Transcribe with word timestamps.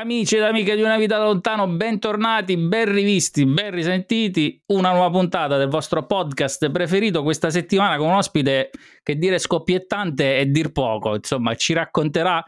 Amici 0.00 0.36
ed 0.36 0.42
amiche 0.44 0.76
di 0.76 0.80
Una 0.80 0.96
Vita 0.96 1.18
da 1.18 1.24
Lontano, 1.24 1.68
bentornati, 1.68 2.56
ben 2.56 2.90
rivisti, 2.90 3.44
ben 3.44 3.70
risentiti. 3.70 4.58
Una 4.68 4.92
nuova 4.92 5.10
puntata 5.10 5.58
del 5.58 5.68
vostro 5.68 6.06
podcast 6.06 6.70
preferito 6.70 7.22
questa 7.22 7.50
settimana 7.50 7.98
con 7.98 8.06
un 8.06 8.14
ospite 8.14 8.70
che 9.02 9.16
dire 9.16 9.38
scoppiettante 9.38 10.38
è 10.38 10.46
dir 10.46 10.72
poco. 10.72 11.16
Insomma, 11.16 11.54
ci 11.54 11.74
racconterà 11.74 12.42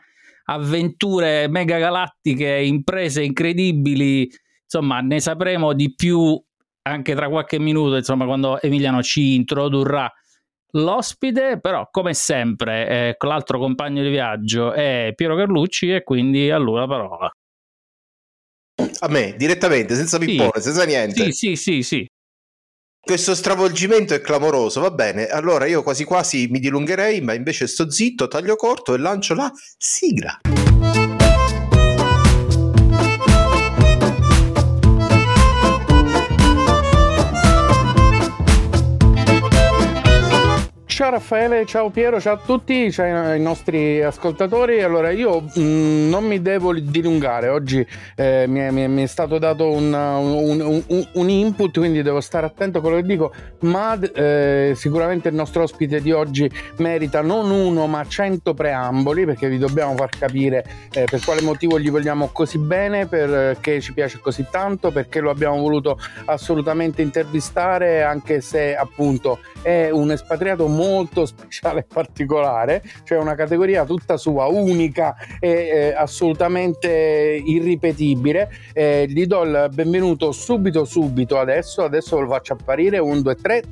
avventure 0.45 1.46
mega 1.48 1.77
galattiche, 1.77 2.48
imprese 2.48 3.23
incredibili. 3.23 4.30
Insomma, 4.62 5.00
ne 5.03 5.21
sapremo 5.21 5.75
di 5.75 5.95
più 5.95 6.43
anche 6.84 7.14
tra 7.14 7.29
qualche 7.29 7.59
minuto, 7.59 7.96
insomma, 7.96 8.25
quando 8.25 8.62
Emiliano 8.62 9.03
ci 9.03 9.34
introdurrà 9.34 10.11
l'ospite, 10.71 11.61
però 11.61 11.87
come 11.91 12.14
sempre 12.14 12.89
eh, 12.89 13.16
l'altro 13.27 13.59
compagno 13.59 14.03
di 14.03 14.09
viaggio 14.09 14.73
è 14.73 15.12
Piero 15.14 15.37
Carlucci 15.37 15.93
e 15.93 16.03
quindi 16.03 16.50
a 16.50 16.56
lui 16.56 16.78
la 16.78 16.87
parola. 16.87 17.30
A 19.00 19.08
me, 19.08 19.34
direttamente, 19.36 19.94
senza 19.94 20.18
pippone, 20.18 20.52
sì. 20.54 20.62
senza 20.62 20.84
niente. 20.84 21.32
Sì, 21.32 21.32
sì, 21.32 21.56
sì, 21.56 21.82
sì. 21.82 22.06
Questo 23.04 23.34
stravolgimento 23.34 24.14
è 24.14 24.20
clamoroso, 24.20 24.80
va 24.80 24.90
bene. 24.92 25.26
Allora 25.26 25.66
io 25.66 25.82
quasi 25.82 26.04
quasi 26.04 26.46
mi 26.48 26.60
dilungherei, 26.60 27.20
ma 27.20 27.34
invece 27.34 27.66
sto 27.66 27.90
zitto, 27.90 28.28
taglio 28.28 28.54
corto 28.54 28.95
e 28.95 28.98
lancio 28.98 29.34
la 29.34 29.50
sigla. 29.76 30.40
Ciao 40.95 41.09
Raffaele, 41.09 41.64
ciao 41.64 41.88
Piero, 41.88 42.20
ciao 42.20 42.34
a 42.34 42.41
tutti, 42.45 42.92
ciao 42.92 43.30
ai 43.30 43.41
nostri 43.41 44.02
ascoltatori. 44.02 44.82
Allora, 44.82 45.10
io 45.10 45.41
mh, 45.41 45.59
mm, 45.59 46.09
non 46.10 46.24
mi 46.24 46.42
devo 46.42 46.78
dilungare, 46.78 47.48
oggi 47.48 47.84
eh, 48.15 48.45
mi, 48.46 48.60
è, 48.60 48.71
mi, 48.71 49.02
è, 49.02 49.07
stato 49.07 49.38
dato 49.38 49.70
un, 49.70 49.90
un, 49.90 50.82
un, 50.87 51.09
un, 51.13 51.29
input, 51.30 51.79
quindi 51.79 52.02
devo 52.02 52.20
stare 52.20 52.45
attento 52.45 52.76
a 52.76 52.80
quello 52.82 52.96
che 52.96 53.04
dico, 53.04 53.32
ma 53.60 53.98
eh, 53.98 54.74
sicuramente 54.76 55.30
il 55.30 55.35
nostro 55.35 55.63
ospite 55.63 56.02
di 56.02 56.13
oggi 56.13 56.48
merita 56.76 57.23
non 57.23 57.51
uno 57.51 57.87
ma 57.87 58.07
cento 58.07 58.52
preamboli, 58.52 59.24
perché 59.24 59.48
vi 59.48 59.57
dobbiamo 59.57 59.96
far 59.96 60.10
capire 60.10 60.63
eh, 60.93 61.07
per 61.10 61.24
quale 61.24 61.40
motivo 61.40 61.80
gli 61.80 61.90
vogliamo 61.90 62.29
così 62.29 62.59
bene, 62.59 63.07
perché 63.07 63.80
ci 63.80 63.95
piace 63.95 64.19
così 64.20 64.44
tanto, 64.50 64.91
perché 64.91 65.20
lo 65.20 65.31
abbiamo 65.31 65.56
voluto 65.56 65.98
assolutamente 66.26 67.00
intervistare, 67.00 68.03
anche 68.03 68.43
se 68.43 68.76
appunto 68.76 69.38
è 69.62 69.88
un 69.91 70.10
espatriato 70.10 70.66
molto 70.66 70.81
molto 70.83 71.27
speciale 71.27 71.81
e 71.81 71.84
particolare, 71.84 72.83
cioè 73.05 73.19
una 73.19 73.34
categoria 73.34 73.84
tutta 73.84 74.16
sua, 74.16 74.47
unica 74.47 75.15
e 75.41 75.50
eh, 75.50 75.94
assolutamente 75.94 77.41
irripetibile. 77.44 78.50
Eh, 78.72 79.06
gli 79.09 79.27
do 79.27 79.43
il 79.43 79.69
benvenuto 79.72 80.33
subito 80.33 80.84
subito 80.84 81.38
adesso, 81.38 81.83
adesso 81.84 82.19
lo 82.21 82.28
faccio 82.28 82.55
apparire, 82.55 82.99
1, 82.99 83.21
2, 83.21 83.34
3 83.37 83.62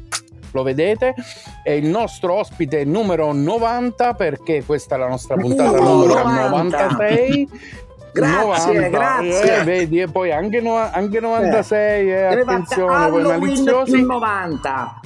lo 0.52 0.62
vedete, 0.62 1.14
è 1.62 1.70
il 1.70 1.86
nostro 1.86 2.34
ospite 2.34 2.84
numero 2.84 3.32
90 3.32 4.14
perché 4.14 4.64
questa 4.64 4.96
è 4.96 4.98
la 4.98 5.08
nostra 5.08 5.36
puntata 5.36 5.78
uh, 5.78 5.82
numero 5.82 6.22
90. 6.22 6.88
96. 6.88 7.48
Grazie, 8.12 8.72
90, 8.72 8.88
grazie. 8.88 9.60
Eh, 9.60 9.64
vedi, 9.64 10.00
e 10.00 10.08
poi 10.08 10.32
anche, 10.32 10.60
no, 10.60 10.74
anche 10.74 11.20
96, 11.20 12.10
eh, 12.10 12.24
attenzione, 12.24 13.08
poi 13.08 13.22
maliziosi. 13.22 14.04
90. 14.04 15.00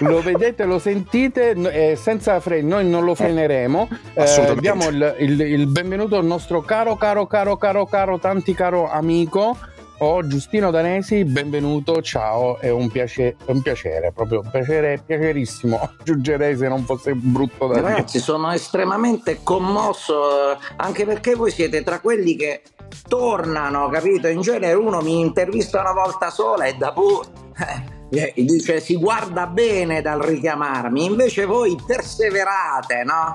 Lo 0.00 0.20
vedete, 0.22 0.64
lo 0.64 0.78
sentite, 0.78 1.50
eh, 1.50 1.96
senza 1.96 2.40
freni, 2.40 2.68
noi 2.68 2.88
non 2.88 3.04
lo 3.04 3.14
freneremo. 3.14 3.88
Eh, 4.14 4.56
diamo 4.58 4.88
il, 4.88 5.16
il, 5.18 5.40
il, 5.40 5.66
benvenuto 5.66 6.16
al 6.16 6.24
nostro 6.24 6.62
caro, 6.62 6.96
caro, 6.96 7.26
caro, 7.26 7.56
caro, 7.56 7.86
caro, 7.86 8.18
tanti 8.18 8.54
caro 8.54 8.90
amico. 8.90 9.56
Oh, 9.98 10.26
Giustino 10.26 10.70
Danesi, 10.70 11.24
benvenuto, 11.24 12.02
ciao, 12.02 12.58
è 12.58 12.68
un, 12.68 12.90
piace, 12.90 13.36
un 13.46 13.62
piacere, 13.62 14.12
proprio 14.12 14.40
un 14.40 14.50
piacere, 14.50 15.02
piacerissimo, 15.04 15.80
aggiungerei 15.98 16.54
se 16.54 16.68
non 16.68 16.84
fosse 16.84 17.14
brutto 17.14 17.66
da 17.66 17.80
Ragazzi, 17.80 18.18
sono 18.18 18.52
estremamente 18.52 19.40
commosso, 19.42 20.52
eh, 20.52 20.58
anche 20.76 21.06
perché 21.06 21.34
voi 21.34 21.50
siete 21.50 21.82
tra 21.82 22.00
quelli 22.00 22.36
che 22.36 22.60
tornano, 23.08 23.88
capito? 23.88 24.28
In 24.28 24.42
genere 24.42 24.74
uno 24.74 25.00
mi 25.00 25.18
intervista 25.18 25.80
una 25.80 25.92
volta 25.92 26.28
sola 26.28 26.66
e 26.66 26.74
da 26.74 26.92
pure... 26.92 27.94
Eh 28.10 28.32
eh, 28.34 28.44
dice 28.44 28.80
si 28.80 28.96
guarda 28.96 29.46
bene 29.46 30.00
dal 30.00 30.20
richiamarmi, 30.20 31.04
invece 31.04 31.44
voi 31.44 31.76
perseverate, 31.84 33.02
no? 33.04 33.32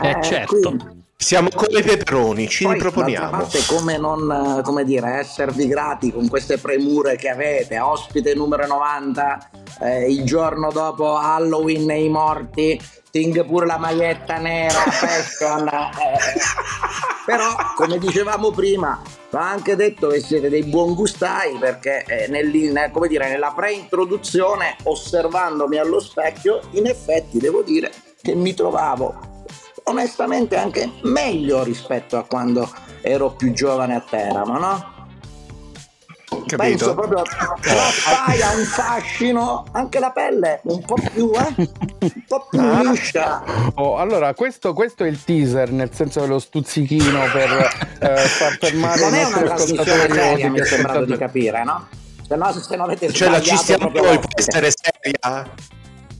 Eh, 0.00 0.10
eh 0.10 0.22
certo. 0.22 0.58
Quindi, 0.60 1.02
siamo 1.16 1.48
come 1.54 1.78
i 1.78 1.82
peperoni, 1.82 2.48
ci 2.48 2.64
Poi, 2.64 2.74
riproponiamo. 2.74 3.30
parte 3.30 3.60
come 3.66 3.96
non 3.96 4.60
come 4.62 4.84
dire, 4.84 5.20
esservi 5.20 5.66
grati 5.66 6.12
con 6.12 6.28
queste 6.28 6.58
premure 6.58 7.16
che 7.16 7.30
avete, 7.30 7.78
ospite 7.78 8.34
numero 8.34 8.66
90, 8.66 9.50
eh, 9.80 10.10
il 10.10 10.24
giorno 10.24 10.70
dopo 10.70 11.16
Halloween 11.16 11.90
e 11.90 12.04
i 12.04 12.08
morti, 12.08 12.78
Sting 13.14 13.46
pure 13.46 13.64
la 13.64 13.78
maglietta 13.78 14.38
nera, 14.38 14.80
fashion. 14.90 15.68
Eh. 15.68 17.13
Però, 17.24 17.54
come 17.74 17.98
dicevamo 17.98 18.50
prima, 18.50 19.00
va 19.30 19.48
anche 19.50 19.76
detto 19.76 20.08
che 20.08 20.20
siete 20.20 20.48
dei 20.48 20.64
buon 20.64 20.94
gustai 20.94 21.56
perché 21.58 22.04
eh, 22.04 22.28
nel, 22.28 22.90
come 22.92 23.08
dire, 23.08 23.28
nella 23.28 23.52
pre-introduzione, 23.54 24.76
osservandomi 24.82 25.78
allo 25.78 26.00
specchio, 26.00 26.60
in 26.72 26.86
effetti 26.86 27.38
devo 27.38 27.62
dire 27.62 27.90
che 28.20 28.34
mi 28.34 28.52
trovavo 28.54 29.32
onestamente 29.84 30.56
anche 30.56 30.90
meglio 31.02 31.62
rispetto 31.62 32.16
a 32.16 32.24
quando 32.24 32.70
ero 33.00 33.30
più 33.30 33.52
giovane 33.52 33.94
a 33.94 34.00
Teramo, 34.00 34.58
no? 34.58 34.93
Capito? 36.46 36.56
Penso 36.56 36.94
proprio 36.94 37.22
la 37.22 37.90
paia 38.04 38.50
un 38.56 38.64
fascino, 38.64 39.64
anche 39.72 39.98
la 39.98 40.10
pelle 40.10 40.60
un 40.64 40.84
po' 40.84 40.96
più, 41.12 41.30
eh? 41.32 41.54
un 41.56 42.24
po' 42.26 42.46
più 42.50 42.60
ah. 42.60 42.82
liscia. 42.82 43.42
Oh, 43.74 43.96
allora, 43.96 44.34
questo, 44.34 44.72
questo, 44.72 45.04
è 45.04 45.08
il 45.08 45.22
teaser, 45.22 45.70
nel 45.70 45.90
senso 45.92 46.20
dello 46.20 46.38
stuzzichino 46.38 47.20
per 47.32 47.50
eh, 48.00 48.16
far 48.16 48.56
fermare 48.58 49.00
non 49.00 49.14
è 49.14 49.24
una 49.24 49.42
trasmissione 49.42 50.08
seria, 50.10 50.50
mi 50.50 50.60
è 50.60 50.64
sembrato 50.64 51.04
di 51.04 51.16
capire, 51.16 51.64
no? 51.64 51.88
Se 52.26 52.36
no, 52.36 52.52
se 52.52 52.76
non 52.76 52.86
avete 52.86 53.12
cioè 53.12 53.28
la 53.28 53.40
ci 53.40 53.56
stiamo 53.56 53.90
noi, 53.90 54.18
può 54.18 54.28
essere 54.34 54.72
seria? 54.72 55.50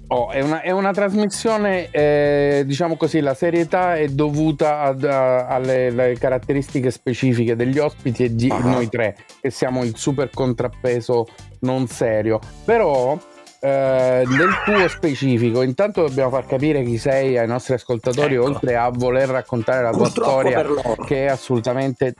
Oh, 0.08 0.30
è, 0.30 0.40
una, 0.40 0.60
è, 0.60 0.70
una, 0.70 0.92
trasmissione, 0.92 1.90
eh, 1.90 2.62
diciamo 2.66 2.96
così, 2.96 3.20
la 3.20 3.34
serietà 3.34 3.96
è 3.96 4.08
dovuta 4.08 4.80
ad, 4.80 5.02
a, 5.04 5.46
alle 5.46 6.14
caratteristiche 6.18 6.90
specifiche 6.90 7.56
degli 7.56 7.78
ospiti 7.78 8.24
e 8.24 8.34
di 8.34 8.48
uh-huh. 8.50 8.68
noi 8.68 8.88
tre, 8.88 9.16
che 9.40 9.50
siamo 9.50 9.82
il 9.82 9.96
super 9.96 10.30
contrappeso 10.30 11.26
non 11.60 11.86
serio. 11.86 12.38
Però 12.64 13.18
eh, 13.60 14.24
nel 14.26 14.50
tuo 14.66 14.86
specifico, 14.88 15.62
intanto 15.62 16.02
dobbiamo 16.02 16.28
far 16.28 16.44
capire 16.44 16.82
chi 16.82 16.98
sei 16.98 17.38
ai 17.38 17.46
nostri 17.46 17.72
ascoltatori, 17.72 18.34
ecco. 18.34 18.44
oltre 18.44 18.76
a 18.76 18.90
voler 18.90 19.30
raccontare 19.30 19.82
la 19.82 19.90
tua 19.90 20.10
storia, 20.10 20.62
che 21.06 21.24
è 21.24 21.30
assolutamente 21.30 22.14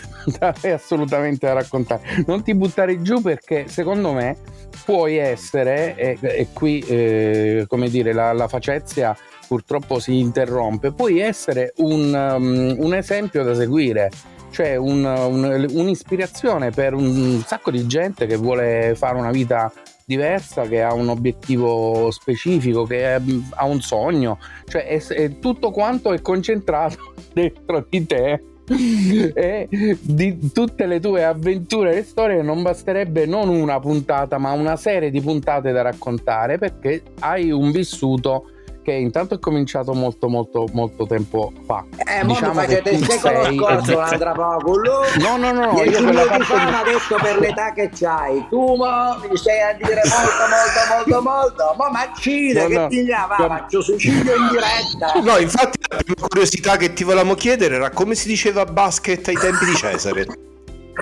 è 0.60 0.70
assolutamente 0.70 1.46
da 1.46 1.52
raccontare. 1.54 2.24
Non 2.26 2.42
ti 2.42 2.54
buttare 2.54 3.02
giù 3.02 3.20
perché 3.20 3.66
secondo 3.68 4.12
me 4.12 4.36
puoi 4.84 5.16
essere, 5.16 5.94
e, 5.96 6.18
e 6.20 6.48
qui 6.52 6.80
eh, 6.80 7.64
come 7.68 7.88
dire 7.88 8.12
la, 8.12 8.32
la 8.32 8.48
facezia 8.48 9.16
purtroppo 9.46 9.98
si 9.98 10.18
interrompe, 10.18 10.92
puoi 10.92 11.20
essere 11.20 11.72
un, 11.76 12.12
um, 12.12 12.76
un 12.78 12.94
esempio 12.94 13.42
da 13.42 13.54
seguire 13.54 14.10
cioè 14.52 14.76
un, 14.76 15.04
un, 15.04 15.66
un'ispirazione 15.70 16.70
per 16.70 16.94
un 16.94 17.42
sacco 17.44 17.70
di 17.70 17.86
gente 17.86 18.26
che 18.26 18.36
vuole 18.36 18.94
fare 18.94 19.16
una 19.16 19.30
vita 19.30 19.72
diversa, 20.04 20.62
che 20.62 20.82
ha 20.82 20.92
un 20.92 21.08
obiettivo 21.08 22.10
specifico, 22.10 22.84
che 22.84 23.16
è, 23.16 23.22
ha 23.54 23.64
un 23.64 23.80
sogno, 23.80 24.38
cioè 24.66 24.86
è, 24.86 25.02
è 25.02 25.38
tutto 25.38 25.70
quanto 25.70 26.12
è 26.12 26.20
concentrato 26.20 27.14
dentro 27.32 27.84
di 27.88 28.06
te 28.06 28.42
e 29.34 29.68
di 30.00 30.50
tutte 30.52 30.86
le 30.86 31.00
tue 31.00 31.24
avventure 31.24 31.96
e 31.98 32.02
storie 32.02 32.42
non 32.42 32.62
basterebbe 32.62 33.26
non 33.26 33.48
una 33.48 33.80
puntata 33.80 34.38
ma 34.38 34.52
una 34.52 34.76
serie 34.76 35.10
di 35.10 35.20
puntate 35.20 35.72
da 35.72 35.82
raccontare 35.82 36.58
perché 36.58 37.02
hai 37.20 37.50
un 37.50 37.70
vissuto 37.72 38.46
che 38.82 38.92
intanto 38.92 39.34
è 39.34 39.38
cominciato 39.38 39.94
molto 39.94 40.28
molto 40.28 40.66
molto 40.72 41.06
tempo 41.06 41.52
fa. 41.64 41.84
Eh, 41.96 42.24
diciamo 42.26 42.52
ma 42.52 42.62
facete 42.62 42.90
il 42.90 43.08
secolo 43.08 43.44
sei... 43.44 43.56
scorso 43.56 43.96
l'altra 43.96 44.32
poco. 44.32 44.80
No, 44.80 45.36
no, 45.36 45.52
no, 45.52 45.72
no. 45.72 45.82
Io 45.82 46.02
quella 46.02 46.24
parte 46.24 46.44
fa 46.44 46.82
di... 46.84 46.90
detto 46.90 47.16
per 47.22 47.38
l'età 47.38 47.72
che 47.72 47.90
c'hai. 47.92 48.46
Tu 48.48 48.74
mo 48.74 49.18
mi 49.28 49.36
stai 49.36 49.60
a 49.60 49.72
dire 49.74 50.02
molto 50.04 50.42
molto 50.50 51.20
molto 51.22 51.22
molto. 51.22 51.74
Ma 51.76 51.90
macide 51.90 52.62
no, 52.62 52.68
che 52.68 52.74
no. 52.74 52.88
ti 52.88 53.06
va, 53.06 53.36
no. 53.38 53.46
faccio 53.46 53.80
suicidio 53.80 54.36
in 54.36 54.48
diretta. 54.48 55.12
No, 55.22 55.38
infatti 55.38 55.78
la 55.88 55.98
prima 55.98 56.28
curiosità 56.28 56.76
che 56.76 56.92
ti 56.92 57.04
volevamo 57.04 57.34
chiedere 57.34 57.76
era 57.76 57.90
come 57.90 58.14
si 58.14 58.26
diceva 58.26 58.64
basket 58.64 59.28
ai 59.28 59.36
tempi 59.36 59.64
di 59.66 59.74
Cesare 59.74 60.26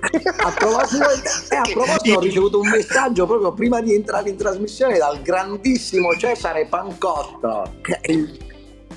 a 0.00 0.50
proposito, 0.52 1.04
eh, 1.04 1.56
a 1.56 1.62
proposito 1.72 2.18
ho 2.18 2.20
ricevuto 2.20 2.60
un 2.60 2.68
messaggio 2.68 3.26
proprio 3.26 3.52
prima 3.52 3.80
di 3.80 3.94
entrare 3.94 4.30
in 4.30 4.36
trasmissione 4.36 4.98
dal 4.98 5.20
grandissimo 5.22 6.16
Cesare 6.16 6.66
Pancotto 6.66 7.74
che 7.82 7.98
è 8.00 8.10
il 8.10 8.48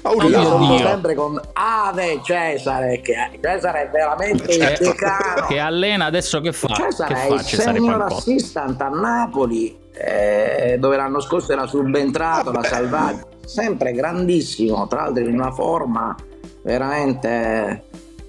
Oh, 0.05 0.21
io 0.27 0.77
sempre 0.79 1.15
con 1.15 1.39
Ave 1.53 2.19
Cesare, 2.23 3.00
che 3.00 3.15
Cesare 3.41 3.83
è 3.83 3.89
veramente 3.89 4.51
certo. 4.51 4.83
il 4.83 4.89
decano. 4.89 5.47
Che 5.47 5.59
allena 5.59 6.05
adesso 6.05 6.41
che 6.41 6.51
fa? 6.51 6.73
Cesare 6.73 7.13
che 7.13 7.21
è 7.21 7.27
fa, 7.27 7.33
il 7.35 7.45
Cesare 7.45 7.77
senior 7.77 8.01
assistant 8.01 8.81
a 8.81 8.89
Napoli, 8.89 9.77
eh, 9.94 10.75
dove 10.77 10.97
l'anno 10.97 11.21
scorso 11.21 11.53
era 11.53 11.65
subentrato 11.67 12.51
la 12.51 12.63
Salvati. 12.63 13.21
Sempre 13.45 13.94
grandissimo, 13.94 14.88
tra 14.88 15.03
l'altro 15.03 15.23
in 15.23 15.35
una 15.35 15.51
forma 15.51 16.13
veramente 16.63 17.85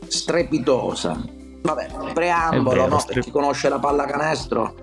strepitosa. 0.07 1.21
Vabbè, 1.65 2.13
preambolo, 2.13 2.83
vero, 2.83 2.89
no? 2.89 3.05
per 3.07 3.19
chi 3.21 3.31
conosce 3.31 3.69
la 3.69 3.79
pallacanestro 3.79 4.75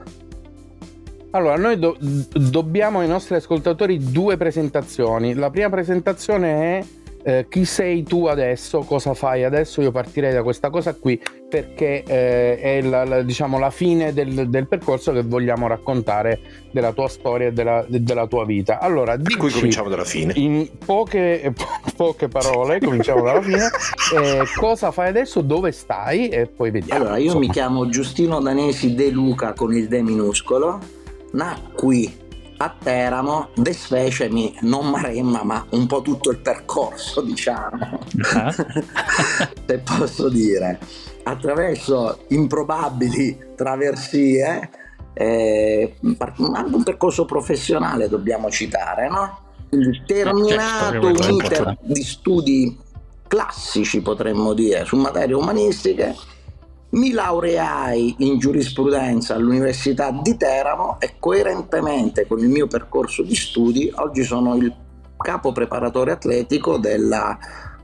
allora, 1.34 1.56
noi 1.56 1.80
do- 1.80 1.96
dobbiamo 2.00 3.00
ai 3.00 3.08
nostri 3.08 3.36
ascoltatori 3.36 4.12
due 4.12 4.36
presentazioni. 4.36 5.34
La 5.34 5.50
prima 5.50 5.70
presentazione 5.70 6.80
è 6.80 6.86
eh, 7.24 7.46
chi 7.50 7.66
sei 7.66 8.04
tu 8.04 8.26
adesso, 8.26 8.80
cosa 8.80 9.14
fai 9.14 9.44
adesso. 9.44 9.82
Io 9.82 9.92
partirei 9.92 10.34
da 10.34 10.44
questa 10.44 10.70
cosa 10.70 10.94
qui 10.94 11.22
perché 11.50 12.04
eh, 12.04 12.60
è 12.60 12.82
la, 12.82 13.04
la, 13.04 13.22
diciamo, 13.22 13.60
la 13.60 13.70
fine 13.70 14.14
del, 14.14 14.50
del, 14.50 14.68
percorso 14.68 15.12
che 15.12 15.22
vogliamo 15.22 15.68
raccontare 15.68 16.40
della 16.72 16.94
tua 16.94 17.10
storia 17.10 17.48
e 17.48 17.52
della, 17.52 17.86
della 17.88 18.26
tua 18.28 18.46
vita. 18.46 18.80
Allora, 18.80 19.18
di 19.18 19.36
cui 19.36 19.52
cominciamo 19.52 19.90
dalla 19.90 20.06
fine. 20.06 20.34
In 20.36 20.70
poche, 20.84 21.52
po- 21.56 21.68
poche 21.96 22.28
parole, 22.28 22.80
cominciamo 22.80 23.24
dalla 23.24 23.42
fine. 23.42 23.70
Eh, 24.12 24.44
cosa 24.58 24.92
fai 24.92 25.08
adesso? 25.08 25.40
Dove 25.40 25.72
stai? 25.72 26.28
E 26.28 26.46
poi 26.46 26.70
vediamo. 26.70 27.02
Allora, 27.02 27.18
io 27.18 27.26
insomma. 27.26 27.46
mi 27.46 27.50
chiamo 27.50 27.88
Giustino 27.88 28.42
Danesi 28.42 28.94
De 28.94 29.10
Luca 29.10 29.54
con 29.54 29.74
il 29.74 29.88
De 29.88 30.02
minuscolo 30.02 30.80
nacqui 31.32 32.21
a 32.64 32.76
Teramo, 32.78 33.50
desfecemi 33.56 34.56
non 34.62 34.90
Maremma, 34.90 35.44
ma 35.44 35.66
un 35.72 35.88
po' 35.88 36.04
tutto 36.04 36.30
il 36.30 36.38
percorso, 36.38 37.22
diciamo, 37.22 38.00
uh-huh. 38.14 38.52
se 39.66 39.80
posso 39.80 40.30
dire, 40.30 40.80
attraverso 41.24 42.26
improbabili 42.30 43.54
traversie, 43.56 44.70
eh, 45.14 45.96
anche 46.54 46.76
un 46.76 46.84
percorso 46.84 47.26
professionale 47.26 48.08
dobbiamo 48.08 48.52
citare, 48.52 49.10
no? 49.10 49.40
Terminato 50.06 51.14
certo, 51.14 51.30
un 51.30 51.34
iter 51.34 51.78
di 51.82 52.04
studi 52.04 52.78
classici, 53.28 54.02
potremmo 54.02 54.54
dire, 54.54 54.86
su 54.86 54.98
materie 54.98 55.34
umanistiche, 55.34 56.14
mi 56.92 57.12
laureai 57.12 58.16
in 58.20 58.38
giurisprudenza 58.38 59.36
all'Università 59.36 60.12
di 60.12 60.36
Teramo 60.36 61.00
e 61.00 61.16
coerentemente 61.20 62.28
con 62.28 62.40
il 62.40 62.50
mio 62.50 62.68
percorso 62.68 63.24
di 63.24 63.36
studi 63.36 63.92
oggi 63.96 64.24
sono 64.24 64.56
il 64.56 64.74
capo 65.18 65.52
preparatore 65.52 66.12
atletico 66.12 66.78
della 66.78 67.38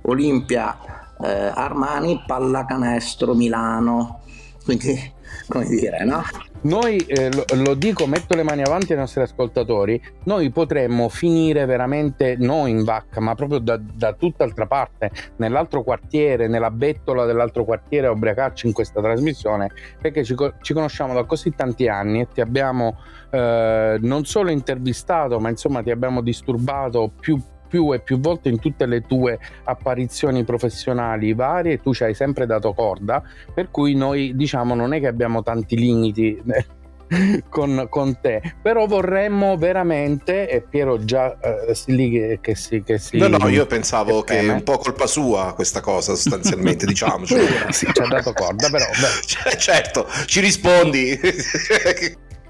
Olimpia 0.03 0.77
eh, 1.21 1.51
Armani 1.53 2.23
Pallacanestro 2.25 3.33
Milano. 3.33 4.21
Quindi, 4.63 5.13
come 5.47 5.65
dire, 5.65 6.03
no? 6.03 6.23
Noi, 6.67 6.97
eh, 6.97 7.31
lo, 7.31 7.45
lo, 7.63 7.73
dico, 7.75 8.05
metto 8.07 8.35
le 8.35 8.43
mani 8.43 8.61
avanti 8.61 8.91
ai 8.91 8.97
nostri 8.97 9.21
ascoltatori, 9.21 10.01
noi 10.25 10.49
potremmo 10.49 11.07
finire 11.07 11.63
veramente 11.65 12.35
non 12.37 12.67
in 12.67 12.83
vacca, 12.83 13.21
ma 13.21 13.35
proprio 13.35 13.59
da, 13.59 13.79
da 13.81 14.11
tutt'altra 14.11 14.65
parte, 14.65 15.09
nell'altro 15.37 15.81
quartiere, 15.81 16.49
nella 16.49 16.69
bettola 16.69 17.23
dell'altro 17.23 17.63
quartiere 17.63 18.07
a 18.07 18.11
ubriacarci 18.11 18.67
in 18.67 18.73
questa 18.73 19.01
trasmissione, 19.01 19.71
perché 20.01 20.25
ci, 20.25 20.35
ci 20.61 20.73
conosciamo 20.73 21.13
da 21.13 21.23
così 21.23 21.55
tanti 21.55 21.87
anni 21.87 22.19
e 22.19 22.27
ti 22.33 22.41
abbiamo 22.41 22.97
eh, 23.31 23.97
non 24.01 24.25
solo 24.25 24.51
intervistato, 24.51 25.39
ma 25.39 25.47
insomma 25.47 25.81
ti 25.81 25.89
abbiamo 25.89 26.19
disturbato 26.19 27.13
più 27.17 27.41
più 27.67 27.93
e 27.93 27.99
più 27.99 28.19
volte 28.19 28.49
in 28.49 28.59
tutte 28.59 28.85
le 28.85 29.01
tue 29.01 29.39
apparizioni 29.63 30.43
professionali 30.43 31.33
varie 31.33 31.81
tu 31.81 31.93
ci 31.93 32.03
hai 32.03 32.13
sempre 32.13 32.45
dato 32.45 32.73
corda 32.73 33.21
per 33.53 33.69
cui 33.71 33.95
noi 33.95 34.35
diciamo 34.35 34.75
non 34.75 34.93
è 34.93 34.99
che 34.99 35.07
abbiamo 35.07 35.43
tanti 35.43 35.77
limiti 35.77 36.41
eh, 36.47 36.65
con, 37.49 37.87
con, 37.89 38.19
te. 38.19 38.41
Però 38.61 38.85
vorremmo 38.85 39.57
veramente 39.57 40.49
e 40.49 40.61
Piero 40.61 41.03
già 41.03 41.37
eh, 41.39 41.75
lì 41.87 42.11
che, 42.11 42.39
che, 42.41 42.55
si, 42.55 42.83
che 42.83 42.97
si 42.97 43.17
no 43.17 43.27
no 43.27 43.47
io 43.47 43.65
pensavo 43.65 44.21
che, 44.21 44.35
che 44.35 44.39
è 44.41 44.49
un 44.49 44.63
po' 44.63 44.77
colpa 44.77 45.07
sua 45.07 45.53
questa 45.53 45.81
cosa 45.81 46.15
sostanzialmente 46.15 46.85
diciamo 46.87 47.25
sì, 47.25 47.35
ci 47.69 48.01
ha 48.01 48.07
dato 48.07 48.33
corda 48.33 48.69
però 48.69 48.85
cioè, 49.25 49.55
certo 49.55 50.07
ci 50.25 50.39
rispondi 50.39 51.17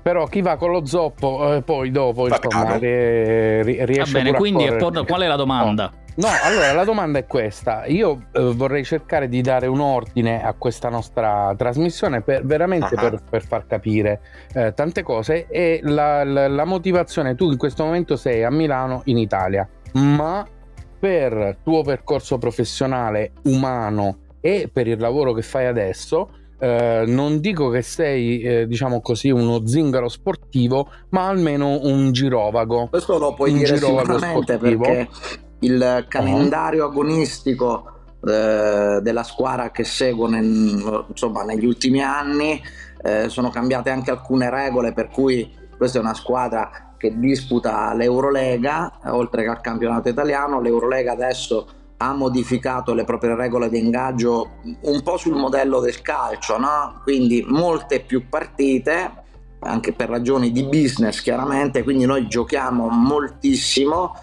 però 0.07 0.25
chi 0.27 0.42
va 0.42 0.56
con 0.56 0.71
lo 0.71 0.86
zoppo 0.86 1.56
eh, 1.56 1.62
poi 1.63 1.92
dopo 1.92 2.30
insomma, 2.30 2.77
ri- 2.77 3.83
riesce 3.83 4.13
Va 4.13 4.19
bene, 4.24 4.31
quindi 4.38 4.65
qual 5.06 5.21
è 5.21 5.27
la 5.27 5.36
domanda? 5.36 5.92
No. 6.15 6.30
no. 6.30 6.33
allora 6.44 6.71
la 6.71 6.86
domanda 6.86 7.19
è 7.19 7.25
questa. 7.25 7.86
Io 7.88 8.27
eh, 8.31 8.54
vorrei 8.54 8.86
cercare 8.86 9.27
di 9.27 9.42
dare 9.42 9.68
un 9.68 9.81
ordine 9.81 10.42
a 10.42 10.54
questa 10.54 10.88
nostra 10.88 11.54
trasmissione 11.57 12.21
per, 12.21 12.45
veramente 12.45 12.95
uh-huh. 12.95 13.01
per, 13.01 13.21
per, 13.30 13.45
far 13.45 13.68
capire 13.68 14.21
eh, 14.54 14.74
tante 14.74 15.04
cose 15.04 15.48
e 15.50 15.81
la, 15.83 16.24
la, 16.24 16.48
la 16.48 16.63
motivazione, 16.63 17.36
tu 17.36 17.51
in 17.51 17.57
questo 17.57 17.83
momento 17.83 18.15
sei 18.15 18.45
a 18.45 18.50
Milano 18.50 19.01
in 19.06 19.18
Italia, 19.18 19.68
ma 19.92 20.48
per 20.98 21.57
tuo 21.62 21.83
percorso 21.83 22.38
professionale 22.38 23.33
umano 23.44 24.19
e 24.39 24.69
per 24.71 24.88
il 24.88 25.01
lavoro 25.01 25.33
che 25.33 25.42
fai 25.42 25.65
adesso 25.65 26.30
eh, 26.59 27.04
non 27.06 27.39
dico 27.39 27.69
che 27.69 27.81
sei, 27.81 28.42
eh, 28.42 28.68
diciamo 28.68 29.01
così, 29.01 29.30
uno 29.30 29.65
zingaro 29.65 30.09
sportivo, 30.09 30.89
ma 31.09 31.27
almeno 31.27 31.80
un 31.83 32.12
girovago. 32.12 32.88
Questo 32.89 33.18
lo 33.18 33.33
puoi 33.33 33.51
un 33.51 33.57
dire 33.57 33.77
sicuramente 33.77 34.54
sportivo. 34.54 34.83
perché 34.83 35.09
il 35.59 36.06
calendario 36.07 36.86
uh-huh. 36.86 36.92
agonistico 36.92 37.92
eh, 38.27 39.00
della 39.01 39.24
squadra 39.24 39.71
che 39.71 39.83
seguo 39.83 40.27
nel, 40.27 41.06
insomma, 41.09 41.44
negli 41.44 41.65
ultimi 41.65 42.01
anni 42.01 42.62
eh, 43.04 43.30
sono 43.30 43.50
cambiate 43.50 43.89
anche 43.89 44.12
alcune 44.12 44.50
regole 44.50 44.94
per 44.94 45.09
cui 45.09 45.50
questa 45.77 46.00
è 46.00 46.01
una 46.01 46.15
squadra 46.15 46.94
che 46.98 47.18
disputa 47.19 47.94
l'Eurolega 47.94 49.00
oltre 49.06 49.44
che 49.44 49.50
al 49.50 49.62
campionato 49.62 50.09
italiano 50.09 50.59
l'Eurolega 50.59 51.12
adesso 51.12 51.68
ha 51.97 52.13
modificato 52.13 52.94
le 52.94 53.03
proprie 53.03 53.35
regole 53.35 53.69
di 53.69 53.79
ingaggio 53.79 54.57
un 54.81 55.01
po' 55.01 55.17
sul 55.17 55.35
modello 55.35 55.79
del 55.79 56.01
calcio, 56.01 56.57
no? 56.57 57.01
quindi 57.03 57.44
molte 57.47 58.01
più 58.01 58.29
partite, 58.29 59.11
anche 59.59 59.94
per 59.94 60.09
ragioni 60.09 60.51
di 60.51 60.63
business 60.63 61.21
chiaramente, 61.21 61.83
quindi 61.83 62.05
noi 62.05 62.27
giochiamo 62.27 62.88
moltissimo 62.89 64.13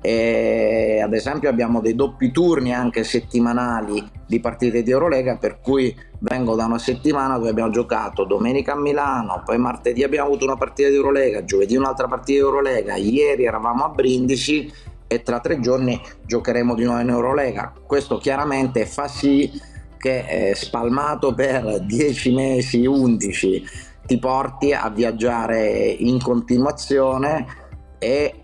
e 0.00 1.00
ad 1.02 1.12
esempio 1.12 1.48
abbiamo 1.48 1.80
dei 1.80 1.96
doppi 1.96 2.30
turni 2.30 2.72
anche 2.72 3.02
settimanali 3.02 4.08
di 4.26 4.38
partite 4.38 4.84
di 4.84 4.92
Eurolega 4.92 5.36
per 5.38 5.58
cui 5.60 5.94
vengo 6.20 6.54
da 6.54 6.66
una 6.66 6.78
settimana 6.78 7.36
dove 7.36 7.50
abbiamo 7.50 7.70
giocato 7.70 8.24
domenica 8.24 8.74
a 8.74 8.76
Milano 8.76 9.42
poi 9.44 9.58
martedì 9.58 10.04
abbiamo 10.04 10.28
avuto 10.28 10.44
una 10.44 10.54
partita 10.54 10.88
di 10.88 10.94
Eurolega 10.94 11.44
giovedì 11.44 11.74
un'altra 11.74 12.06
partita 12.06 12.38
di 12.38 12.44
Eurolega 12.44 12.94
ieri 12.94 13.44
eravamo 13.44 13.84
a 13.84 13.88
Brindisi 13.88 14.72
e 15.08 15.22
tra 15.22 15.40
tre 15.40 15.58
giorni 15.58 16.00
giocheremo 16.24 16.74
di 16.74 16.84
nuovo 16.84 17.00
in 17.00 17.08
Eurolega. 17.08 17.72
Questo 17.84 18.18
chiaramente 18.18 18.86
fa 18.86 19.08
sì 19.08 19.50
che 19.96 20.50
eh, 20.50 20.54
spalmato 20.54 21.34
per 21.34 21.80
10 21.80 22.34
mesi, 22.34 22.86
11, 22.86 23.64
ti 24.06 24.18
porti 24.18 24.72
a 24.72 24.88
viaggiare 24.90 25.68
in 25.86 26.22
continuazione 26.22 27.46
e 27.98 28.42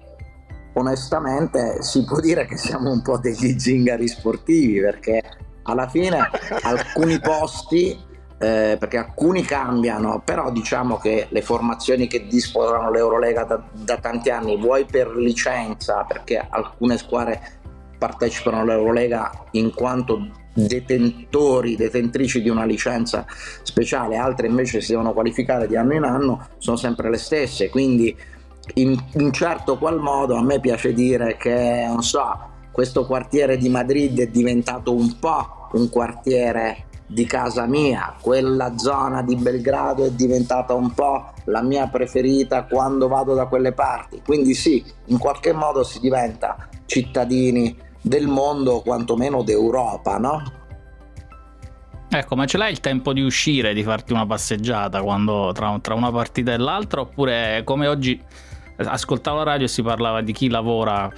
onestamente 0.74 1.82
si 1.82 2.04
può 2.04 2.18
dire 2.18 2.46
che 2.46 2.56
siamo 2.56 2.90
un 2.90 3.02
po' 3.02 3.18
degli 3.18 3.58
zingari 3.58 4.08
sportivi 4.08 4.80
perché 4.80 5.22
alla 5.62 5.88
fine 5.88 6.18
alcuni 6.62 7.20
posti 7.20 7.96
eh, 8.38 8.76
perché 8.78 8.98
alcuni 8.98 9.42
cambiano, 9.42 10.20
però 10.24 10.50
diciamo 10.50 10.96
che 10.98 11.26
le 11.30 11.42
formazioni 11.42 12.06
che 12.06 12.26
disputano 12.26 12.90
l'Eurolega 12.90 13.44
da, 13.44 13.62
da 13.72 13.96
tanti 13.98 14.30
anni, 14.30 14.56
vuoi 14.56 14.84
per 14.84 15.14
licenza, 15.16 16.04
perché 16.06 16.44
alcune 16.48 16.98
squadre 16.98 17.40
partecipano 17.96 18.60
all'Eurolega 18.60 19.30
in 19.52 19.72
quanto 19.72 20.28
detentori, 20.52 21.76
detentrici 21.76 22.42
di 22.42 22.48
una 22.48 22.64
licenza 22.64 23.24
speciale, 23.62 24.16
altre 24.16 24.46
invece 24.46 24.80
si 24.80 24.92
devono 24.92 25.12
qualificare 25.12 25.66
di 25.66 25.76
anno 25.76 25.94
in 25.94 26.04
anno, 26.04 26.48
sono 26.58 26.76
sempre 26.76 27.10
le 27.10 27.18
stesse, 27.18 27.70
quindi 27.70 28.16
in 28.74 28.98
un 29.14 29.32
certo 29.32 29.78
qual 29.78 30.00
modo 30.00 30.36
a 30.36 30.42
me 30.42 30.60
piace 30.60 30.92
dire 30.92 31.36
che, 31.36 31.84
non 31.86 32.02
so, 32.02 32.52
questo 32.70 33.06
quartiere 33.06 33.56
di 33.56 33.68
Madrid 33.68 34.20
è 34.20 34.26
diventato 34.28 34.94
un 34.94 35.18
po' 35.18 35.68
un 35.72 35.88
quartiere 35.90 36.86
di 37.06 37.26
casa 37.26 37.66
mia, 37.66 38.14
quella 38.20 38.76
zona 38.78 39.22
di 39.22 39.36
Belgrado 39.36 40.04
è 40.04 40.10
diventata 40.10 40.74
un 40.74 40.92
po' 40.92 41.32
la 41.44 41.62
mia 41.62 41.86
preferita 41.88 42.64
quando 42.64 43.08
vado 43.08 43.34
da 43.34 43.46
quelle 43.46 43.72
parti. 43.72 44.22
Quindi 44.24 44.54
sì, 44.54 44.84
in 45.06 45.18
qualche 45.18 45.52
modo 45.52 45.82
si 45.82 46.00
diventa 46.00 46.68
cittadini 46.86 47.76
del 48.00 48.26
mondo, 48.26 48.80
quantomeno 48.80 49.42
d'Europa, 49.42 50.18
no? 50.18 50.42
Ecco, 52.08 52.36
ma 52.36 52.46
ce 52.46 52.58
l'hai 52.58 52.70
il 52.70 52.80
tempo 52.80 53.12
di 53.12 53.22
uscire, 53.22 53.74
di 53.74 53.82
farti 53.82 54.12
una 54.12 54.24
passeggiata 54.24 55.02
quando, 55.02 55.50
tra, 55.52 55.76
tra 55.80 55.94
una 55.94 56.12
partita 56.12 56.52
e 56.52 56.58
l'altra? 56.58 57.00
Oppure 57.00 57.62
come 57.64 57.88
oggi 57.88 58.20
ascoltavo 58.76 59.38
la 59.38 59.44
radio 59.44 59.66
e 59.66 59.68
si 59.68 59.82
parlava 59.82 60.20
di 60.20 60.32
chi 60.32 60.48
lavora 60.48 61.10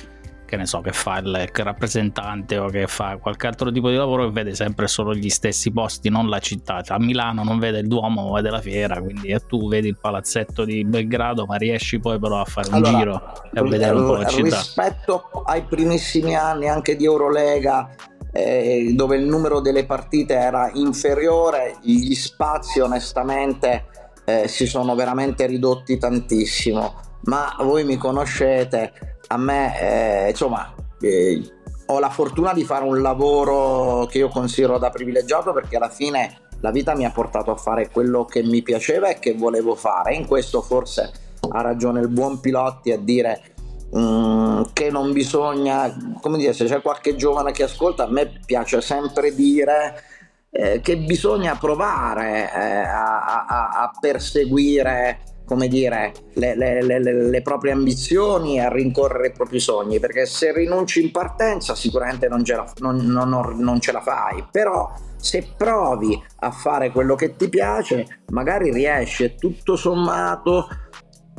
che 0.46 0.56
ne 0.56 0.64
so, 0.64 0.80
che 0.80 0.92
fa 0.92 1.18
il 1.18 1.50
rappresentante 1.52 2.56
o 2.56 2.68
che 2.68 2.86
fa 2.86 3.18
qualche 3.18 3.46
altro 3.46 3.70
tipo 3.70 3.90
di 3.90 3.96
lavoro 3.96 4.26
e 4.26 4.30
vede 4.30 4.54
sempre 4.54 4.86
solo 4.86 5.14
gli 5.14 5.28
stessi 5.28 5.70
posti, 5.70 6.08
non 6.08 6.28
la 6.28 6.38
città. 6.38 6.80
Cioè, 6.80 6.96
a 6.96 7.00
Milano 7.00 7.44
non 7.44 7.58
vede 7.58 7.80
il 7.80 7.88
Duomo, 7.88 8.32
vede 8.32 8.48
la 8.50 8.60
fiera, 8.60 9.00
quindi 9.00 9.36
tu 9.46 9.68
vedi 9.68 9.88
il 9.88 9.98
palazzetto 10.00 10.64
di 10.64 10.84
Belgrado, 10.84 11.44
ma 11.44 11.56
riesci 11.56 11.98
poi 11.98 12.18
però 12.18 12.40
a 12.40 12.44
fare 12.44 12.70
allora, 12.70 12.90
un 12.90 12.98
giro 12.98 13.32
e 13.52 13.58
a 13.58 13.62
vedere 13.62 13.94
un 13.96 14.06
po' 14.06 14.14
la 14.14 14.26
città. 14.26 14.56
Rispetto 14.56 15.42
ai 15.44 15.64
primissimi 15.64 16.34
anni 16.34 16.68
anche 16.68 16.96
di 16.96 17.04
Eurolega, 17.04 17.90
eh, 18.32 18.92
dove 18.94 19.16
il 19.16 19.26
numero 19.26 19.60
delle 19.60 19.84
partite 19.84 20.34
era 20.34 20.70
inferiore, 20.74 21.76
gli 21.82 22.14
spazi 22.14 22.80
onestamente 22.80 23.86
eh, 24.24 24.48
si 24.48 24.66
sono 24.66 24.94
veramente 24.94 25.46
ridotti 25.46 25.98
tantissimo. 25.98 27.04
Ma 27.22 27.56
voi 27.58 27.84
mi 27.84 27.96
conoscete, 27.96 29.15
a 29.28 29.36
me, 29.36 30.26
eh, 30.26 30.30
insomma, 30.30 30.74
eh, 31.00 31.42
ho 31.86 31.98
la 31.98 32.10
fortuna 32.10 32.52
di 32.52 32.64
fare 32.64 32.84
un 32.84 33.00
lavoro 33.00 34.06
che 34.06 34.18
io 34.18 34.28
considero 34.28 34.78
da 34.78 34.90
privilegiato 34.90 35.52
perché 35.52 35.76
alla 35.76 35.88
fine 35.88 36.40
la 36.60 36.70
vita 36.70 36.94
mi 36.94 37.04
ha 37.04 37.10
portato 37.10 37.50
a 37.50 37.56
fare 37.56 37.90
quello 37.90 38.24
che 38.24 38.42
mi 38.42 38.62
piaceva 38.62 39.08
e 39.08 39.18
che 39.18 39.34
volevo 39.34 39.74
fare. 39.74 40.14
In 40.14 40.26
questo 40.26 40.62
forse 40.62 41.12
ha 41.48 41.60
ragione 41.60 42.00
il 42.00 42.08
buon 42.08 42.40
Pilotti 42.40 42.90
a 42.90 42.98
dire 42.98 43.54
mm, 43.96 44.62
che 44.72 44.90
non 44.90 45.12
bisogna, 45.12 46.16
come 46.20 46.38
dire, 46.38 46.52
se 46.52 46.64
c'è 46.64 46.80
qualche 46.80 47.14
giovane 47.14 47.52
che 47.52 47.64
ascolta, 47.64 48.04
a 48.04 48.10
me 48.10 48.40
piace 48.44 48.80
sempre 48.80 49.34
dire 49.34 50.02
eh, 50.50 50.80
che 50.80 50.96
bisogna 50.96 51.56
provare 51.56 52.50
eh, 52.52 52.78
a, 52.78 53.44
a, 53.46 53.68
a 53.82 53.90
perseguire 54.00 55.20
come 55.46 55.68
dire, 55.68 56.12
le, 56.34 56.56
le, 56.56 56.82
le, 56.82 57.00
le, 57.00 57.42
proprie 57.42 57.72
ambizioni 57.72 58.56
e 58.56 58.60
a 58.60 58.68
rincorrere 58.68 59.28
i 59.28 59.32
propri 59.32 59.60
sogni, 59.60 60.00
perché 60.00 60.26
se 60.26 60.52
rinunci 60.52 61.02
in 61.02 61.12
partenza 61.12 61.74
sicuramente 61.74 62.28
non 62.28 62.44
ce, 62.44 62.54
la, 62.56 62.72
non, 62.78 62.96
non, 62.96 63.28
non 63.58 63.80
ce 63.80 63.92
la 63.92 64.00
fai, 64.00 64.44
però 64.50 64.92
se 65.16 65.54
provi 65.56 66.20
a 66.40 66.50
fare 66.50 66.90
quello 66.90 67.14
che 67.14 67.36
ti 67.36 67.48
piace, 67.48 68.22
magari 68.30 68.72
riesci 68.72 69.34
tutto 69.38 69.76
sommato 69.76 70.68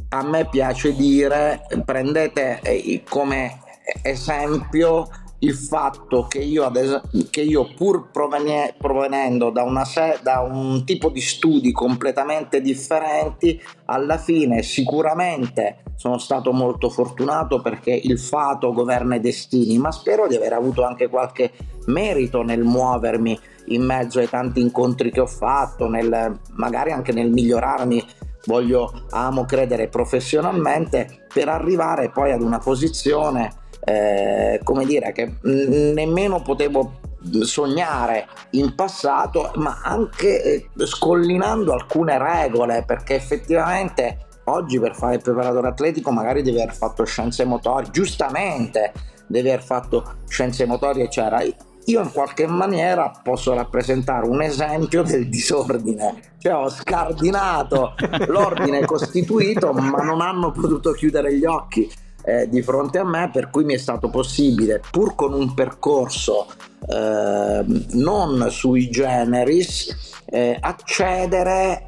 a 0.10 0.24
me 0.24 0.48
piace 0.50 0.96
dire, 0.96 1.66
prendete 1.84 2.62
eh, 2.62 3.04
come 3.08 3.60
esempio 4.02 5.08
il 5.40 5.54
fatto 5.54 6.26
che 6.28 6.40
io, 6.40 6.72
es- 6.74 7.02
che 7.30 7.42
io 7.42 7.72
pur 7.76 8.10
provenie- 8.12 8.74
provenendo 8.78 9.52
da, 9.52 9.86
se- 9.86 10.20
da, 10.24 10.40
un 10.40 10.84
tipo 10.84 11.10
di 11.10 11.22
studi 11.22 11.72
completamente 11.72 12.62
differenti, 12.62 13.62
alla 13.86 14.18
fine 14.18 14.64
sicuramente 14.64 15.84
sono 15.96 16.18
stato 16.18 16.52
molto 16.52 16.90
fortunato 16.90 17.62
perché 17.62 17.92
il 17.92 18.20
fato 18.20 18.74
governa 18.74 19.16
i 19.16 19.20
destini, 19.20 19.78
ma 19.78 19.92
spero 19.92 20.28
di 20.28 20.36
aver 20.36 20.54
avuto 20.54 20.84
anche 20.84 21.08
qualche 21.08 21.52
merito 21.88 22.42
nel 22.42 22.64
muovermi 22.64 23.40
in 23.68 23.84
mezzo 23.84 24.20
ai 24.20 24.30
tanti 24.30 24.60
incontri 24.62 25.12
che 25.12 25.20
ho 25.20 25.28
fatto, 25.28 25.88
nel, 25.88 26.40
magari 26.54 26.92
anche 26.92 27.12
nel 27.12 27.32
migliorarmi. 27.32 28.04
Voglio, 28.46 29.06
amo 29.10 29.44
credere 29.46 29.90
professionalmente 29.90 31.26
per 31.32 31.50
arrivare 31.50 32.10
poi 32.12 32.32
ad 32.32 32.42
una 32.42 32.60
posizione 32.60 33.66
eh, 33.90 34.60
come 34.66 34.86
dire, 34.86 35.14
che 35.14 35.36
nemmeno 35.44 36.42
potevo 36.42 37.00
sognare 37.42 38.28
in 38.52 38.76
passato, 38.76 39.52
ma 39.56 39.80
anche 39.82 40.44
eh, 40.44 40.86
scollinando 40.86 41.72
alcune 41.72 42.18
regole, 42.18 42.84
perché 42.86 43.16
effettivamente 43.16 44.26
oggi 44.46 44.78
per 44.78 44.94
fare 44.94 45.16
il 45.16 45.22
preparatore 45.22 45.70
atletico 45.70 46.12
magari 46.12 46.42
devi 46.42 46.62
aver 46.62 46.76
fatto 46.76 47.06
scienze 47.06 47.46
motorie, 47.46 47.90
giustamente 47.90 48.92
devi 49.26 49.48
aver 49.48 49.64
fatto 49.64 50.16
scienze 50.28 50.66
motorie, 50.66 51.06
eccetera. 51.06 51.42
Io 51.86 52.02
in 52.02 52.12
qualche 52.12 52.46
maniera 52.46 53.10
posso 53.24 53.54
rappresentare 53.54 54.28
un 54.28 54.42
esempio 54.42 55.02
del 55.04 55.30
disordine, 55.30 56.34
cioè 56.40 56.56
ho 56.56 56.70
scardinato 56.70 57.94
l'ordine 58.28 58.84
costituito, 58.84 59.72
ma 59.72 60.04
non 60.04 60.20
hanno 60.20 60.52
potuto 60.52 60.92
chiudere 60.92 61.34
gli 61.38 61.46
occhi 61.46 61.90
eh, 62.28 62.50
di 62.50 62.62
fronte 62.62 62.98
a 62.98 63.06
me, 63.06 63.30
per 63.32 63.50
cui 63.50 63.64
mi 63.64 63.74
è 63.74 63.78
stato 63.78 64.10
possibile, 64.10 64.82
pur 64.92 65.16
con 65.16 65.32
un 65.32 65.54
percorso 65.54 66.48
eh, 66.86 67.64
non 67.92 68.48
sui 68.50 68.90
generis, 68.90 70.22
eh, 70.26 70.58
accedere 70.60 71.86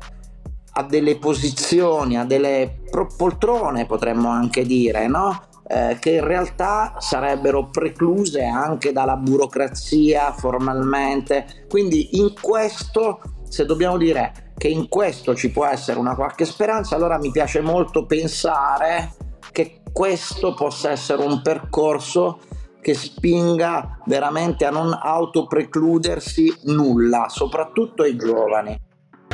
a 0.71 0.83
delle 0.83 1.17
posizioni, 1.17 2.17
a 2.17 2.23
delle 2.23 2.79
poltrone 3.17 3.85
potremmo 3.85 4.29
anche 4.29 4.63
dire, 4.63 5.07
no? 5.07 5.43
Eh, 5.67 5.97
che 5.99 6.11
in 6.11 6.23
realtà 6.23 6.95
sarebbero 6.99 7.67
precluse 7.67 8.43
anche 8.43 8.93
dalla 8.93 9.17
burocrazia 9.17 10.31
formalmente. 10.31 11.65
Quindi 11.67 12.17
in 12.17 12.33
questo, 12.39 13.19
se 13.47 13.65
dobbiamo 13.65 13.97
dire 13.97 14.53
che 14.57 14.69
in 14.69 14.87
questo 14.87 15.35
ci 15.35 15.51
può 15.51 15.65
essere 15.65 15.99
una 15.99 16.15
qualche 16.15 16.45
speranza, 16.45 16.95
allora 16.95 17.17
mi 17.17 17.29
piace 17.29 17.59
molto 17.59 18.05
pensare 18.05 19.11
che 19.51 19.78
questo 19.91 20.53
possa 20.53 20.91
essere 20.91 21.23
un 21.23 21.41
percorso 21.41 22.39
che 22.81 22.93
spinga 22.93 23.99
veramente 24.05 24.65
a 24.65 24.69
non 24.69 24.97
autoprecludersi 24.99 26.61
nulla, 26.65 27.27
soprattutto 27.29 28.03
ai 28.03 28.15
giovani. 28.15 28.79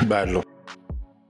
Bello. 0.06 0.42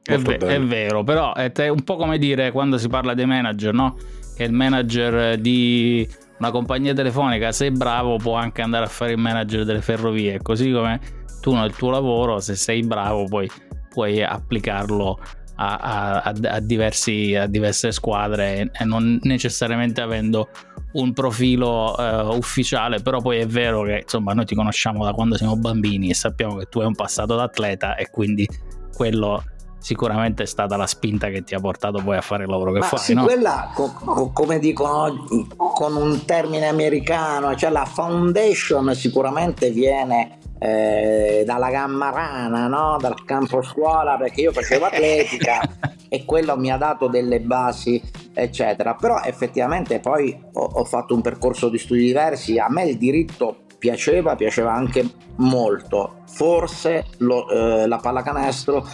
È, 0.01 0.17
ve- 0.17 0.37
è, 0.37 0.61
vero, 0.61 1.03
però 1.03 1.33
è 1.33 1.67
un 1.67 1.83
po' 1.83 1.95
come 1.95 2.17
dire 2.17 2.51
quando 2.51 2.77
si 2.77 2.87
parla 2.87 3.13
dei 3.13 3.25
manager, 3.25 3.73
no? 3.73 3.97
Che 4.35 4.43
il 4.43 4.53
manager 4.53 5.37
di 5.37 6.07
una 6.37 6.51
compagnia 6.51 6.93
telefonica, 6.93 7.51
se 7.51 7.67
è 7.67 7.71
bravo, 7.71 8.17
può 8.17 8.35
anche 8.35 8.61
andare 8.61 8.85
a 8.85 8.89
fare 8.89 9.13
il 9.13 9.17
manager 9.17 9.65
delle 9.65 9.81
ferrovie, 9.81 10.41
così 10.41 10.71
come 10.71 10.99
tu 11.41 11.53
nel 11.53 11.75
tuo 11.75 11.89
lavoro, 11.89 12.39
se 12.39 12.55
sei 12.55 12.81
bravo, 12.81 13.25
poi 13.25 13.49
puoi 13.89 14.21
applicarlo 14.21 15.19
a, 15.55 16.21
a, 16.23 16.33
a, 16.49 16.59
diversi, 16.59 17.35
a 17.35 17.47
diverse 17.47 17.91
squadre 17.91 18.71
e 18.73 18.83
non 18.85 19.19
necessariamente 19.23 20.01
avendo 20.01 20.49
un 20.93 21.13
profilo 21.13 21.93
uh, 21.97 22.35
ufficiale, 22.35 23.01
però 23.01 23.21
poi 23.21 23.39
è 23.39 23.47
vero 23.47 23.83
che 23.83 24.01
insomma 24.03 24.33
noi 24.33 24.45
ti 24.45 24.55
conosciamo 24.55 25.03
da 25.03 25.11
quando 25.11 25.37
siamo 25.37 25.55
bambini 25.55 26.09
e 26.09 26.13
sappiamo 26.13 26.55
che 26.55 26.65
tu 26.69 26.79
hai 26.79 26.85
un 26.85 26.95
passato 26.95 27.35
d'atleta 27.35 27.95
e 27.95 28.09
quindi 28.09 28.47
quello 28.93 29.43
sicuramente 29.85 30.43
è 30.43 30.45
stata 30.47 30.77
la 30.77 30.87
spinta 30.87 31.27
che 31.27 31.43
ti 31.43 31.53
ha 31.53 31.59
portato 31.59 32.01
poi 32.03 32.17
a 32.17 32.21
fare 32.21 32.43
il 32.45 32.49
lavoro 32.49 32.71
che 32.71 32.79
Ma 32.79 32.85
fai. 32.85 32.99
Sì, 32.99 33.13
no? 33.13 33.23
quella, 33.23 33.71
co- 33.73 34.31
come 34.33 34.57
dicono 34.57 35.27
con 35.57 35.95
un 35.95 36.25
termine 36.25 36.65
americano, 36.65 37.55
cioè 37.55 37.69
la 37.69 37.85
foundation 37.85 38.95
sicuramente 38.95 39.69
viene 39.69 40.39
eh, 40.59 41.43
dalla 41.45 41.69
gamma 41.69 42.09
rana, 42.11 42.67
no? 42.67 42.97
dal 42.99 43.23
campo 43.23 43.61
scuola, 43.61 44.17
perché 44.17 44.41
io 44.41 44.51
facevo 44.51 44.85
atletica 44.85 45.61
e 46.09 46.25
quello 46.25 46.57
mi 46.57 46.71
ha 46.71 46.77
dato 46.77 47.07
delle 47.07 47.41
basi, 47.41 48.01
eccetera. 48.33 48.95
Però 48.95 49.21
effettivamente 49.21 49.99
poi 49.99 50.37
ho, 50.53 50.63
ho 50.63 50.83
fatto 50.85 51.13
un 51.13 51.21
percorso 51.21 51.69
di 51.69 51.77
studi 51.77 52.05
diversi, 52.05 52.57
a 52.57 52.67
me 52.69 52.85
il 52.85 52.97
diritto 52.97 53.63
piaceva, 53.77 54.35
piaceva 54.35 54.73
anche 54.73 55.05
molto. 55.37 56.21
Forse 56.27 57.05
lo, 57.17 57.49
eh, 57.49 57.87
la 57.87 57.97
pallacanestro, 57.97 58.87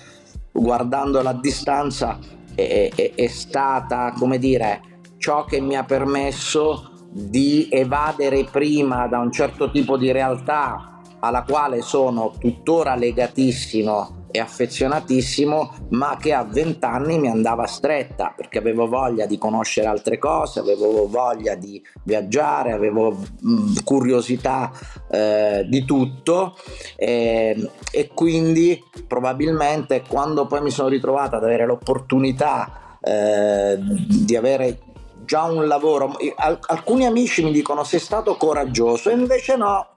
guardandola 0.51 1.30
a 1.30 1.39
distanza, 1.39 2.18
è, 2.56 2.89
è, 2.94 3.13
è 3.15 3.27
stata, 3.27 4.13
come 4.18 4.38
dire, 4.38 4.82
ciò 5.18 5.46
che 5.46 5.62
mi 5.62 5.75
ha 5.75 5.84
permesso 5.84 6.89
di 7.13 7.68
evadere 7.70 8.46
prima 8.46 9.08
da 9.08 9.20
un 9.20 9.32
certo 9.32 9.70
tipo 9.70 9.98
di 9.98 10.12
realtà 10.12 10.90
alla 11.21 11.43
quale 11.43 11.81
sono 11.81 12.33
tuttora 12.37 12.95
legatissimo 12.95 14.19
e 14.31 14.39
affezionatissimo, 14.39 15.73
ma 15.89 16.17
che 16.19 16.33
a 16.33 16.43
vent'anni 16.43 17.19
mi 17.19 17.27
andava 17.27 17.67
stretta 17.67 18.33
perché 18.35 18.57
avevo 18.59 18.87
voglia 18.87 19.25
di 19.25 19.37
conoscere 19.37 19.87
altre 19.87 20.17
cose, 20.17 20.61
avevo 20.61 21.07
voglia 21.07 21.55
di 21.55 21.81
viaggiare, 22.03 22.71
avevo 22.71 23.11
mm, 23.45 23.75
curiosità 23.83 24.71
eh, 25.09 25.65
di 25.67 25.83
tutto 25.83 26.55
eh, 26.95 27.69
e 27.91 28.07
quindi 28.13 28.81
probabilmente 29.05 30.03
quando 30.07 30.47
poi 30.47 30.61
mi 30.61 30.71
sono 30.71 30.87
ritrovato 30.87 31.35
ad 31.35 31.43
avere 31.43 31.65
l'opportunità 31.65 32.97
eh, 33.01 33.77
di 33.77 34.35
avere 34.35 34.79
già 35.25 35.43
un 35.43 35.67
lavoro, 35.67 36.17
alcuni 36.67 37.05
amici 37.05 37.43
mi 37.43 37.51
dicono 37.51 37.83
sei 37.83 37.99
stato 37.99 38.35
coraggioso 38.35 39.09
e 39.09 39.13
invece 39.13 39.55
no, 39.55 39.90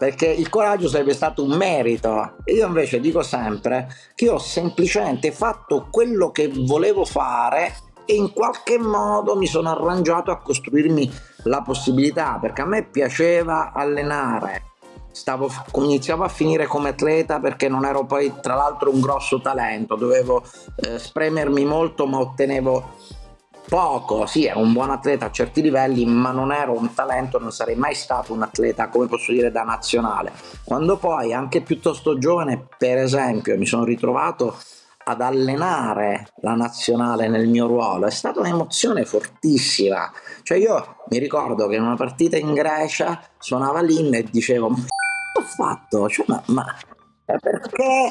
perché 0.00 0.28
il 0.28 0.48
coraggio 0.48 0.88
sarebbe 0.88 1.12
stato 1.12 1.42
un 1.42 1.50
merito. 1.50 2.36
Io 2.46 2.66
invece 2.66 3.00
dico 3.00 3.20
sempre 3.20 3.86
che 4.14 4.30
ho 4.30 4.38
semplicemente 4.38 5.30
fatto 5.30 5.88
quello 5.90 6.30
che 6.30 6.50
volevo 6.50 7.04
fare 7.04 7.74
e 8.06 8.14
in 8.14 8.32
qualche 8.32 8.78
modo 8.78 9.36
mi 9.36 9.46
sono 9.46 9.68
arrangiato 9.68 10.30
a 10.30 10.38
costruirmi 10.38 11.12
la 11.44 11.60
possibilità, 11.60 12.38
perché 12.40 12.62
a 12.62 12.64
me 12.64 12.84
piaceva 12.84 13.72
allenare. 13.74 14.62
Stavo, 15.12 15.50
iniziavo 15.74 16.24
a 16.24 16.28
finire 16.28 16.64
come 16.64 16.88
atleta 16.90 17.38
perché 17.38 17.68
non 17.68 17.84
ero 17.84 18.06
poi 18.06 18.32
tra 18.40 18.54
l'altro 18.54 18.90
un 18.90 19.02
grosso 19.02 19.38
talento, 19.42 19.96
dovevo 19.96 20.42
eh, 20.76 20.98
spremermi 20.98 21.66
molto 21.66 22.06
ma 22.06 22.20
ottenevo 22.20 23.18
poco, 23.70 24.26
sì, 24.26 24.46
ero 24.46 24.58
un 24.58 24.72
buon 24.72 24.90
atleta 24.90 25.26
a 25.26 25.30
certi 25.30 25.62
livelli, 25.62 26.04
ma 26.04 26.32
non 26.32 26.50
ero 26.50 26.76
un 26.76 26.92
talento, 26.92 27.38
non 27.38 27.52
sarei 27.52 27.76
mai 27.76 27.94
stato 27.94 28.32
un 28.32 28.42
atleta, 28.42 28.88
come 28.88 29.06
posso 29.06 29.30
dire, 29.30 29.52
da 29.52 29.62
nazionale. 29.62 30.32
Quando 30.64 30.96
poi, 30.96 31.32
anche 31.32 31.60
piuttosto 31.60 32.18
giovane, 32.18 32.66
per 32.76 32.98
esempio, 32.98 33.56
mi 33.56 33.66
sono 33.66 33.84
ritrovato 33.84 34.58
ad 35.04 35.20
allenare 35.20 36.32
la 36.42 36.54
nazionale 36.54 37.28
nel 37.28 37.48
mio 37.48 37.66
ruolo 37.66 38.06
è 38.06 38.10
stata 38.10 38.40
un'emozione 38.40 39.04
fortissima. 39.04 40.10
Cioè 40.42 40.58
io 40.58 40.96
mi 41.08 41.18
ricordo 41.18 41.68
che 41.68 41.76
in 41.76 41.82
una 41.82 41.96
partita 41.96 42.36
in 42.36 42.52
Grecia 42.52 43.20
suonava 43.38 43.80
l'inno 43.80 44.16
e 44.16 44.26
dicevo 44.30 44.68
ma 44.68 44.84
ho 45.34 45.42
fatto? 45.42 46.08
Cioè, 46.08 46.26
ma, 46.28 46.42
ma 46.46 46.76
perché, 47.38 48.08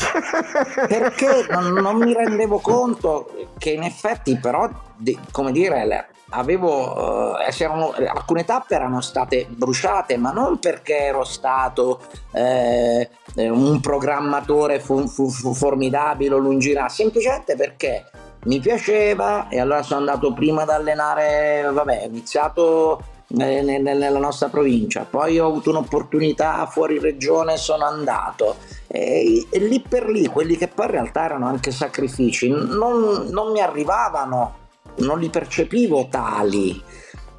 perché 0.88 1.48
non, 1.50 1.74
non, 1.74 1.98
mi 1.98 2.14
rendevo 2.14 2.60
conto 2.60 3.50
che 3.58 3.72
in 3.72 3.84
effetti 3.84 4.38
però, 4.38 4.70
di, 4.96 5.18
come 5.32 5.52
dire, 5.52 6.08
avevo, 6.30 7.38
eh, 7.40 8.06
alcune 8.06 8.46
tappe 8.46 8.76
erano 8.76 9.02
state 9.02 9.48
bruciate, 9.50 10.18
ma 10.18 10.32
non 10.32 10.60
perché 10.60 10.98
ero 10.98 11.24
stato 11.24 12.02
eh, 12.34 13.10
un 13.36 13.80
programmatore 13.80 14.80
fu, 14.80 15.08
fu, 15.08 15.30
fu 15.30 15.54
formidabile 15.54 16.36
o 16.36 16.38
lungimirante, 16.38 16.94
semplicemente 16.94 17.56
perché 17.56 18.06
mi 18.46 18.60
piaceva 18.60 19.50
e 19.50 19.60
allora 19.60 19.82
sono 19.82 20.00
andato 20.00 20.34
prima 20.34 20.62
ad 20.62 20.70
allenare, 20.70 21.70
vabbè, 21.72 22.02
ho 22.04 22.08
iniziato 22.08 23.04
nella 23.30 24.18
nostra 24.18 24.50
provincia, 24.50 25.06
poi 25.10 25.40
ho 25.40 25.48
avuto 25.48 25.70
un'opportunità 25.70 26.66
fuori 26.66 27.00
regione, 27.00 27.58
sono 27.58 27.86
andato. 27.86 28.56
E, 28.88 29.46
e, 29.50 29.60
lì 29.60 29.84
per 29.88 30.10
lì 30.10 30.26
quelli 30.28 30.58
che 30.58 30.68
poi 30.68 30.86
in 30.86 30.92
realtà 30.92 31.26
erano 31.26 31.46
anche 31.46 31.72
sacrifici 31.72 32.50
non, 32.50 33.28
non 33.30 33.52
mi 33.52 33.62
arrivavano, 33.62 34.58
non 34.98 35.20
li 35.20 35.30
percepivo 35.30 36.08
tali. 36.10 36.82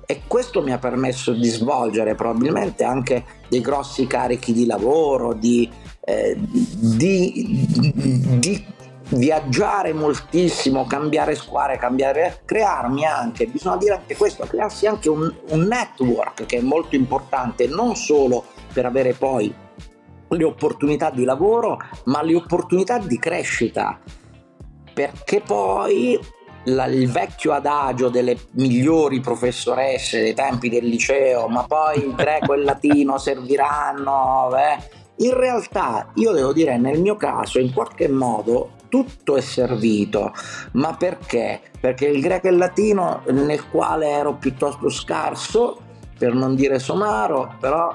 E 0.07 0.23
questo 0.27 0.63
mi 0.63 0.73
ha 0.73 0.79
permesso 0.79 1.33
di 1.33 1.49
svolgere 1.49 2.15
probabilmente 2.15 2.83
anche 2.83 3.25
dei 3.49 3.61
grossi 3.61 4.07
carichi 4.07 4.53
di 4.53 4.67
lavoro, 4.67 5.33
di, 5.35 5.71
eh, 6.05 6.37
di, 6.37 7.67
di 8.39 8.65
viaggiare 9.11 9.93
moltissimo, 9.93 10.87
cambiare 10.87 11.35
squadre, 11.35 11.79
cambiare, 11.79 12.43
crearmi 12.45 13.05
anche, 13.05 13.47
bisogna 13.47 13.77
dire 13.77 13.95
anche 13.95 14.17
questo, 14.17 14.47
crearsi 14.47 14.87
anche 14.87 15.09
un, 15.09 15.33
un 15.49 15.61
network 15.61 16.47
che 16.47 16.59
è 16.59 16.61
molto 16.61 16.97
importante, 16.97 17.67
non 17.67 17.97
solo 17.97 18.45
per 18.73 18.87
avere 18.87 19.13
poi 19.13 19.53
le 20.29 20.45
opportunità 20.45 21.11
di 21.11 21.25
lavoro, 21.25 21.79
ma 22.05 22.23
le 22.23 22.37
opportunità 22.37 22.99
di 22.99 23.19
crescita. 23.19 23.99
Perché 24.93 25.41
poi 25.41 26.19
la, 26.65 26.87
il 26.87 27.11
vecchio 27.11 27.53
adagio 27.53 28.11
delle 28.11 28.37
migliori 28.53 29.21
professoresse 29.21 30.21
dei 30.21 30.35
tempi 30.35 30.69
del 30.69 30.87
liceo, 30.87 31.49
ma 31.49 31.65
poi 31.65 32.05
il 32.05 32.15
greco 32.15 32.55
e 32.55 32.59
il 32.59 32.65
latino 32.65 33.19
serviranno. 33.19 34.51
Eh? 34.57 34.99
In 35.27 35.35
realtà, 35.35 36.11
io 36.15 36.33
devo 36.33 36.53
dire, 36.53 36.79
nel 36.79 37.01
mio 37.01 37.17
caso, 37.17 37.59
in 37.59 37.73
qualche 37.73 38.09
modo 38.09 38.79
tutto 38.91 39.37
è 39.37 39.41
servito, 39.41 40.35
ma 40.73 40.95
perché? 40.95 41.63
Perché 41.81 42.07
il 42.07 42.21
greco 42.21 42.49
e 42.49 42.51
il 42.51 42.59
latino, 42.59 43.23
nel 43.29 43.67
quale 43.71 44.09
ero 44.09 44.35
piuttosto 44.35 44.91
scarso, 44.91 45.89
per 46.21 46.35
non 46.35 46.55
dire 46.55 46.79
somaro, 46.79 47.57
però... 47.59 47.95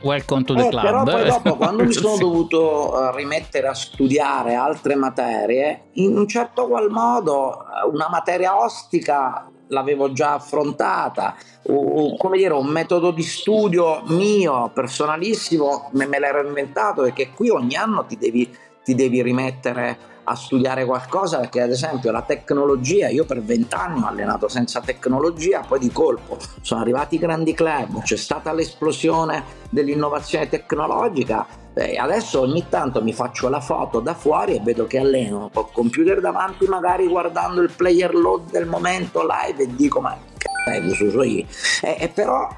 Welcome 0.00 0.44
to 0.44 0.54
the 0.54 0.68
eh, 0.68 0.70
club. 0.70 0.84
Però 0.84 1.02
poi 1.02 1.24
dopo, 1.28 1.56
quando 1.56 1.84
mi 1.84 1.92
sono 1.92 2.16
dovuto 2.16 2.94
uh, 2.94 3.14
rimettere 3.14 3.68
a 3.68 3.74
studiare 3.74 4.54
altre 4.54 4.94
materie, 4.94 5.88
in 5.94 6.16
un 6.16 6.26
certo 6.26 6.66
qual 6.66 6.88
modo 6.88 7.58
eh, 7.60 7.86
una 7.92 8.08
materia 8.08 8.58
ostica 8.58 9.50
l'avevo 9.66 10.12
già 10.12 10.32
affrontata, 10.32 11.34
uh, 11.64 12.16
come 12.16 12.38
dire, 12.38 12.54
un 12.54 12.68
metodo 12.68 13.10
di 13.10 13.22
studio 13.22 14.00
mio, 14.06 14.70
personalissimo, 14.72 15.90
me, 15.92 16.06
me 16.06 16.18
l'ero 16.18 16.46
inventato 16.46 17.02
perché 17.02 17.32
qui 17.34 17.50
ogni 17.50 17.76
anno 17.76 18.06
ti 18.06 18.16
devi, 18.16 18.48
ti 18.82 18.94
devi 18.94 19.20
rimettere 19.20 20.16
a 20.28 20.34
studiare 20.34 20.84
qualcosa 20.84 21.38
perché 21.38 21.62
ad 21.62 21.70
esempio 21.70 22.10
la 22.10 22.22
tecnologia, 22.22 23.08
io 23.08 23.24
per 23.24 23.42
vent'anni 23.42 24.02
ho 24.02 24.06
allenato 24.06 24.48
senza 24.48 24.80
tecnologia, 24.80 25.60
poi 25.66 25.78
di 25.78 25.90
colpo 25.90 26.38
sono 26.60 26.80
arrivati 26.80 27.16
i 27.16 27.18
grandi 27.18 27.54
club, 27.54 28.02
c'è 28.02 28.16
stata 28.16 28.52
l'esplosione 28.52 29.44
dell'innovazione 29.70 30.48
tecnologica 30.48 31.46
e 31.74 31.96
adesso 31.96 32.40
ogni 32.40 32.66
tanto 32.68 33.02
mi 33.02 33.12
faccio 33.12 33.48
la 33.48 33.60
foto 33.60 34.00
da 34.00 34.14
fuori 34.14 34.56
e 34.56 34.60
vedo 34.60 34.86
che 34.86 34.98
alleno 34.98 35.50
col 35.52 35.70
computer 35.72 36.20
davanti 36.20 36.66
magari 36.66 37.06
guardando 37.06 37.60
il 37.60 37.70
player 37.74 38.14
load 38.14 38.50
del 38.50 38.66
momento 38.66 39.22
live 39.22 39.62
e 39.62 39.74
dico 39.74 40.00
ma 40.00 40.16
che 40.36 40.48
c***o 40.80 41.10
so 41.10 41.22
io? 41.22 41.44
E, 41.82 41.96
e 42.00 42.08
però 42.08 42.48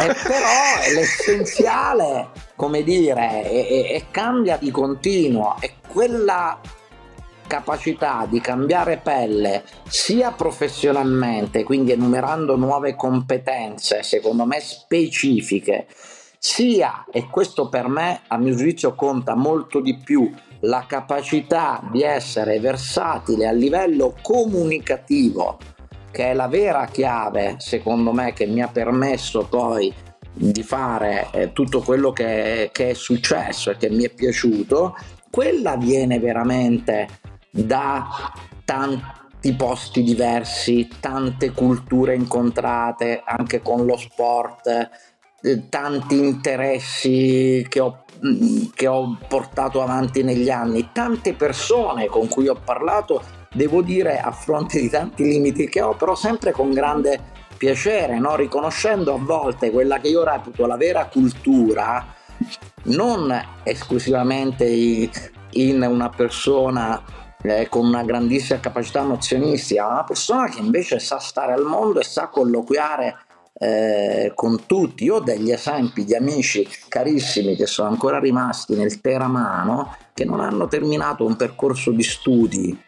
e 0.00 0.14
però 0.22 0.94
l'essenziale, 0.94 2.28
come 2.58 2.82
dire, 2.82 3.48
e, 3.48 3.94
e 3.94 4.06
cambia 4.10 4.56
di 4.56 4.72
continuo. 4.72 5.54
E 5.60 5.74
quella 5.86 6.58
capacità 7.46 8.26
di 8.28 8.40
cambiare 8.40 8.96
pelle 8.96 9.62
sia 9.86 10.32
professionalmente, 10.32 11.62
quindi 11.62 11.92
enumerando 11.92 12.56
nuove 12.56 12.96
competenze, 12.96 14.02
secondo 14.02 14.44
me 14.44 14.58
specifiche, 14.58 15.86
sia, 16.36 17.06
e 17.12 17.28
questo 17.30 17.68
per 17.68 17.86
me 17.86 18.22
a 18.26 18.36
mio 18.38 18.56
giudizio 18.56 18.96
conta 18.96 19.36
molto 19.36 19.78
di 19.78 19.96
più, 19.96 20.28
la 20.62 20.84
capacità 20.84 21.80
di 21.92 22.02
essere 22.02 22.58
versatile 22.58 23.46
a 23.46 23.52
livello 23.52 24.16
comunicativo 24.20 25.58
che 26.10 26.30
è 26.30 26.34
la 26.34 26.48
vera 26.48 26.86
chiave, 26.86 27.56
secondo 27.58 28.12
me, 28.12 28.32
che 28.32 28.46
mi 28.46 28.60
ha 28.60 28.66
permesso 28.66 29.46
poi 29.46 29.94
di 30.38 30.62
fare 30.62 31.28
eh, 31.32 31.52
tutto 31.52 31.80
quello 31.80 32.12
che, 32.12 32.70
che 32.72 32.90
è 32.90 32.94
successo 32.94 33.70
e 33.70 33.76
che 33.76 33.90
mi 33.90 34.04
è 34.04 34.10
piaciuto, 34.10 34.96
quella 35.30 35.76
viene 35.76 36.18
veramente 36.18 37.08
da 37.50 38.32
tanti 38.64 39.52
posti 39.56 40.02
diversi, 40.02 40.88
tante 41.00 41.50
culture 41.52 42.14
incontrate, 42.14 43.22
anche 43.24 43.60
con 43.60 43.84
lo 43.84 43.96
sport, 43.96 44.66
eh, 45.40 45.68
tanti 45.68 46.18
interessi 46.18 47.64
che 47.68 47.80
ho, 47.80 48.04
mm, 48.24 48.66
che 48.74 48.86
ho 48.86 49.18
portato 49.28 49.82
avanti 49.82 50.22
negli 50.22 50.50
anni, 50.50 50.90
tante 50.92 51.34
persone 51.34 52.06
con 52.06 52.28
cui 52.28 52.48
ho 52.48 52.60
parlato 52.64 53.22
devo 53.52 53.82
dire 53.82 54.18
a 54.20 54.30
fronte 54.30 54.80
di 54.80 54.88
tanti 54.90 55.24
limiti 55.24 55.68
che 55.68 55.80
ho, 55.80 55.94
però 55.94 56.14
sempre 56.14 56.52
con 56.52 56.72
grande 56.72 57.36
piacere, 57.58 58.18
no? 58.18 58.36
riconoscendo 58.36 59.14
a 59.14 59.18
volte 59.18 59.70
quella 59.70 59.98
che 59.98 60.08
io 60.08 60.24
reputo 60.24 60.64
la 60.64 60.76
vera 60.76 61.06
cultura, 61.06 62.14
non 62.84 63.34
esclusivamente 63.64 64.64
in 65.50 65.82
una 65.82 66.08
persona 66.08 67.02
eh, 67.42 67.68
con 67.68 67.86
una 67.86 68.04
grandissima 68.04 68.60
capacità 68.60 69.02
nozionistica, 69.02 69.82
ma 69.82 69.92
una 69.92 70.04
persona 70.04 70.48
che 70.48 70.60
invece 70.60 70.98
sa 70.98 71.18
stare 71.18 71.52
al 71.52 71.64
mondo 71.64 72.00
e 72.00 72.04
sa 72.04 72.28
colloquiare 72.28 73.16
eh, 73.54 74.32
con 74.34 74.66
tutti. 74.66 75.04
Io 75.04 75.16
ho 75.16 75.20
degli 75.20 75.50
esempi 75.50 76.04
di 76.04 76.14
amici 76.14 76.66
carissimi 76.88 77.56
che 77.56 77.66
sono 77.66 77.88
ancora 77.88 78.18
rimasti 78.18 78.74
nel 78.74 79.00
teramano 79.00 79.96
che 80.14 80.24
non 80.24 80.40
hanno 80.40 80.68
terminato 80.68 81.24
un 81.24 81.36
percorso 81.36 81.90
di 81.90 82.02
studi 82.02 82.86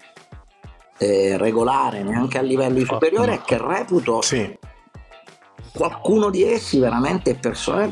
eh, 1.02 1.38
regolare 1.38 2.02
neanche 2.02 2.36
a 2.36 2.42
livello 2.42 2.84
superiore 2.84 3.34
e 3.34 3.40
che 3.42 3.56
reputo 3.56 4.20
sì. 4.20 4.58
qualcuno 5.72 6.28
di 6.28 6.42
essi 6.44 6.78
veramente 6.78 7.36
persone 7.36 7.88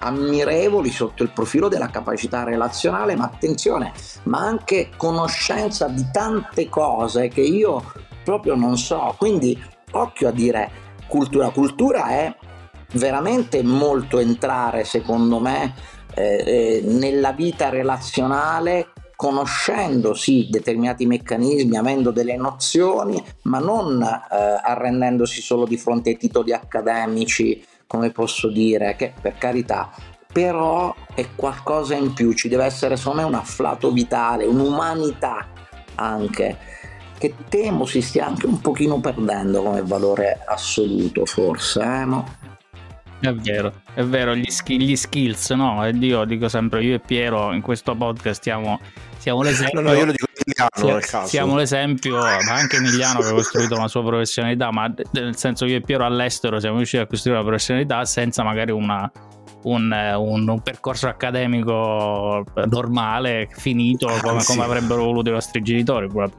ammirevoli 0.00 0.90
sotto 0.90 1.22
il 1.22 1.30
profilo 1.30 1.68
della 1.68 1.88
capacità 1.88 2.44
relazionale, 2.44 3.16
ma 3.16 3.24
attenzione, 3.24 3.92
ma 4.24 4.40
anche 4.40 4.90
conoscenza 4.98 5.88
di 5.88 6.06
tante 6.12 6.68
cose 6.68 7.28
che 7.28 7.40
io 7.40 7.82
proprio 8.22 8.54
non 8.54 8.76
so. 8.76 9.14
Quindi 9.16 9.58
occhio 9.92 10.28
a 10.28 10.32
dire 10.32 10.70
cultura. 11.06 11.48
Cultura 11.48 12.08
è 12.08 12.36
veramente 12.92 13.62
molto 13.62 14.18
entrare, 14.18 14.84
secondo 14.84 15.38
me, 15.40 15.74
eh, 16.14 16.44
eh 16.46 16.82
nella 16.84 17.32
vita 17.32 17.70
relazionale 17.70 18.92
conoscendo 19.16 20.14
sì 20.14 20.48
determinati 20.50 21.06
meccanismi, 21.06 21.76
avendo 21.76 22.10
delle 22.10 22.36
nozioni, 22.36 23.22
ma 23.42 23.58
non 23.58 24.02
eh, 24.02 24.60
arrendendosi 24.62 25.40
solo 25.40 25.64
di 25.64 25.76
fronte 25.76 26.10
ai 26.10 26.16
titoli 26.16 26.52
accademici, 26.52 27.64
come 27.86 28.10
posso 28.10 28.50
dire, 28.50 28.96
che 28.96 29.12
per 29.20 29.36
carità, 29.38 29.90
però 30.32 30.94
è 31.14 31.26
qualcosa 31.36 31.94
in 31.94 32.12
più, 32.12 32.32
ci 32.32 32.48
deve 32.48 32.64
essere 32.64 32.96
secondo 32.96 33.20
me 33.20 33.26
un 33.26 33.34
afflato 33.34 33.92
vitale, 33.92 34.44
un'umanità 34.44 35.46
anche, 35.94 36.58
che 37.16 37.34
temo 37.48 37.86
si 37.86 38.02
stia 38.02 38.26
anche 38.26 38.46
un 38.46 38.60
pochino 38.60 38.98
perdendo 38.98 39.62
come 39.62 39.82
valore 39.82 40.42
assoluto 40.44 41.24
forse, 41.24 41.80
eh, 41.80 42.04
no? 42.04 42.26
È 43.20 43.32
vero, 43.32 43.72
è 43.94 44.02
vero, 44.02 44.34
gli, 44.34 44.50
sk- 44.50 44.70
gli 44.70 44.96
skills, 44.96 45.50
no? 45.50 45.84
Ed 45.86 46.02
io 46.02 46.24
dico 46.24 46.48
sempre, 46.48 46.82
io 46.82 46.96
e 46.96 46.98
Piero 46.98 47.52
in 47.52 47.60
questo 47.60 47.94
podcast 47.94 48.40
stiamo, 48.40 48.80
siamo 49.18 49.42
l'esempio. 49.42 49.80
No, 49.80 49.90
no, 49.90 49.94
io 49.94 50.04
lo 50.06 50.10
dico 50.10 50.26
Emiliano 50.34 50.94
nel 50.94 51.06
caso. 51.06 51.28
Siamo 51.28 51.56
l'esempio, 51.56 52.16
ma 52.16 52.54
anche 52.54 52.76
Emiliano 52.76 53.20
che 53.20 53.28
ha 53.28 53.32
costruito 53.32 53.76
una 53.76 53.86
sua 53.86 54.02
professionalità, 54.02 54.72
ma 54.72 54.92
nel 55.12 55.36
senso 55.36 55.64
io 55.64 55.76
e 55.76 55.80
Piero 55.80 56.04
all'estero 56.04 56.58
siamo 56.58 56.76
riusciti 56.76 57.02
a 57.02 57.06
costruire 57.06 57.38
una 57.38 57.48
professionalità 57.48 58.04
senza 58.04 58.42
magari 58.42 58.72
una, 58.72 59.10
un, 59.62 59.92
un, 59.92 60.48
un, 60.48 60.60
percorso 60.60 61.06
accademico 61.06 62.44
normale, 62.66 63.48
finito, 63.52 64.08
come, 64.22 64.42
come 64.42 64.62
avrebbero 64.62 65.04
voluto 65.04 65.30
i 65.30 65.32
nostri 65.32 65.62
genitori. 65.62 66.08
Poi. 66.08 66.32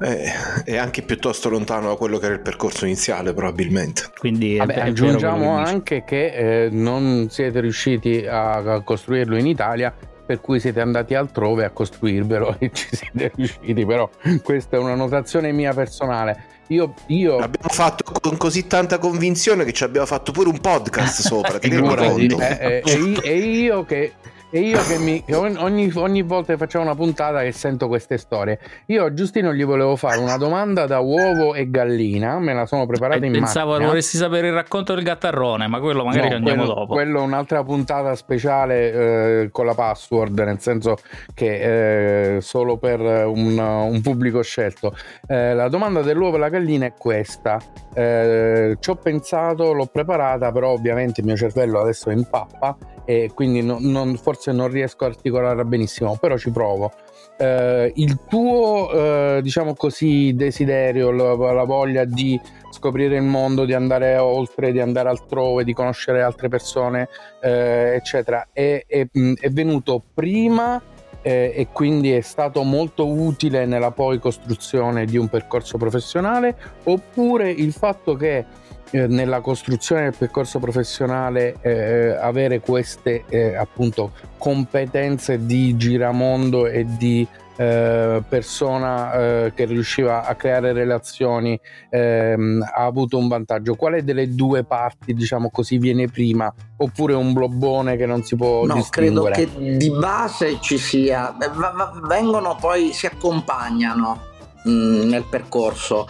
Eh, 0.00 0.64
è 0.64 0.76
anche 0.76 1.02
piuttosto 1.02 1.48
lontano 1.48 1.88
da 1.88 1.96
quello 1.96 2.18
che 2.18 2.26
era 2.26 2.34
il 2.34 2.40
percorso 2.40 2.84
iniziale, 2.84 3.32
probabilmente. 3.32 4.10
Quindi 4.18 4.56
Vabbè, 4.56 4.74
è 4.74 4.80
aggiungiamo 4.80 5.56
anche 5.56 6.04
che 6.04 6.64
eh, 6.64 6.68
non 6.70 7.28
siete 7.30 7.60
riusciti 7.60 8.24
a, 8.28 8.80
costruirlo 8.84 9.36
in 9.36 9.46
Italia 9.46 9.92
per 10.24 10.40
cui 10.40 10.60
siete 10.60 10.80
andati 10.80 11.14
altrove 11.14 11.64
a 11.64 11.70
costruirvelo 11.70 12.56
e 12.60 12.70
ci 12.72 12.88
siete 12.92 13.32
riusciti, 13.34 13.86
però 13.86 14.08
questa 14.42 14.76
è 14.76 14.78
una 14.78 14.94
notazione 14.94 15.52
mia 15.52 15.72
personale. 15.72 16.56
Io, 16.68 16.92
io... 17.06 17.38
L'abbiamo 17.38 17.70
fatto 17.70 18.04
con 18.20 18.36
così 18.36 18.66
tanta 18.66 18.98
convinzione 18.98 19.64
che 19.64 19.72
ci 19.72 19.84
abbiamo 19.84 20.06
fatto 20.06 20.32
pure 20.32 20.50
un 20.50 20.60
podcast 20.60 21.22
sopra. 21.22 21.56
ti 21.58 21.70
rendi 21.70 22.28
conto? 22.28 22.40
Eh, 22.40 22.82
eh, 22.84 23.20
e 23.22 23.36
io 23.38 23.84
che 23.84 24.12
e 24.50 24.60
io 24.60 24.82
che, 24.82 24.98
mi, 24.98 25.22
che 25.24 25.34
ogni, 25.34 25.90
ogni, 25.94 26.22
volta 26.22 26.52
che 26.52 26.58
facciamo 26.58 26.84
una 26.84 26.94
puntata 26.94 27.40
che 27.42 27.52
sento 27.52 27.86
queste 27.86 28.16
storie, 28.16 28.58
io 28.86 29.04
a 29.04 29.12
Giustino 29.12 29.52
gli 29.52 29.64
volevo 29.64 29.94
fare 29.96 30.18
una 30.18 30.38
domanda 30.38 30.86
da 30.86 31.00
uovo 31.00 31.54
e 31.54 31.68
gallina, 31.68 32.38
me 32.38 32.54
la 32.54 32.64
sono 32.64 32.86
preparata 32.86 33.24
in 33.24 33.32
Pensavo 33.32 33.70
macchina. 33.70 33.88
vorresti 33.88 34.16
sapere 34.16 34.48
il 34.48 34.54
racconto 34.54 34.94
del 34.94 35.04
gattarrone, 35.04 35.66
ma 35.66 35.80
quello 35.80 36.04
magari 36.04 36.30
no, 36.30 36.36
andiamo 36.36 36.64
quello, 36.64 36.74
dopo. 36.74 36.94
Quello 36.94 37.20
è 37.20 37.22
un'altra 37.22 37.62
puntata 37.62 38.14
speciale 38.14 38.92
eh, 39.42 39.50
con 39.50 39.66
la 39.66 39.74
password, 39.74 40.38
nel 40.38 40.60
senso 40.60 40.96
che 41.34 42.36
eh, 42.36 42.40
solo 42.40 42.78
per 42.78 43.00
un, 43.00 43.58
un 43.58 44.00
pubblico 44.00 44.42
scelto. 44.42 44.96
Eh, 45.26 45.52
la 45.54 45.68
domanda 45.68 46.00
dell'uovo 46.00 46.36
e 46.36 46.38
la 46.38 46.48
gallina 46.48 46.86
è 46.86 46.94
questa. 46.96 47.58
Eh, 47.92 48.76
ci 48.80 48.90
ho 48.90 48.94
pensato, 48.94 49.72
l'ho 49.72 49.86
preparata, 49.86 50.50
però 50.52 50.70
ovviamente 50.70 51.20
il 51.20 51.26
mio 51.26 51.36
cervello 51.36 51.80
adesso 51.80 52.08
è 52.08 52.14
in 52.14 52.26
pappa 52.28 52.76
e 53.08 53.30
quindi 53.32 53.62
non, 53.62 53.78
non, 53.84 54.18
forse 54.18 54.52
non 54.52 54.68
riesco 54.68 55.04
a 55.04 55.06
articolarla 55.06 55.64
benissimo, 55.64 56.18
però 56.20 56.36
ci 56.36 56.50
provo. 56.50 56.92
Eh, 57.38 57.90
il 57.94 58.18
tuo, 58.28 58.90
eh, 58.92 59.40
diciamo 59.42 59.72
così, 59.74 60.34
desiderio, 60.34 61.10
la, 61.10 61.52
la, 61.54 61.64
voglia 61.64 62.04
di 62.04 62.38
scoprire 62.70 63.16
il 63.16 63.22
mondo, 63.22 63.64
di 63.64 63.72
andare 63.72 64.18
oltre, 64.18 64.72
di 64.72 64.80
andare 64.80 65.08
altrove, 65.08 65.64
di 65.64 65.72
conoscere 65.72 66.20
altre 66.20 66.48
persone, 66.50 67.08
eh, 67.40 67.94
eccetera, 67.94 68.48
è, 68.52 68.84
è, 68.86 69.06
è, 69.40 69.48
venuto 69.48 70.02
prima 70.12 70.78
eh, 71.22 71.54
e 71.56 71.68
quindi 71.72 72.12
è 72.12 72.20
stato 72.20 72.62
molto 72.62 73.06
utile 73.06 73.64
nella 73.64 73.90
poi 73.90 74.18
costruzione 74.18 75.06
di 75.06 75.16
un 75.16 75.28
percorso 75.28 75.78
professionale, 75.78 76.54
oppure 76.84 77.50
il 77.50 77.72
fatto 77.72 78.16
che 78.16 78.44
eh, 78.90 79.06
nella 79.06 79.40
costruzione 79.40 80.02
del 80.02 80.14
percorso 80.16 80.58
professionale 80.58 81.56
eh, 81.60 82.10
avere 82.10 82.60
queste 82.60 83.24
eh, 83.28 83.54
appunto 83.54 84.12
competenze 84.38 85.44
di 85.44 85.76
giramondo 85.76 86.66
e 86.66 86.86
di 86.96 87.26
eh, 87.60 88.22
persona 88.28 89.12
eh, 89.12 89.52
che 89.52 89.64
riusciva 89.64 90.24
a 90.24 90.34
creare 90.36 90.72
relazioni 90.72 91.58
ehm, 91.90 92.62
ha 92.62 92.84
avuto 92.84 93.18
un 93.18 93.26
vantaggio. 93.26 93.74
Quale 93.74 94.04
delle 94.04 94.32
due 94.32 94.62
parti 94.62 95.12
diciamo 95.12 95.50
così 95.50 95.76
viene 95.78 96.06
prima 96.06 96.52
oppure 96.76 97.14
un 97.14 97.32
blobbone 97.32 97.96
che 97.96 98.06
non 98.06 98.22
si 98.22 98.36
può 98.36 98.64
no, 98.64 98.86
credo 98.88 99.24
che 99.24 99.48
di 99.76 99.90
base 99.90 100.58
ci 100.60 100.78
sia 100.78 101.36
vengono 102.06 102.56
poi 102.60 102.92
si 102.92 103.06
accompagnano 103.06 104.20
mm, 104.68 105.08
nel 105.08 105.24
percorso 105.28 106.06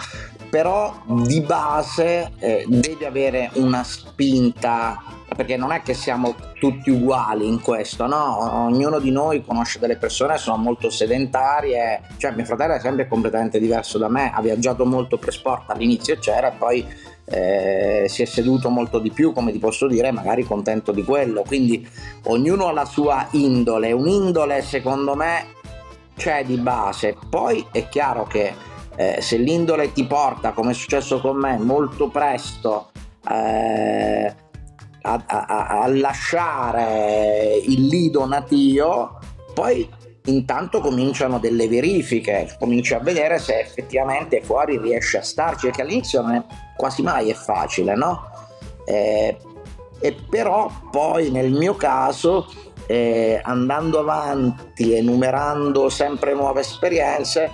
però 0.50 0.94
di 1.04 1.40
base 1.40 2.32
eh, 2.38 2.64
deve 2.66 3.06
avere 3.06 3.50
una 3.54 3.82
spinta 3.84 5.16
perché 5.36 5.56
non 5.56 5.70
è 5.70 5.82
che 5.82 5.94
siamo 5.94 6.34
tutti 6.58 6.90
uguali 6.90 7.46
in 7.46 7.60
questo, 7.60 8.06
no? 8.06 8.64
Ognuno 8.64 8.98
di 8.98 9.12
noi 9.12 9.44
conosce 9.44 9.78
delle 9.78 9.96
persone 9.96 10.32
che 10.32 10.40
sono 10.40 10.56
molto 10.56 10.90
sedentarie, 10.90 12.00
cioè 12.16 12.32
mio 12.32 12.44
fratello 12.44 12.74
è 12.74 12.80
sempre 12.80 13.06
completamente 13.06 13.60
diverso 13.60 13.98
da 13.98 14.08
me, 14.08 14.32
ha 14.34 14.40
viaggiato 14.40 14.84
molto 14.84 15.16
per 15.16 15.32
sport, 15.32 15.70
all'inizio 15.70 16.18
c'era 16.18 16.50
poi 16.50 16.84
eh, 17.26 18.06
si 18.08 18.22
è 18.22 18.24
seduto 18.24 18.70
molto 18.70 18.98
di 18.98 19.10
più, 19.10 19.32
come 19.32 19.52
ti 19.52 19.58
posso 19.58 19.86
dire, 19.86 20.10
magari 20.10 20.44
contento 20.44 20.92
di 20.92 21.04
quello, 21.04 21.44
quindi 21.46 21.86
ognuno 22.24 22.66
ha 22.66 22.72
la 22.72 22.86
sua 22.86 23.28
indole, 23.32 23.92
un'indole 23.92 24.62
secondo 24.62 25.14
me 25.14 25.46
c'è 26.16 26.44
di 26.44 26.56
base, 26.56 27.16
poi 27.28 27.64
è 27.70 27.88
chiaro 27.88 28.24
che 28.24 28.52
eh, 28.98 29.18
se 29.20 29.36
l'indole 29.36 29.92
ti 29.92 30.04
porta, 30.04 30.50
come 30.50 30.72
è 30.72 30.74
successo 30.74 31.20
con 31.20 31.36
me, 31.36 31.56
molto 31.56 32.08
presto 32.08 32.90
eh, 33.30 34.34
a, 35.02 35.22
a, 35.24 35.66
a, 35.82 35.86
lasciare 35.86 37.62
il 37.64 37.86
lido 37.86 38.26
natio, 38.26 39.18
poi 39.54 39.88
intanto 40.24 40.80
cominciano 40.80 41.38
delle 41.38 41.68
verifiche, 41.68 42.56
cominci 42.58 42.92
a 42.94 42.98
vedere 42.98 43.38
se 43.38 43.60
effettivamente 43.60 44.42
fuori 44.42 44.78
riesce 44.78 45.18
a 45.18 45.22
starci, 45.22 45.66
perché 45.66 45.82
all'inizio 45.82 46.20
non 46.20 46.34
è, 46.34 46.44
quasi 46.76 47.02
mai 47.02 47.30
è 47.30 47.34
facile, 47.34 47.94
no? 47.94 48.28
Eh, 48.84 49.36
e 50.00 50.16
però 50.28 50.68
poi 50.90 51.30
nel 51.30 51.52
mio 51.52 51.76
caso 51.76 52.48
eh, 52.86 53.40
andando 53.44 54.00
avanti, 54.00 54.94
enumerando 54.94 55.88
sempre 55.88 56.34
nuove 56.34 56.62
esperienze, 56.62 57.52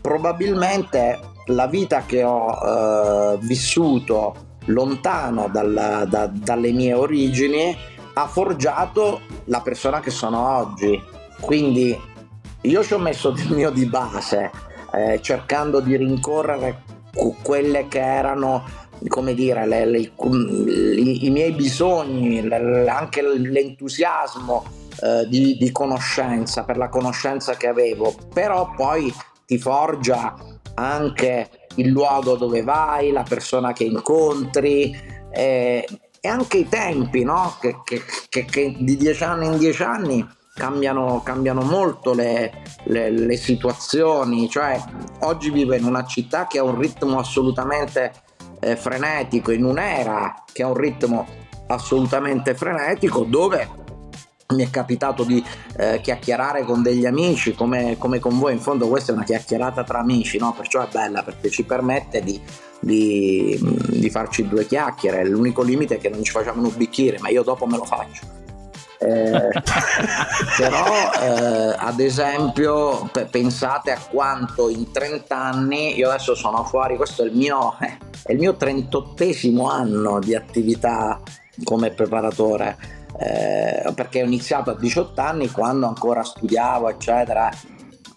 probabilmente 0.00 1.18
la 1.46 1.66
vita 1.66 2.04
che 2.06 2.22
ho 2.22 2.52
eh, 2.52 3.38
vissuto 3.40 4.48
lontano 4.66 5.48
dalla, 5.48 6.04
da, 6.04 6.26
dalle 6.26 6.70
mie 6.72 6.94
origini 6.94 7.76
ha 8.14 8.26
forgiato 8.26 9.20
la 9.44 9.60
persona 9.60 10.00
che 10.00 10.10
sono 10.10 10.56
oggi. 10.58 11.00
Quindi 11.40 11.98
io 12.62 12.82
ci 12.82 12.92
ho 12.92 12.98
messo 12.98 13.30
del 13.30 13.50
mio 13.50 13.70
di 13.70 13.86
base, 13.86 14.50
eh, 14.92 15.20
cercando 15.22 15.80
di 15.80 15.96
rincorrere 15.96 16.82
quelle 17.42 17.88
che 17.88 18.00
erano, 18.00 18.64
come 19.08 19.34
dire, 19.34 19.66
le, 19.66 19.86
le, 19.86 19.98
i, 19.98 21.26
i, 21.26 21.30
miei 21.30 21.52
bisogni, 21.52 22.42
le, 22.46 22.88
anche 22.88 23.22
l'entusiasmo 23.22 24.64
eh, 25.02 25.26
di, 25.28 25.56
di 25.56 25.72
conoscenza, 25.72 26.64
per 26.64 26.76
la 26.76 26.88
conoscenza 26.88 27.54
che 27.54 27.66
avevo. 27.66 28.14
Però 28.32 28.70
poi 28.76 29.12
ti 29.50 29.58
forgia 29.58 30.32
anche 30.74 31.50
il 31.74 31.88
luogo 31.88 32.36
dove 32.36 32.62
vai, 32.62 33.10
la 33.10 33.24
persona 33.28 33.72
che 33.72 33.82
incontri 33.82 34.96
eh, 35.32 35.84
e 36.20 36.28
anche 36.28 36.58
i 36.58 36.68
tempi, 36.68 37.24
no? 37.24 37.56
che, 37.60 37.78
che, 37.82 38.00
che, 38.28 38.44
che, 38.44 38.76
di 38.78 38.96
dieci 38.96 39.24
anni 39.24 39.46
in 39.46 39.58
dieci 39.58 39.82
anni 39.82 40.24
cambiano, 40.54 41.20
cambiano 41.24 41.62
molto 41.62 42.14
le, 42.14 42.62
le, 42.84 43.10
le, 43.10 43.36
situazioni. 43.36 44.48
Cioè, 44.48 44.80
oggi 45.22 45.50
vivo 45.50 45.74
in 45.74 45.82
una 45.82 46.04
città 46.04 46.46
che 46.46 46.60
ha 46.60 46.62
un 46.62 46.78
ritmo 46.78 47.18
assolutamente 47.18 48.12
eh, 48.60 48.76
frenetico, 48.76 49.50
in 49.50 49.64
un'era 49.64 50.44
che 50.52 50.62
ha 50.62 50.68
un 50.68 50.76
ritmo 50.76 51.26
assolutamente 51.66 52.54
frenetico, 52.54 53.24
dove 53.24 53.68
mi 54.50 54.64
è 54.64 54.70
capitato 54.70 55.24
di 55.24 55.44
eh, 55.76 56.00
chiacchierare 56.02 56.64
con 56.64 56.82
degli 56.82 57.06
amici 57.06 57.54
come, 57.54 57.96
come, 57.98 58.18
con 58.18 58.38
voi, 58.38 58.52
in 58.52 58.60
fondo 58.60 58.88
questa 58.88 59.12
è 59.12 59.14
una 59.14 59.24
chiacchierata 59.24 59.84
tra 59.84 59.98
amici, 59.98 60.38
no? 60.38 60.52
perciò 60.56 60.82
è 60.82 60.88
bella 60.90 61.22
perché 61.22 61.50
ci 61.50 61.64
permette 61.64 62.22
di, 62.22 62.40
di, 62.80 63.58
di, 63.88 64.10
farci 64.10 64.48
due 64.48 64.66
chiacchiere, 64.66 65.26
l'unico 65.26 65.62
limite 65.62 65.96
è 65.96 65.98
che 65.98 66.08
non 66.08 66.22
ci 66.22 66.32
facciamo 66.32 66.62
un 66.62 66.72
bicchiere, 66.76 67.18
ma 67.20 67.28
io 67.28 67.42
dopo 67.42 67.66
me 67.66 67.76
lo 67.76 67.84
faccio. 67.84 68.38
Eh, 69.02 69.48
però 70.58 71.10
eh, 71.22 71.74
ad 71.74 72.00
esempio 72.00 73.08
p- 73.10 73.24
pensate 73.30 73.92
a 73.92 73.98
quanto 73.98 74.68
in 74.68 74.92
30 74.92 75.34
anni 75.34 75.96
io 75.96 76.10
adesso 76.10 76.34
sono 76.34 76.64
fuori 76.64 76.96
questo 76.96 77.22
è 77.22 77.24
il 77.24 77.34
mio, 77.34 77.78
eh, 77.80 77.96
è 78.22 78.32
il 78.32 78.38
mio 78.38 78.56
38 78.56 79.24
anno 79.66 80.18
di 80.18 80.34
attività 80.34 81.18
come 81.64 81.92
preparatore 81.92 82.99
eh, 83.18 83.92
perché 83.94 84.22
ho 84.22 84.26
iniziato 84.26 84.70
a 84.70 84.76
18 84.76 85.20
anni 85.20 85.50
quando 85.50 85.86
ancora 85.86 86.22
studiavo, 86.22 86.88
eccetera. 86.88 87.50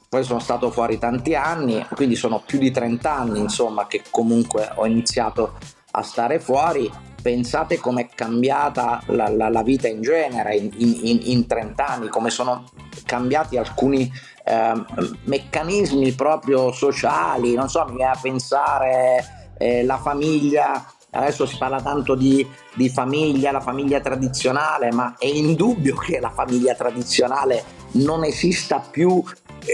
Poi 0.09 0.23
sono 0.23 0.39
stato 0.39 0.69
fuori 0.69 0.99
tanti 0.99 1.33
anni, 1.33 1.83
quindi 1.95 2.15
sono 2.15 2.43
più 2.45 2.59
di 2.59 2.69
30 2.69 3.11
anni, 3.11 3.39
insomma, 3.39 3.87
che 3.87 4.03
comunque 4.11 4.69
ho 4.75 4.85
iniziato 4.85 5.57
a 5.91 6.01
stare 6.03 6.39
fuori. 6.39 6.91
Pensate 7.21 7.79
com'è 7.79 8.09
cambiata 8.13 9.01
la, 9.07 9.29
la, 9.29 9.49
la 9.49 9.63
vita 9.63 9.87
in 9.87 10.01
genere 10.01 10.55
in, 10.55 10.69
in, 10.77 11.19
in, 11.23 11.47
30 11.47 11.87
anni, 11.87 12.07
come 12.09 12.29
sono 12.29 12.65
cambiati 13.05 13.57
alcuni 13.57 14.11
eh, 14.45 14.83
meccanismi 15.23 16.11
proprio 16.11 16.71
sociali, 16.73 17.55
non 17.55 17.69
so, 17.69 17.85
mi 17.85 17.95
viene 17.95 18.11
a 18.11 18.19
pensare 18.21 19.53
eh, 19.57 19.83
la 19.83 19.97
famiglia 19.97 20.85
adesso 21.13 21.45
si 21.45 21.57
parla 21.57 21.81
tanto 21.81 22.15
di, 22.15 22.45
di, 22.75 22.89
famiglia, 22.89 23.51
la 23.51 23.61
famiglia 23.61 23.99
tradizionale, 23.99 24.91
ma 24.91 25.15
è 25.17 25.25
indubbio 25.25 25.95
che 25.95 26.19
la 26.19 26.31
famiglia 26.31 26.75
tradizionale 26.75 27.63
non 27.93 28.23
esista 28.23 28.79
più 28.79 29.23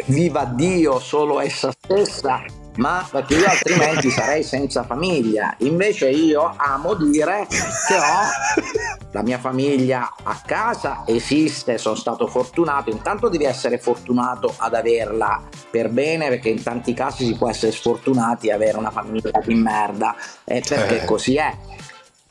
viva 0.08 0.46
Dio 0.46 1.00
solo 1.00 1.40
essa 1.40 1.72
stessa, 1.72 2.44
ma 2.78 3.08
perché 3.10 3.36
io 3.36 3.48
altrimenti 3.48 4.10
sarei 4.12 4.44
senza 4.44 4.84
famiglia. 4.84 5.56
Invece 5.60 6.10
io 6.10 6.54
amo 6.56 6.94
dire 6.94 7.48
che 7.50 7.96
ho 7.96 8.98
la 9.12 9.22
mia 9.24 9.40
famiglia 9.40 10.14
a 10.24 10.42
casa, 10.46 11.04
esiste, 11.06 11.78
sono 11.78 11.96
stato 11.96 12.28
fortunato. 12.28 12.90
Intanto 12.90 13.30
devi 13.30 13.46
essere 13.46 13.78
fortunato 13.78 14.54
ad 14.58 14.74
averla 14.74 15.42
per 15.70 15.90
bene, 15.90 16.30
perché 16.30 16.50
in 16.50 16.64
tanti 16.64 16.94
casi 16.94 17.26
si 17.26 17.36
può 17.36 17.50
essere 17.50 17.72
sfortunati 17.72 18.48
e 18.48 18.54
avere 18.54 18.78
una 18.78 18.92
famiglia 18.92 19.40
di 19.44 19.56
merda, 19.56 20.16
eh, 20.44 20.64
perché 20.68 21.02
eh. 21.02 21.06
così 21.06 21.36
è. 21.36 21.56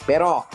Però 0.04 0.46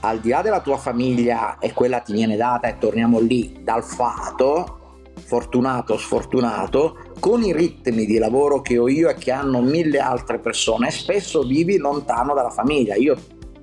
al 0.00 0.20
di 0.20 0.28
là 0.28 0.42
della 0.42 0.60
tua 0.60 0.76
famiglia 0.76 1.58
e 1.58 1.72
quella 1.72 2.00
ti 2.00 2.12
viene 2.12 2.36
data 2.36 2.68
e 2.68 2.78
torniamo 2.78 3.18
lì 3.18 3.58
dal 3.62 3.82
fato, 3.82 5.02
fortunato 5.24 5.94
o 5.94 5.98
sfortunato, 5.98 7.07
con 7.18 7.42
i 7.42 7.52
ritmi 7.52 8.06
di 8.06 8.18
lavoro 8.18 8.60
che 8.60 8.78
ho 8.78 8.88
io 8.88 9.08
e 9.08 9.14
che 9.14 9.30
hanno 9.30 9.60
mille 9.60 9.98
altre 9.98 10.38
persone, 10.38 10.90
spesso 10.90 11.42
vivi 11.42 11.76
lontano 11.76 12.34
dalla 12.34 12.50
famiglia. 12.50 12.94
Io 12.94 13.16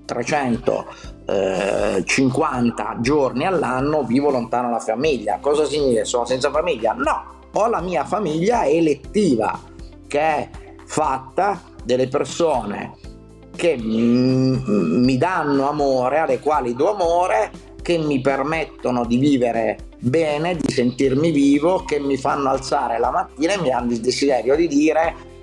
350 0.05 2.91
eh, 2.91 3.01
giorni 3.01 3.45
all'anno 3.45 4.03
vivo 4.03 4.29
lontano 4.29 4.67
dalla 4.67 4.79
famiglia. 4.79 5.39
Cosa 5.39 5.65
significa? 5.65 6.05
Sono 6.05 6.25
senza 6.25 6.51
famiglia? 6.51 6.93
No, 6.93 7.49
ho 7.51 7.67
la 7.67 7.81
mia 7.81 8.05
famiglia 8.05 8.65
elettiva 8.65 9.59
che 10.07 10.19
è 10.19 10.49
fatta 10.85 11.61
delle 11.83 12.07
persone 12.07 13.13
che 13.55 13.77
mi 13.77 15.17
danno 15.17 15.69
amore, 15.69 16.19
alle 16.19 16.39
quali 16.39 16.75
do 16.75 16.93
amore, 16.93 17.51
che 17.81 17.97
mi 17.97 18.19
permettono 18.19 19.05
di 19.05 19.17
vivere 19.17 19.77
bene, 20.05 20.55
di 20.55 20.71
sentirmi 20.71 21.31
vivo, 21.31 21.83
che 21.83 21.99
mi 21.99 22.17
fanno 22.17 22.49
alzare 22.49 22.99
la 22.99 23.11
mattina 23.11 23.53
e 23.53 23.57
mi 23.59 23.71
hanno 23.71 23.91
il 23.91 23.99
desiderio 23.99 24.55
di 24.55 24.67
dire 24.67 25.33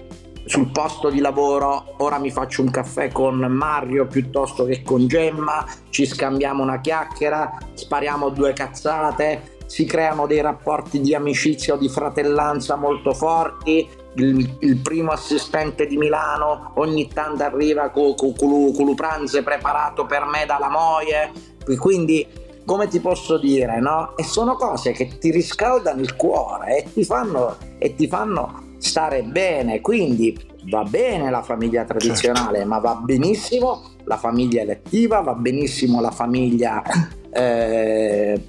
sul 0.45 0.71
posto 0.73 1.09
di 1.09 1.21
lavoro 1.21 1.95
ora 1.99 2.19
mi 2.19 2.33
faccio 2.33 2.63
un 2.63 2.71
caffè 2.71 3.13
con 3.13 3.37
Mario 3.39 4.07
piuttosto 4.07 4.65
che 4.65 4.83
con 4.83 5.07
Gemma, 5.07 5.65
ci 5.91 6.05
scambiamo 6.05 6.63
una 6.63 6.81
chiacchiera, 6.81 7.59
spariamo 7.75 8.29
due 8.31 8.53
cazzate, 8.53 9.59
si 9.67 9.85
creano 9.85 10.27
dei 10.27 10.41
rapporti 10.41 11.01
di 11.01 11.15
amicizia 11.15 11.75
o 11.75 11.77
di 11.77 11.89
fratellanza 11.89 12.77
molto 12.77 13.15
forti. 13.15 13.89
Il, 14.15 14.57
il 14.61 14.77
primo 14.77 15.13
assistente 15.13 15.87
di 15.87 15.97
Milano 15.97 16.73
ogni 16.75 17.09
tanto 17.09 17.45
arriva 17.45 17.89
con 17.89 18.15
cu, 18.15 18.35
cu, 18.35 18.73
cu, 18.73 18.95
preparato 18.95 20.05
per 20.05 20.25
me 20.25 20.45
dalla 20.45 20.69
moglie. 20.69 21.31
Quindi 21.79 22.27
come 22.65 22.89
ti 22.89 23.01
posso 23.01 23.39
dire, 23.39 23.81
no? 23.81 24.17
E 24.17 24.25
sono 24.25 24.55
cose 24.55 24.93
che 24.93 25.19
ti 25.19 25.31
riscaldano 25.31 26.01
il 26.01 26.17
cuore 26.17 26.79
e 26.79 26.93
ti 26.93 27.05
fanno, 27.05 27.57
e 27.79 27.95
ti 27.95 28.07
fanno 28.07 28.77
stare 28.79 29.23
bene. 29.23 29.81
Quindi 29.81 30.39
va 30.71 30.85
bene 30.85 31.31
la 31.31 31.43
famiglia 31.43 31.85
tradizionale, 31.85 32.59
certo. 32.59 32.69
ma 32.69 32.79
va 32.79 32.95
benissimo 32.95 33.91
la 34.05 34.17
famiglia 34.17 34.63
elettiva, 34.63 35.21
va 35.21 35.35
benissimo 35.35 36.01
la 36.01 36.11
famiglia 36.11 36.83
eh, 37.31 38.41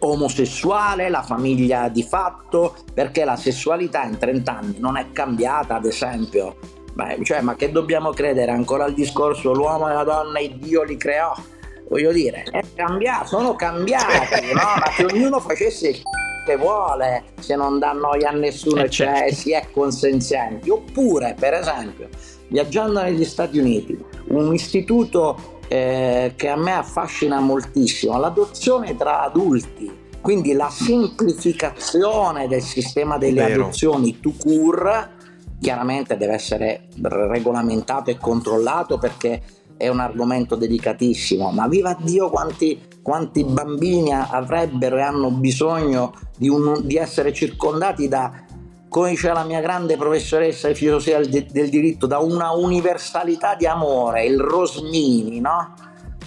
omosessuale, 0.00 1.08
la 1.08 1.22
famiglia 1.22 1.88
di 1.88 2.02
fatto, 2.02 2.74
perché 2.92 3.24
la 3.24 3.36
sessualità 3.36 4.04
in 4.04 4.18
30 4.18 4.56
anni 4.56 4.76
non 4.78 4.96
è 4.96 5.06
cambiata, 5.12 5.76
ad 5.76 5.84
esempio. 5.84 6.56
Beh, 6.92 7.18
cioè, 7.24 7.40
ma 7.40 7.56
che 7.56 7.72
dobbiamo 7.72 8.10
credere 8.10 8.52
ancora 8.52 8.84
al 8.84 8.94
discorso 8.94 9.52
l'uomo 9.52 9.88
e 9.88 9.94
la 9.94 10.04
donna 10.04 10.38
e 10.38 10.56
Dio 10.56 10.84
li 10.84 10.96
creò? 10.96 11.34
Voglio 11.88 12.12
dire, 12.12 12.44
è 12.50 12.62
cambiato, 12.74 13.26
sono 13.26 13.54
cambiati, 13.54 14.46
no? 14.54 14.62
ma 14.78 14.92
che 14.96 15.04
ognuno 15.04 15.40
facesse 15.40 15.88
il 15.88 16.02
che 16.44 16.56
vuole 16.56 17.24
se 17.40 17.56
non 17.56 17.78
dà 17.78 17.92
noia 17.92 18.28
a 18.28 18.32
nessuno 18.32 18.82
eh, 18.82 18.90
cioè, 18.90 19.06
certo. 19.06 19.34
si 19.34 19.52
è 19.52 19.66
consenzienti. 19.72 20.70
Oppure, 20.70 21.34
per 21.38 21.54
esempio, 21.54 22.08
viaggiando 22.48 23.02
negli 23.02 23.24
Stati 23.24 23.58
Uniti, 23.58 23.98
un 24.28 24.52
istituto 24.54 25.60
eh, 25.68 26.34
che 26.36 26.48
a 26.48 26.56
me 26.56 26.72
affascina 26.72 27.40
moltissimo, 27.40 28.18
l'adozione 28.18 28.94
tra 28.94 29.22
adulti, 29.22 30.02
quindi 30.20 30.52
la 30.52 30.70
semplificazione 30.70 32.46
del 32.46 32.62
sistema 32.62 33.18
delle 33.18 33.46
Vero. 33.46 33.62
adozioni 33.64 34.20
to 34.20 34.32
cure, 34.38 35.10
chiaramente 35.60 36.16
deve 36.16 36.34
essere 36.34 36.88
regolamentato 37.00 38.10
e 38.10 38.18
controllato 38.18 38.98
perché 38.98 39.40
è 39.76 39.88
un 39.88 40.00
argomento 40.00 40.56
delicatissimo, 40.56 41.50
ma 41.50 41.66
viva 41.68 41.96
Dio 42.00 42.30
quanti, 42.30 42.80
quanti 43.02 43.44
bambini 43.44 44.12
avrebbero 44.12 44.96
e 44.96 45.02
hanno 45.02 45.30
bisogno 45.30 46.12
di, 46.36 46.48
un, 46.48 46.80
di, 46.84 46.96
essere 46.96 47.32
circondati 47.32 48.08
da, 48.08 48.32
come 48.88 49.10
dice 49.10 49.32
la 49.32 49.44
mia 49.44 49.60
grande 49.60 49.96
professoressa 49.96 50.68
di 50.68 50.74
filosofia 50.74 51.18
del, 51.20 51.46
del 51.46 51.68
diritto, 51.68 52.06
da 52.06 52.18
una 52.18 52.52
universalità 52.52 53.54
di 53.54 53.66
amore, 53.66 54.24
il 54.24 54.38
Rosmini, 54.38 55.40
no? 55.40 55.74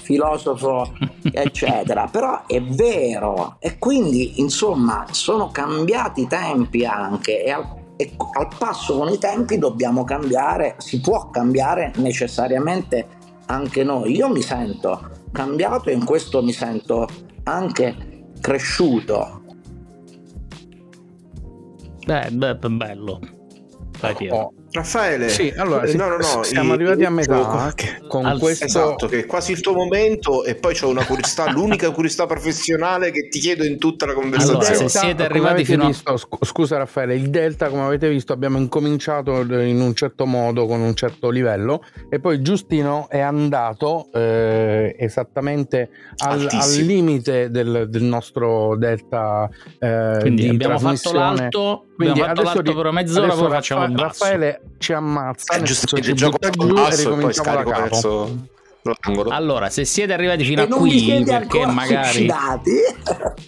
filosofo, 0.08 0.94
eccetera. 1.32 2.08
Però 2.10 2.46
è 2.46 2.62
vero 2.62 3.58
e 3.60 3.78
quindi, 3.78 4.40
insomma, 4.40 5.06
sono 5.12 5.50
cambiati 5.52 6.22
i 6.22 6.28
tempi 6.28 6.86
anche 6.86 7.44
e 7.44 7.52
al, 7.52 7.66
e 7.98 8.16
al 8.38 8.48
passo 8.58 8.98
con 8.98 9.10
i 9.10 9.18
tempi 9.18 9.58
dobbiamo 9.58 10.06
cambiare, 10.06 10.76
si 10.78 11.02
può 11.02 11.30
cambiare 11.30 11.92
necessariamente 11.98 13.17
anche 13.48 13.84
noi. 13.84 14.16
Io 14.16 14.30
mi 14.30 14.42
sento 14.42 15.10
cambiato 15.32 15.90
e 15.90 15.94
in 15.94 16.06
questo 16.06 16.42
mi 16.42 16.54
sento 16.54 17.08
anche 17.44 18.26
cresciuto. 18.40 19.42
Beh, 22.06 22.30
beh 22.32 22.56
bello. 22.56 23.20
Dai, 24.00 24.30
oh, 24.30 24.54
Raffaele, 24.70 25.30
sì, 25.30 25.54
allora, 25.56 25.84
eh, 25.84 25.96
no, 25.96 26.10
no, 26.10 26.18
no, 26.18 26.44
siamo 26.44 26.74
arrivati 26.74 27.06
a 27.06 27.10
metà 27.10 27.74
con 28.08 28.26
al, 28.26 28.38
questo... 28.38 28.66
Esatto, 28.66 29.08
che 29.08 29.20
è 29.20 29.26
quasi 29.26 29.54
il 29.54 29.62
tuo 29.62 29.74
momento 29.74 30.44
e 30.44 30.56
poi 30.56 30.76
c'ho 30.76 30.90
una 30.90 31.06
curiosità, 31.06 31.50
l'unica 31.52 31.90
curiosità 31.92 32.26
professionale 32.26 33.12
che 33.12 33.30
ti 33.30 33.40
chiedo 33.40 33.64
in 33.64 33.78
tutta 33.78 34.06
la 34.06 34.14
conversazione. 34.14 34.66
Allora, 34.66 34.90
se 34.90 34.90
siete 34.90 35.24
arrivati 35.24 35.64
fino 35.64 35.86
a... 35.86 35.88
Visto, 35.88 36.18
scusa 36.42 36.78
Raffaele, 36.78 37.16
il 37.16 37.30
Delta 37.30 37.70
come 37.70 37.84
avete 37.84 38.10
visto 38.10 38.34
abbiamo 38.34 38.58
incominciato 38.58 39.40
in 39.40 39.80
un 39.80 39.94
certo 39.96 40.26
modo, 40.26 40.66
con 40.66 40.82
un 40.82 40.94
certo 40.96 41.30
livello 41.30 41.82
e 42.10 42.20
poi 42.20 42.42
Giustino 42.42 43.08
è 43.10 43.20
andato 43.20 44.10
eh, 44.14 44.96
esattamente 45.00 45.90
al, 46.18 46.48
al, 46.52 46.72
limite 46.74 47.50
del, 47.50 47.88
del 47.90 48.04
nostro 48.04 48.76
Delta 48.76 49.50
eh, 49.80 50.18
Quindi 50.20 50.50
abbiamo 50.50 50.78
fatto 50.78 51.14
l'alto, 51.14 51.86
Quindi 51.98 52.20
abbiamo 52.20 52.44
fatto 52.44 52.62
l'alto 52.62 52.82
per 52.82 52.92
mezz'ora, 52.92 53.34
poi 53.34 53.50
facciamo 53.50 53.84
il 53.86 53.92
basso. 53.92 54.24
Raffaele 54.24 54.62
ci 54.78 54.94
ammazza, 54.94 55.56
eh, 55.56 55.64
giustamente 55.64 56.14
gioco 56.14 56.38
giù 56.50 56.78
e 56.78 56.96
ricominciamo 56.96 57.64
da 57.64 57.64
capo. 57.64 58.30
Allora, 59.30 59.70
se 59.70 59.84
siete 59.84 60.14
arrivati 60.14 60.44
fino 60.44 60.62
e 60.62 60.66
a 60.66 60.68
qui, 60.68 61.24
perché 61.26 61.66
magari 61.66 62.32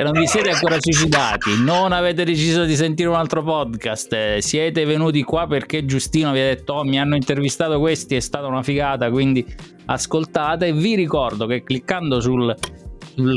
e 0.00 0.02
non 0.02 0.12
vi 0.12 0.26
siete 0.26 0.50
ancora 0.50 0.76
suicidati, 0.78 1.62
non 1.62 1.92
avete 1.92 2.24
deciso 2.24 2.64
di 2.64 2.76
sentire 2.76 3.08
un 3.08 3.16
altro 3.16 3.42
podcast, 3.42 4.12
eh, 4.12 4.38
siete 4.40 4.84
venuti 4.84 5.22
qua 5.24 5.46
perché 5.46 5.84
Giustino 5.84 6.32
vi 6.32 6.40
ha 6.40 6.44
detto 6.44 6.74
oh, 6.74 6.84
mi 6.84 6.98
hanno 6.98 7.16
intervistato 7.16 7.78
questi, 7.80 8.14
è 8.14 8.20
stata 8.20 8.46
una 8.46 8.62
figata, 8.62 9.10
quindi 9.10 9.44
ascoltate. 9.86 10.72
Vi 10.72 10.94
ricordo 10.94 11.46
che 11.46 11.64
cliccando 11.64 12.20
sul 12.20 12.54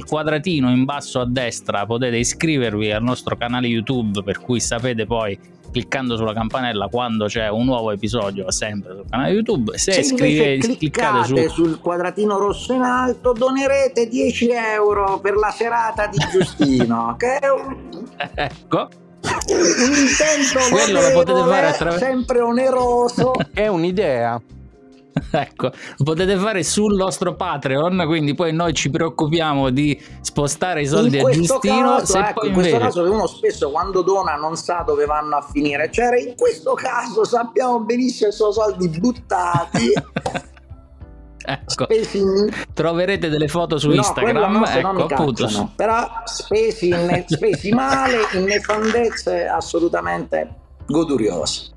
quadratino 0.05 0.69
in 0.71 0.83
basso 0.85 1.19
a 1.19 1.25
destra 1.25 1.85
potete 1.85 2.17
iscrivervi 2.17 2.91
al 2.91 3.03
nostro 3.03 3.35
canale 3.35 3.67
YouTube 3.67 4.23
per 4.23 4.39
cui 4.39 4.59
sapete 4.59 5.05
poi 5.05 5.37
cliccando 5.73 6.15
sulla 6.15 6.33
campanella 6.33 6.87
quando 6.87 7.25
c'è 7.25 7.49
un 7.49 7.65
nuovo 7.65 7.91
episodio 7.91 8.49
sempre 8.51 8.93
sul 8.95 9.05
canale 9.09 9.31
YouTube. 9.31 9.77
Se, 9.77 9.91
Se 9.91 10.03
scrivete, 10.03 10.75
cliccate 10.77 11.47
su... 11.47 11.63
sul 11.63 11.79
quadratino 11.79 12.37
rosso 12.37 12.73
in 12.73 12.83
alto, 12.83 13.33
donerete 13.33 14.07
10 14.07 14.49
euro 14.51 15.19
per 15.19 15.35
la 15.35 15.49
serata 15.49 16.07
di 16.07 16.17
Giustino. 16.31 17.15
che 17.19 17.39
è 17.39 17.49
un... 17.49 18.07
ecco. 18.35 18.89
Un 19.23 19.95
intento 19.95 20.59
Quello 20.69 21.01
lo 21.01 21.11
potete 21.11 21.39
fare 21.39 21.67
attraverso... 21.67 22.05
sempre 22.05 22.41
oneroso. 22.41 23.31
è 23.53 23.67
un'idea. 23.67 24.39
ecco, 25.31 25.71
lo 25.97 26.03
potete 26.03 26.37
fare 26.37 26.63
sul 26.63 26.95
nostro 26.95 27.35
Patreon, 27.35 28.03
quindi 28.07 28.33
poi 28.33 28.51
noi 28.53 28.73
ci 28.73 28.89
preoccupiamo 28.89 29.69
di 29.69 29.99
spostare 30.21 30.81
i 30.81 30.87
soldi 30.87 31.19
a 31.19 31.29
Giustino. 31.29 31.97
Caso, 31.97 32.17
ecco, 32.17 32.45
in 32.47 32.53
questo 32.53 32.77
caso 32.77 33.11
uno 33.11 33.27
spesso 33.27 33.69
quando 33.69 34.01
dona 34.01 34.35
non 34.35 34.55
sa 34.55 34.83
dove 34.85 35.05
vanno 35.05 35.37
a 35.37 35.41
finire, 35.41 35.91
cioè 35.91 36.19
in 36.19 36.35
questo 36.35 36.73
caso 36.73 37.23
sappiamo 37.25 37.81
benissimo 37.81 38.29
che 38.29 38.35
sono 38.35 38.51
soldi 38.51 38.87
buttati. 38.87 39.93
ecco. 41.45 41.87
In... 41.89 42.49
troverete 42.73 43.29
delle 43.29 43.47
foto 43.47 43.77
su 43.77 43.89
no, 43.89 43.95
Instagram 43.95 44.57
no, 44.59 44.65
ecco, 44.65 45.03
appunto. 45.03 45.71
però 45.75 46.07
spesi, 46.25 46.89
in, 46.89 47.23
spesi 47.27 47.71
male 47.71 48.21
in 48.33 48.45
nefandezze 48.45 49.45
assolutamente 49.45 50.61
goduriose 50.87 51.72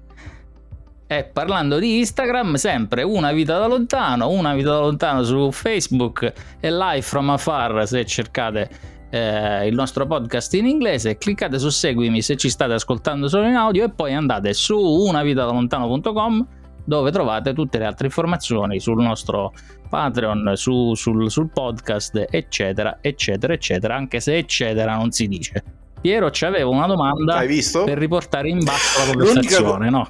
e 1.08 1.24
parlando 1.24 1.78
di 1.78 1.98
Instagram, 1.98 2.54
sempre 2.54 3.02
una 3.02 3.32
vita 3.32 3.58
da 3.58 3.66
lontano, 3.66 4.28
una 4.28 4.54
vita 4.54 4.70
da 4.70 4.80
lontano 4.80 5.22
su 5.22 5.50
Facebook 5.52 6.32
e 6.58 6.72
Live 6.72 7.02
from 7.02 7.30
Afar 7.30 7.86
se 7.86 8.04
cercate 8.04 8.68
eh, 9.10 9.66
il 9.68 9.74
nostro 9.74 10.04
podcast 10.06 10.52
in 10.54 10.66
inglese, 10.66 11.16
cliccate 11.16 11.58
su 11.58 11.68
seguimi 11.68 12.22
se 12.22 12.36
ci 12.36 12.50
state 12.50 12.72
ascoltando 12.72 13.28
solo 13.28 13.46
in 13.46 13.54
audio 13.54 13.84
e 13.84 13.90
poi 13.90 14.14
andate 14.14 14.52
su 14.52 14.76
unavitadalontano.com 14.78 16.46
dove 16.84 17.10
trovate 17.10 17.52
tutte 17.52 17.78
le 17.78 17.84
altre 17.84 18.06
informazioni 18.06 18.80
sul 18.80 19.02
nostro 19.02 19.52
Patreon, 19.88 20.52
su, 20.54 20.94
sul, 20.94 21.30
sul 21.30 21.50
podcast, 21.50 22.26
eccetera, 22.30 22.98
eccetera, 23.00 23.52
eccetera, 23.52 23.94
anche 23.94 24.20
se 24.20 24.36
eccetera 24.36 24.96
non 24.96 25.10
si 25.10 25.28
dice. 25.28 25.62
Piero 26.00 26.30
ci 26.30 26.44
aveva 26.44 26.68
una 26.68 26.86
domanda 26.86 27.38
per 27.84 27.98
riportare 27.98 28.48
in 28.48 28.62
basso 28.62 29.04
la 29.04 29.12
conversazione, 29.12 29.90
no? 29.90 30.08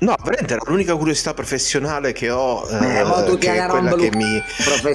No, 0.00 0.14
veramente 0.22 0.54
era 0.54 0.62
l'unica 0.66 0.94
curiosità 0.96 1.34
professionale 1.34 2.12
che 2.12 2.30
ho, 2.30 2.66
eh, 2.68 3.00
eh, 3.00 3.38
che 3.38 3.64
è 3.64 3.66
quella 3.66 3.94
che 3.94 4.10
mi 4.14 4.42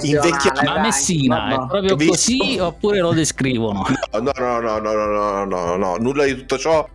invecchia. 0.02 0.52
Ma 0.64 0.80
Messina 0.80 1.48
no, 1.48 1.56
no. 1.56 1.64
è 1.64 1.68
proprio 1.68 2.08
così 2.08 2.58
oppure 2.58 3.00
lo 3.00 3.12
descrivono? 3.12 3.84
No, 4.12 4.32
no, 4.36 4.60
no, 4.60 4.78
no, 4.78 4.78
no, 4.78 5.06
no, 5.06 5.44
no, 5.44 5.76
no, 5.76 5.96
nulla 5.96 6.24
di 6.24 6.34
tutto 6.36 6.58
ciò. 6.58 6.88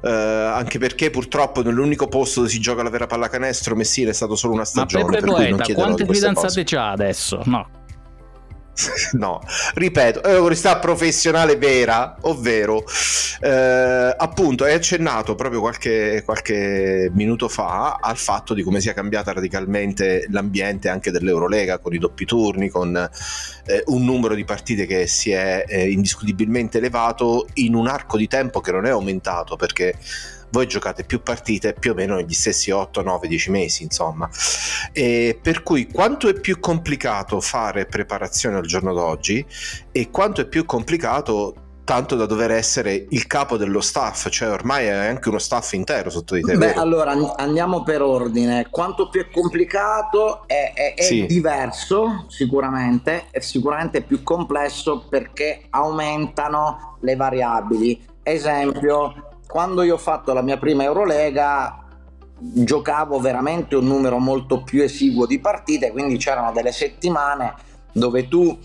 Eh, 0.00 0.10
anche 0.10 0.78
perché 0.78 1.10
purtroppo 1.10 1.62
nell'unico 1.62 2.06
posto 2.06 2.40
dove 2.40 2.52
si 2.52 2.60
gioca 2.60 2.84
la 2.84 2.90
vera 2.90 3.08
pallacanestro 3.08 3.74
Messina 3.74 4.10
è 4.10 4.12
stato 4.12 4.36
solo 4.36 4.52
una 4.52 4.64
stagione. 4.64 5.04
Ma 5.04 5.10
Peppe 5.10 5.26
Poeta, 5.26 5.74
quante 5.74 6.06
fidanzate 6.06 6.64
c'ha 6.64 6.90
adesso? 6.90 7.42
No. 7.46 7.77
no, 9.12 9.40
ripeto, 9.74 10.22
è 10.22 10.30
una 10.30 10.40
curiosità 10.40 10.78
professionale 10.78 11.56
vera, 11.56 12.16
ovvero 12.22 12.84
eh, 13.40 14.14
appunto 14.16 14.64
hai 14.64 14.74
accennato 14.74 15.34
proprio 15.34 15.60
qualche, 15.60 16.22
qualche, 16.24 17.10
minuto 17.12 17.48
fa 17.48 17.98
al 18.00 18.16
fatto 18.16 18.54
di 18.54 18.62
come 18.62 18.80
sia 18.80 18.92
cambiata 18.92 19.32
radicalmente 19.32 20.26
l'ambiente 20.30 20.88
anche 20.88 21.10
dell'Eurolega 21.10 21.78
con 21.78 21.94
i 21.94 21.98
doppi 21.98 22.24
turni, 22.24 22.68
con 22.68 22.96
eh, 23.66 23.82
un 23.86 24.04
numero 24.04 24.34
di 24.34 24.44
partite 24.44 24.86
che 24.86 25.06
si 25.06 25.30
è 25.30 25.64
eh, 25.66 25.90
indiscutibilmente 25.90 26.78
elevato 26.78 27.48
in 27.54 27.74
un 27.74 27.88
arco 27.88 28.16
di 28.16 28.28
tempo 28.28 28.60
che 28.60 28.72
non 28.72 28.86
è 28.86 28.90
aumentato 28.90 29.56
perché 29.56 29.94
voi 30.50 30.66
giocate 30.66 31.04
più 31.04 31.22
partite 31.22 31.74
più 31.74 31.92
o 31.92 31.94
meno 31.94 32.16
negli 32.16 32.32
stessi 32.32 32.70
8, 32.70 33.02
9, 33.02 33.28
10 33.28 33.50
mesi, 33.50 33.82
insomma. 33.82 34.28
E 34.92 35.38
per 35.40 35.62
cui 35.62 35.86
quanto 35.90 36.28
è 36.28 36.38
più 36.38 36.60
complicato 36.60 37.40
fare 37.40 37.86
preparazione 37.86 38.56
al 38.56 38.66
giorno 38.66 38.92
d'oggi 38.92 39.44
e 39.92 40.10
quanto 40.10 40.40
è 40.40 40.46
più 40.46 40.64
complicato 40.64 41.54
tanto 41.88 42.16
da 42.16 42.26
dover 42.26 42.50
essere 42.50 43.06
il 43.08 43.26
capo 43.26 43.56
dello 43.56 43.80
staff, 43.80 44.28
cioè 44.28 44.50
ormai 44.50 44.84
è 44.84 44.90
anche 44.90 45.30
uno 45.30 45.38
staff 45.38 45.72
intero 45.72 46.10
sotto 46.10 46.34
di 46.34 46.42
te. 46.42 46.52
Beh, 46.52 46.66
vero? 46.66 46.80
allora 46.82 47.14
andiamo 47.36 47.82
per 47.82 48.02
ordine. 48.02 48.66
Quanto 48.68 49.08
più 49.08 49.22
è 49.22 49.30
complicato 49.30 50.46
è, 50.46 50.72
è, 50.74 50.92
è 50.94 51.02
sì. 51.02 51.24
diverso, 51.24 52.26
sicuramente, 52.28 53.28
è 53.30 53.40
sicuramente 53.40 54.02
più 54.02 54.22
complesso 54.22 55.06
perché 55.08 55.62
aumentano 55.70 56.98
le 57.00 57.16
variabili. 57.16 58.04
Esempio, 58.22 59.27
quando 59.48 59.82
io 59.82 59.94
ho 59.94 59.98
fatto 59.98 60.34
la 60.34 60.42
mia 60.42 60.58
prima 60.58 60.82
Eurolega 60.84 61.82
giocavo 62.38 63.18
veramente 63.18 63.76
un 63.76 63.86
numero 63.86 64.18
molto 64.18 64.62
più 64.62 64.82
esiguo 64.82 65.26
di 65.26 65.40
partite, 65.40 65.90
quindi 65.90 66.18
c'erano 66.18 66.52
delle 66.52 66.70
settimane 66.70 67.54
dove 67.90 68.28
tu 68.28 68.56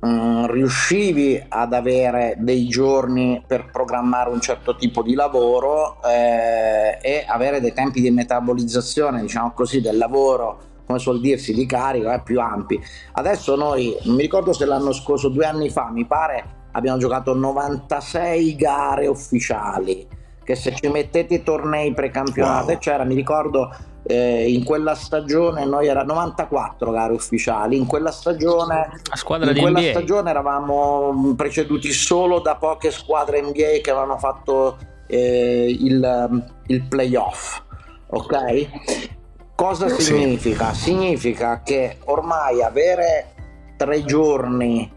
mh, 0.00 0.06
mm, 0.06 0.44
riuscivi 0.44 1.42
ad 1.48 1.72
avere 1.72 2.36
dei 2.38 2.68
giorni 2.68 3.42
per 3.44 3.70
programmare 3.70 4.28
un 4.28 4.40
certo 4.40 4.76
tipo 4.76 5.02
di 5.02 5.14
lavoro 5.14 5.96
eh, 6.04 6.98
e 7.00 7.24
avere 7.26 7.60
dei 7.60 7.72
tempi 7.72 8.02
di 8.02 8.10
metabolizzazione, 8.10 9.22
diciamo 9.22 9.52
così, 9.52 9.80
del 9.80 9.96
lavoro 9.96 10.66
come 10.84 10.98
suol 10.98 11.20
dirsi, 11.20 11.54
di 11.54 11.66
carico 11.66 12.12
eh, 12.12 12.20
più 12.20 12.38
ampi. 12.38 12.78
Adesso 13.12 13.56
noi, 13.56 13.96
non 14.04 14.14
mi 14.14 14.22
ricordo 14.22 14.52
se 14.52 14.66
l'anno 14.66 14.92
scorso, 14.92 15.28
due 15.28 15.46
anni 15.46 15.70
fa, 15.70 15.90
mi 15.90 16.06
pare, 16.06 16.66
abbiamo 16.72 16.98
giocato 16.98 17.34
96 17.34 18.56
gare 18.56 19.06
ufficiali 19.06 20.16
che 20.48 20.54
se 20.54 20.74
ci 20.74 20.88
mettete 20.88 21.34
i 21.34 21.42
tornei 21.42 21.92
precampionato 21.92 22.68
wow. 22.68 22.78
c'era, 22.78 23.04
mi 23.04 23.14
ricordo 23.14 23.70
eh, 24.04 24.50
in 24.50 24.64
quella 24.64 24.94
stagione 24.94 25.66
noi 25.66 25.88
era 25.88 26.04
94 26.04 26.90
gare 26.90 27.12
ufficiali, 27.12 27.76
in 27.76 27.84
quella 27.84 28.10
stagione, 28.10 28.88
in 29.14 29.58
quella 29.58 29.78
NBA. 29.78 29.90
stagione 29.90 30.30
eravamo 30.30 31.34
preceduti 31.36 31.92
solo 31.92 32.40
da 32.40 32.56
poche 32.56 32.90
squadre 32.90 33.42
NBA 33.42 33.80
che 33.82 33.90
avevano 33.90 34.16
fatto 34.16 34.78
eh, 35.06 35.66
il, 35.68 36.46
il 36.68 36.82
playoff, 36.84 37.60
ok? 38.06 38.68
Cosa 39.54 39.90
sì. 39.90 40.00
significa? 40.00 40.72
Significa 40.72 41.60
che 41.62 41.98
ormai 42.06 42.62
avere 42.62 43.34
tre 43.76 44.02
giorni 44.02 44.90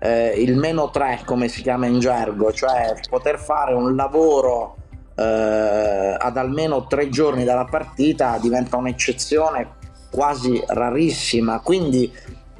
eh, 0.00 0.34
il 0.38 0.56
meno 0.56 0.90
tre 0.90 1.20
come 1.24 1.46
si 1.46 1.62
chiama 1.62 1.86
in 1.86 2.00
gergo, 2.00 2.52
cioè 2.52 2.96
poter 3.08 3.38
fare 3.38 3.74
un 3.74 3.94
lavoro 3.94 4.74
eh, 5.18 6.16
ad 6.18 6.36
almeno 6.36 6.86
tre 6.86 7.08
giorni 7.08 7.42
dalla 7.42 7.64
partita 7.64 8.38
diventa 8.40 8.76
un'eccezione 8.76 9.76
quasi 10.10 10.62
rarissima, 10.68 11.60
quindi 11.60 12.10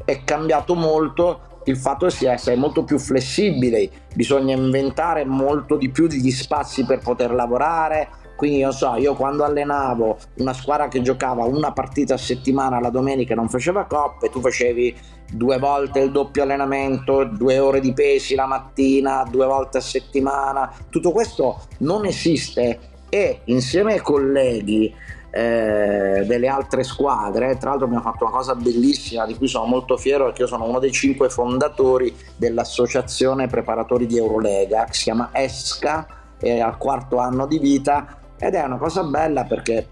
è 0.04 0.24
cambiato 0.24 0.74
molto 0.74 1.60
il 1.64 1.76
fatto 1.76 2.06
che 2.06 2.12
si 2.12 2.26
essere 2.26 2.56
molto 2.56 2.82
più 2.82 2.98
flessibili, 2.98 3.90
bisogna 4.14 4.56
inventare 4.56 5.24
molto 5.24 5.76
di 5.76 5.90
più 5.90 6.06
degli 6.06 6.30
spazi 6.30 6.84
per 6.84 6.98
poter 6.98 7.32
lavorare, 7.32 8.08
quindi 8.38 8.58
io 8.58 8.70
so, 8.70 8.94
io 8.94 9.14
quando 9.14 9.42
allenavo 9.42 10.16
una 10.34 10.52
squadra 10.52 10.86
che 10.86 11.02
giocava 11.02 11.42
una 11.42 11.72
partita 11.72 12.14
a 12.14 12.18
settimana 12.18 12.78
la 12.78 12.88
domenica 12.88 13.32
e 13.32 13.34
non 13.34 13.48
faceva 13.48 13.82
coppe, 13.86 14.30
tu 14.30 14.40
facevi 14.40 14.96
due 15.32 15.58
volte 15.58 15.98
il 15.98 16.12
doppio 16.12 16.44
allenamento, 16.44 17.24
due 17.24 17.58
ore 17.58 17.80
di 17.80 17.92
pesi 17.92 18.36
la 18.36 18.46
mattina, 18.46 19.26
due 19.28 19.44
volte 19.44 19.78
a 19.78 19.80
settimana. 19.80 20.72
Tutto 20.88 21.10
questo 21.10 21.62
non 21.78 22.06
esiste 22.06 22.78
e 23.08 23.40
insieme 23.46 23.94
ai 23.94 24.02
colleghi 24.02 24.94
eh, 25.32 26.22
delle 26.24 26.46
altre 26.46 26.84
squadre. 26.84 27.56
Tra 27.56 27.70
l'altro 27.70 27.86
abbiamo 27.86 28.04
fatto 28.04 28.24
una 28.24 28.36
cosa 28.36 28.54
bellissima 28.54 29.26
di 29.26 29.34
cui 29.34 29.48
sono 29.48 29.66
molto 29.66 29.96
fiero 29.96 30.26
perché 30.26 30.42
io 30.42 30.46
sono 30.46 30.62
uno 30.62 30.78
dei 30.78 30.92
cinque 30.92 31.28
fondatori 31.28 32.14
dell'associazione 32.36 33.48
preparatori 33.48 34.06
di 34.06 34.16
Eurolega 34.16 34.84
che 34.84 34.92
si 34.92 35.02
chiama 35.02 35.30
ESCA, 35.32 36.06
è 36.38 36.60
al 36.60 36.76
quarto 36.76 37.18
anno 37.18 37.48
di 37.48 37.58
vita 37.58 38.18
ed 38.38 38.54
è 38.54 38.62
una 38.62 38.78
cosa 38.78 39.02
bella 39.04 39.44
perché 39.44 39.88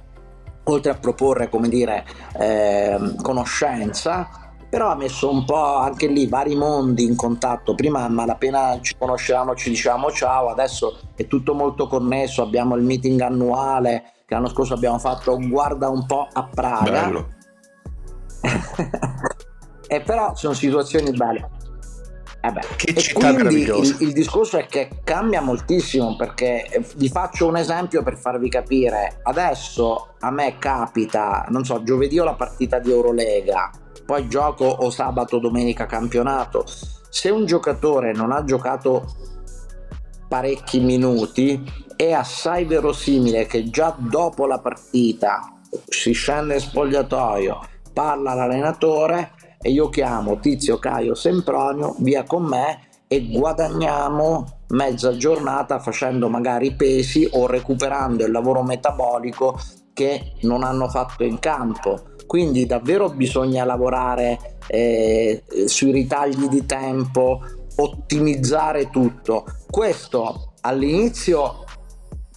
oltre 0.65 0.91
a 0.91 0.95
proporre 0.95 1.49
come 1.49 1.69
dire 1.69 2.05
eh, 2.39 3.15
conoscenza 3.23 4.29
però 4.69 4.91
ha 4.91 4.97
messo 4.97 5.31
un 5.31 5.45
po' 5.45 5.77
anche 5.77 6.09
lì 6.09 6.27
vari 6.27 6.57
mondi 6.57 7.05
in 7.05 7.15
contatto. 7.15 7.75
Prima 7.75 8.03
a 8.03 8.09
malapena 8.09 8.79
ci 8.81 8.95
conoscevamo 8.99 9.55
ci 9.55 9.71
dicevamo 9.71 10.11
ciao 10.11 10.49
adesso 10.49 10.99
è 11.15 11.27
tutto 11.27 11.55
molto 11.55 11.87
connesso 11.87 12.43
abbiamo 12.43 12.75
il 12.75 12.83
meeting 12.83 13.21
annuale 13.21 14.13
che 14.27 14.35
l'anno 14.35 14.49
scorso 14.49 14.75
abbiamo 14.75 14.99
fatto 14.99 15.39
guarda 15.39 15.89
un 15.89 16.05
po' 16.07 16.29
a 16.33 16.49
Praga. 16.53 17.35
E 19.89 20.01
però 20.01 20.35
sono 20.35 20.53
situazioni 20.53 21.13
belle 21.13 21.56
Vabbè. 22.47 22.61
Eh 22.61 22.77
che 22.77 22.95
città 22.95 23.33
meravigliosa. 23.33 23.97
Il, 23.99 24.09
il, 24.09 24.13
discorso 24.13 24.59
è 24.59 24.67
che 24.67 25.01
cambia 25.03 25.41
moltissimo 25.41 26.17
perché 26.17 26.67
eh, 26.67 26.85
vi 26.97 27.09
faccio 27.09 27.47
un 27.47 27.57
esempio 27.57 28.03
per 28.03 28.17
farvi 28.17 28.49
capire. 28.49 29.21
Adesso 29.23 30.15
a 30.21 30.31
me 30.31 30.57
capita, 30.59 31.47
non 31.49 31.65
so, 31.65 31.83
giovedì 31.83 32.19
ho 32.19 32.25
la 32.25 32.35
partita 32.35 32.79
di 32.79 32.91
Eurolega, 32.91 33.71
poi 34.05 34.29
gioco 34.29 34.65
o 34.65 34.91
sabato 34.91 35.39
domenica 35.39 35.87
campionato. 35.87 36.65
Se 37.09 37.31
un 37.31 37.47
giocatore 37.47 38.13
non 38.13 38.31
ha 38.31 38.45
giocato 38.45 39.05
parecchi 40.29 40.81
minuti, 40.81 41.85
è 41.97 42.13
assai 42.13 42.65
verosimile 42.65 43.47
che 43.47 43.71
già 43.71 43.95
dopo 43.97 44.47
la 44.47 44.59
partita 44.59 45.53
si 45.89 46.13
scende 46.13 46.55
in 46.55 46.61
spogliatoio, 46.61 47.61
parla 47.93 48.35
l'allenatore 48.35 49.33
e 49.67 49.71
io 49.71 49.89
chiamo 49.89 50.39
Tizio 50.39 50.79
Caio 50.79 51.17
Sempronio 51.17 51.97
via 51.99 52.23
con 52.23 52.45
me 52.45 52.83
e 53.09 53.27
guadagniamo 53.27 54.61
mezza 54.69 55.17
giornata 55.17 55.81
facendo 55.81 56.29
magari 56.29 56.77
pesi 56.77 57.29
o 57.33 57.49
recuperando 57.49 58.25
il 58.25 58.31
lavoro 58.31 58.63
metabolico 58.63 59.59
che 59.93 60.35
non 60.43 60.63
hanno 60.63 60.89
fatto 60.89 61.25
in 61.25 61.41
campo. 61.41 62.15
Quindi 62.29 62.65
davvero 62.65 63.09
bisogna 63.09 63.65
lavorare 63.65 64.59
eh, 64.69 65.43
sui 65.65 65.91
ritagli 65.91 66.47
di 66.47 66.65
tempo, 66.65 67.41
ottimizzare 67.75 68.89
tutto. 68.89 69.47
Questo 69.69 70.53
all'inizio 70.61 71.65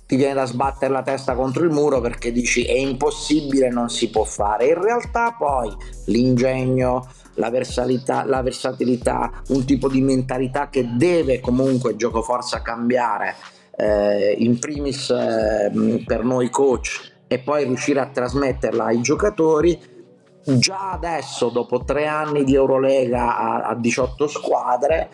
ti 0.09 0.15
viene 0.15 0.33
da 0.33 0.45
sbattere 0.45 0.91
la 0.91 1.03
testa 1.03 1.35
contro 1.35 1.63
il 1.63 1.69
muro 1.69 2.01
perché 2.01 2.31
dici 2.31 2.63
è 2.63 2.75
impossibile, 2.75 3.69
non 3.69 3.89
si 3.89 4.09
può 4.09 4.23
fare. 4.23 4.65
In 4.65 4.81
realtà 4.81 5.35
poi 5.37 5.71
l'ingegno, 6.05 7.07
la 7.39 7.49
versatilità, 7.49 8.25
la 8.25 8.41
versatilità 8.41 9.31
un 9.47 9.65
tipo 9.65 9.87
di 9.87 10.01
mentalità 10.01 10.69
che 10.69 10.89
deve 10.95 11.39
comunque 11.39 11.95
gioco 11.95 12.21
forza 12.21 12.61
cambiare, 12.61 13.35
eh, 13.75 14.35
in 14.37 14.59
primis 14.59 15.09
eh, 15.09 16.03
per 16.05 16.23
noi 16.23 16.49
coach 16.49 17.13
e 17.27 17.39
poi 17.39 17.63
riuscire 17.63 18.01
a 18.01 18.09
trasmetterla 18.09 18.85
ai 18.85 19.01
giocatori. 19.01 19.97
Già 20.43 20.91
adesso, 20.91 21.49
dopo 21.49 21.83
tre 21.83 22.07
anni 22.07 22.43
di 22.43 22.55
Eurolega 22.55 23.37
a, 23.37 23.69
a 23.69 23.75
18 23.75 24.27
squadre, 24.27 25.09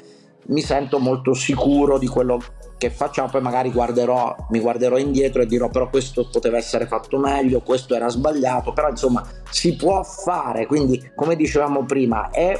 mi 0.47 0.61
sento 0.61 0.99
molto 0.99 1.33
sicuro 1.33 1.97
di 1.97 2.07
quello 2.07 2.41
che 2.85 2.91
facciamo, 2.91 3.29
poi 3.29 3.41
magari 3.41 3.71
guarderò, 3.71 4.35
mi 4.49 4.59
guarderò 4.59 4.97
indietro 4.97 5.41
e 5.41 5.47
dirò 5.47 5.69
però 5.69 5.89
questo 5.89 6.29
poteva 6.29 6.57
essere 6.57 6.85
fatto 6.85 7.17
meglio, 7.17 7.61
questo 7.61 7.95
era 7.95 8.09
sbagliato, 8.09 8.73
però 8.73 8.89
insomma 8.89 9.27
si 9.49 9.75
può 9.75 10.03
fare, 10.03 10.67
quindi 10.67 11.11
come 11.15 11.35
dicevamo 11.35 11.83
prima 11.83 12.29
è 12.29 12.57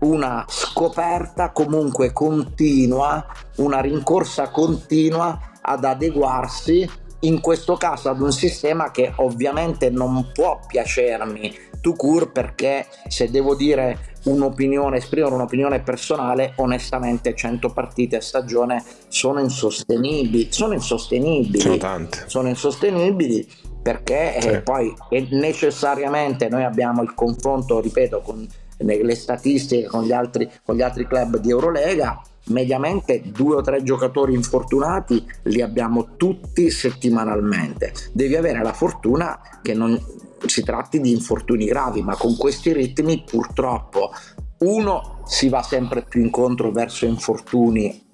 una 0.00 0.44
scoperta 0.48 1.50
comunque 1.50 2.12
continua, 2.12 3.26
una 3.56 3.80
rincorsa 3.80 4.48
continua 4.48 5.38
ad 5.60 5.84
adeguarsi 5.84 6.88
in 7.20 7.40
questo 7.40 7.76
caso 7.76 8.08
ad 8.08 8.20
un 8.20 8.32
sistema 8.32 8.90
che 8.90 9.12
ovviamente 9.16 9.90
non 9.90 10.30
può 10.32 10.60
piacermi 10.66 11.66
to 11.80 11.92
cure 11.94 12.28
perché 12.28 12.86
se 13.08 13.30
devo 13.30 13.54
dire 13.54 14.16
un'opinione, 14.28 14.98
esprimere 14.98 15.34
un'opinione 15.34 15.80
personale, 15.80 16.52
onestamente 16.56 17.34
100 17.34 17.70
partite 17.70 18.16
a 18.16 18.20
stagione 18.20 18.82
sono 19.08 19.40
insostenibili, 19.40 20.48
sono 20.50 20.74
insostenibili, 20.74 21.60
sono 21.60 21.76
tante. 21.76 22.24
Sono 22.26 22.48
insostenibili 22.48 23.46
perché 23.80 24.36
eh, 24.36 24.40
sì. 24.40 24.48
eh, 24.48 24.60
poi 24.60 24.94
necessariamente 25.30 26.48
noi 26.48 26.64
abbiamo 26.64 27.02
il 27.02 27.14
confronto, 27.14 27.80
ripeto, 27.80 28.20
con 28.20 28.46
le 28.80 29.14
statistiche 29.16 29.86
con 29.86 30.04
gli 30.04 30.12
altri, 30.12 30.48
con 30.64 30.76
gli 30.76 30.82
altri 30.82 31.06
club 31.06 31.38
di 31.38 31.50
Eurolega 31.50 32.22
mediamente 32.48 33.22
due 33.24 33.56
o 33.56 33.60
tre 33.60 33.82
giocatori 33.82 34.34
infortunati 34.34 35.24
li 35.44 35.62
abbiamo 35.62 36.16
tutti 36.16 36.70
settimanalmente. 36.70 37.92
Devi 38.12 38.36
avere 38.36 38.62
la 38.62 38.72
fortuna 38.72 39.38
che 39.62 39.74
non 39.74 40.00
si 40.46 40.62
tratti 40.62 41.00
di 41.00 41.10
infortuni 41.10 41.66
gravi, 41.66 42.02
ma 42.02 42.16
con 42.16 42.36
questi 42.36 42.72
ritmi 42.72 43.24
purtroppo 43.24 44.10
uno 44.58 45.22
si 45.24 45.48
va 45.48 45.62
sempre 45.62 46.02
più 46.02 46.22
incontro 46.22 46.70
verso 46.70 47.06
infortuni 47.06 48.06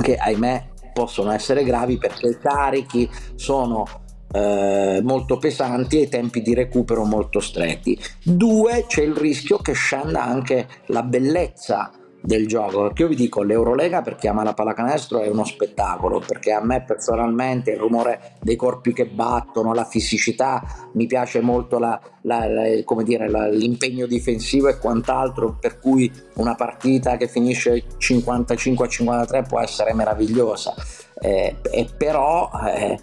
che 0.00 0.16
ahimè 0.16 0.68
possono 0.92 1.30
essere 1.32 1.64
gravi 1.64 1.98
perché 1.98 2.28
i 2.28 2.38
carichi 2.38 3.08
sono 3.34 3.84
eh, 4.32 5.00
molto 5.02 5.38
pesanti 5.38 5.98
e 5.98 6.02
i 6.02 6.08
tempi 6.08 6.42
di 6.42 6.54
recupero 6.54 7.04
molto 7.04 7.40
stretti. 7.40 7.98
Due, 8.22 8.84
c'è 8.86 9.02
il 9.02 9.14
rischio 9.14 9.58
che 9.58 9.72
scenda 9.72 10.22
anche 10.24 10.68
la 10.86 11.02
bellezza 11.02 11.90
del 12.20 12.46
gioco 12.46 12.82
perché 12.82 13.02
io 13.02 13.08
vi 13.08 13.14
dico 13.14 13.42
l'Eurolega 13.42 14.02
per 14.02 14.16
chi 14.16 14.26
ama 14.26 14.42
la 14.42 14.54
pallacanestro 14.54 15.20
è 15.20 15.28
uno 15.28 15.44
spettacolo 15.44 16.22
perché 16.26 16.52
a 16.52 16.62
me 16.64 16.82
personalmente 16.82 17.70
il 17.70 17.78
rumore 17.78 18.36
dei 18.40 18.56
corpi 18.56 18.92
che 18.92 19.06
battono 19.06 19.72
la 19.72 19.84
fisicità 19.84 20.62
mi 20.92 21.06
piace 21.06 21.40
molto 21.40 21.78
la, 21.78 21.98
la, 22.22 22.46
la, 22.48 22.64
dire, 23.02 23.50
l'impegno 23.50 24.06
difensivo 24.06 24.68
e 24.68 24.78
quant'altro 24.78 25.56
per 25.58 25.78
cui 25.78 26.10
una 26.34 26.54
partita 26.54 27.16
che 27.16 27.28
finisce 27.28 27.84
55 27.96 28.86
a 28.86 28.88
53 28.88 29.42
può 29.42 29.60
essere 29.60 29.94
meravigliosa. 29.94 30.74
Eh, 31.20 31.56
e 31.70 31.88
però 31.96 32.48
eh, 32.72 32.98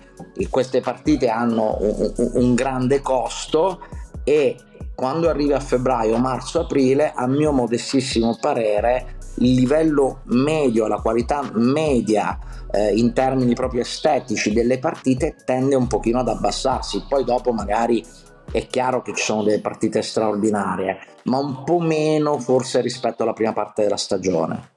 queste 0.50 0.80
partite 0.80 1.28
hanno 1.28 1.78
un, 1.82 2.14
un, 2.16 2.32
un 2.34 2.56
grande 2.56 3.02
costo 3.02 3.80
e 4.26 4.58
quando 4.96 5.30
arrivi 5.30 5.54
a 5.54 5.60
febbraio, 5.60 6.18
marzo, 6.18 6.62
aprile, 6.62 7.14
a 7.14 7.28
mio 7.28 7.52
modestissimo 7.52 8.38
parere, 8.42 9.18
il 9.36 9.54
livello 9.54 10.22
medio, 10.26 10.88
la 10.88 11.00
qualità 11.00 11.50
media 11.54 12.38
eh, 12.72 12.94
in 12.96 13.14
termini 13.14 13.54
proprio 13.54 13.82
estetici 13.82 14.52
delle 14.52 14.80
partite 14.80 15.36
tende 15.46 15.76
un 15.76 15.88
pochino 15.88 16.20
ad 16.20 16.30
abbassarsi. 16.30 17.06
Poi 17.08 17.24
dopo 17.24 17.52
magari 17.52 18.04
è 18.52 18.66
chiaro 18.68 19.02
che 19.02 19.14
ci 19.14 19.24
sono 19.24 19.44
delle 19.44 19.60
partite 19.60 20.02
straordinarie, 20.02 20.98
ma 21.24 21.38
un 21.38 21.64
po' 21.64 21.80
meno 21.80 22.40
forse 22.40 22.82
rispetto 22.82 23.24
alla 23.24 23.34
prima 23.34 23.54
parte 23.54 23.84
della 23.84 23.98
stagione. 23.98 24.72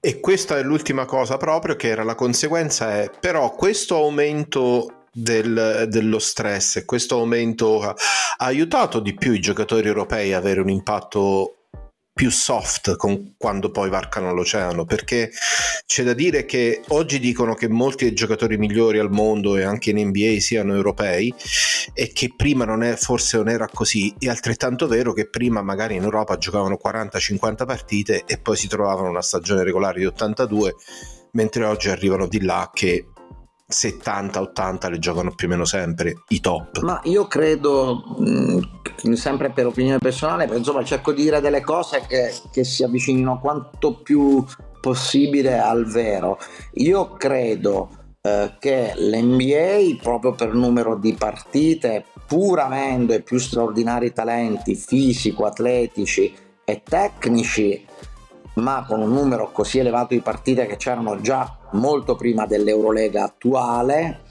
E 0.00 0.20
questa 0.20 0.56
è 0.56 0.62
l'ultima 0.62 1.04
cosa 1.04 1.36
proprio 1.36 1.74
che 1.74 1.88
era 1.88 2.04
la 2.04 2.14
conseguenza 2.14 3.00
è 3.00 3.10
però 3.18 3.50
questo 3.54 3.96
aumento 3.96 4.95
del, 5.16 5.86
dello 5.88 6.18
stress. 6.18 6.76
E 6.76 6.84
questo 6.84 7.16
aumento 7.16 7.80
ha 7.82 7.94
aiutato 8.38 9.00
di 9.00 9.14
più 9.14 9.32
i 9.32 9.40
giocatori 9.40 9.88
europei 9.88 10.34
a 10.34 10.38
avere 10.38 10.60
un 10.60 10.68
impatto 10.68 11.52
più 12.12 12.30
soft 12.30 12.96
con, 12.96 13.34
quando 13.36 13.70
poi 13.70 13.90
varcano 13.90 14.32
l'oceano 14.32 14.86
perché 14.86 15.30
c'è 15.84 16.02
da 16.02 16.14
dire 16.14 16.46
che 16.46 16.80
oggi 16.88 17.18
dicono 17.18 17.52
che 17.52 17.68
molti 17.68 18.04
dei 18.04 18.14
giocatori 18.14 18.56
migliori 18.56 18.98
al 18.98 19.10
mondo 19.10 19.58
e 19.58 19.64
anche 19.64 19.90
in 19.90 19.98
NBA 19.98 20.40
siano 20.40 20.74
europei 20.74 21.32
e 21.92 22.12
che 22.14 22.32
prima 22.34 22.64
non 22.64 22.82
è, 22.82 22.96
forse 22.96 23.36
non 23.36 23.50
era 23.50 23.68
così. 23.68 24.14
È 24.18 24.28
altrettanto 24.28 24.86
vero 24.86 25.12
che 25.12 25.28
prima 25.28 25.60
magari 25.60 25.96
in 25.96 26.04
Europa 26.04 26.38
giocavano 26.38 26.78
40-50 26.82 27.66
partite 27.66 28.22
e 28.26 28.38
poi 28.38 28.56
si 28.56 28.66
trovavano 28.66 29.10
una 29.10 29.22
stagione 29.22 29.62
regolare 29.62 29.98
di 29.98 30.06
82 30.06 30.74
mentre 31.32 31.64
oggi 31.64 31.90
arrivano 31.90 32.26
di 32.26 32.42
là 32.42 32.70
che 32.72 33.08
70-80 33.68 34.90
le 34.90 34.98
giocano 34.98 35.34
più 35.34 35.48
o 35.48 35.50
meno 35.50 35.64
sempre 35.64 36.22
i 36.28 36.40
top. 36.40 36.80
Ma 36.82 37.00
io 37.04 37.26
credo, 37.26 38.16
mh, 38.18 39.12
sempre 39.14 39.50
per 39.50 39.66
opinione 39.66 39.98
personale, 39.98 40.48
insomma 40.56 40.84
cerco 40.84 41.12
di 41.12 41.22
dire 41.22 41.40
delle 41.40 41.62
cose 41.62 42.04
che, 42.06 42.32
che 42.52 42.64
si 42.64 42.84
avvicinino 42.84 43.40
quanto 43.40 43.94
più 43.94 44.44
possibile 44.80 45.58
al 45.58 45.84
vero. 45.86 46.38
Io 46.74 47.14
credo 47.14 47.88
eh, 48.20 48.54
che 48.58 48.92
l'NBA, 48.96 50.00
proprio 50.00 50.32
per 50.32 50.54
numero 50.54 50.96
di 50.96 51.14
partite, 51.14 52.04
pur 52.26 52.58
avendo 52.58 53.14
i 53.14 53.22
più 53.22 53.38
straordinari 53.38 54.12
talenti 54.12 54.74
fisico, 54.74 55.44
atletici 55.44 56.34
e 56.64 56.82
tecnici, 56.82 57.84
ma 58.56 58.84
con 58.86 59.00
un 59.00 59.12
numero 59.12 59.50
così 59.52 59.78
elevato 59.78 60.14
di 60.14 60.20
partite 60.20 60.66
che 60.66 60.76
c'erano 60.76 61.20
già 61.20 61.58
molto 61.72 62.16
prima 62.16 62.46
dell'Eurolega 62.46 63.24
attuale, 63.24 64.22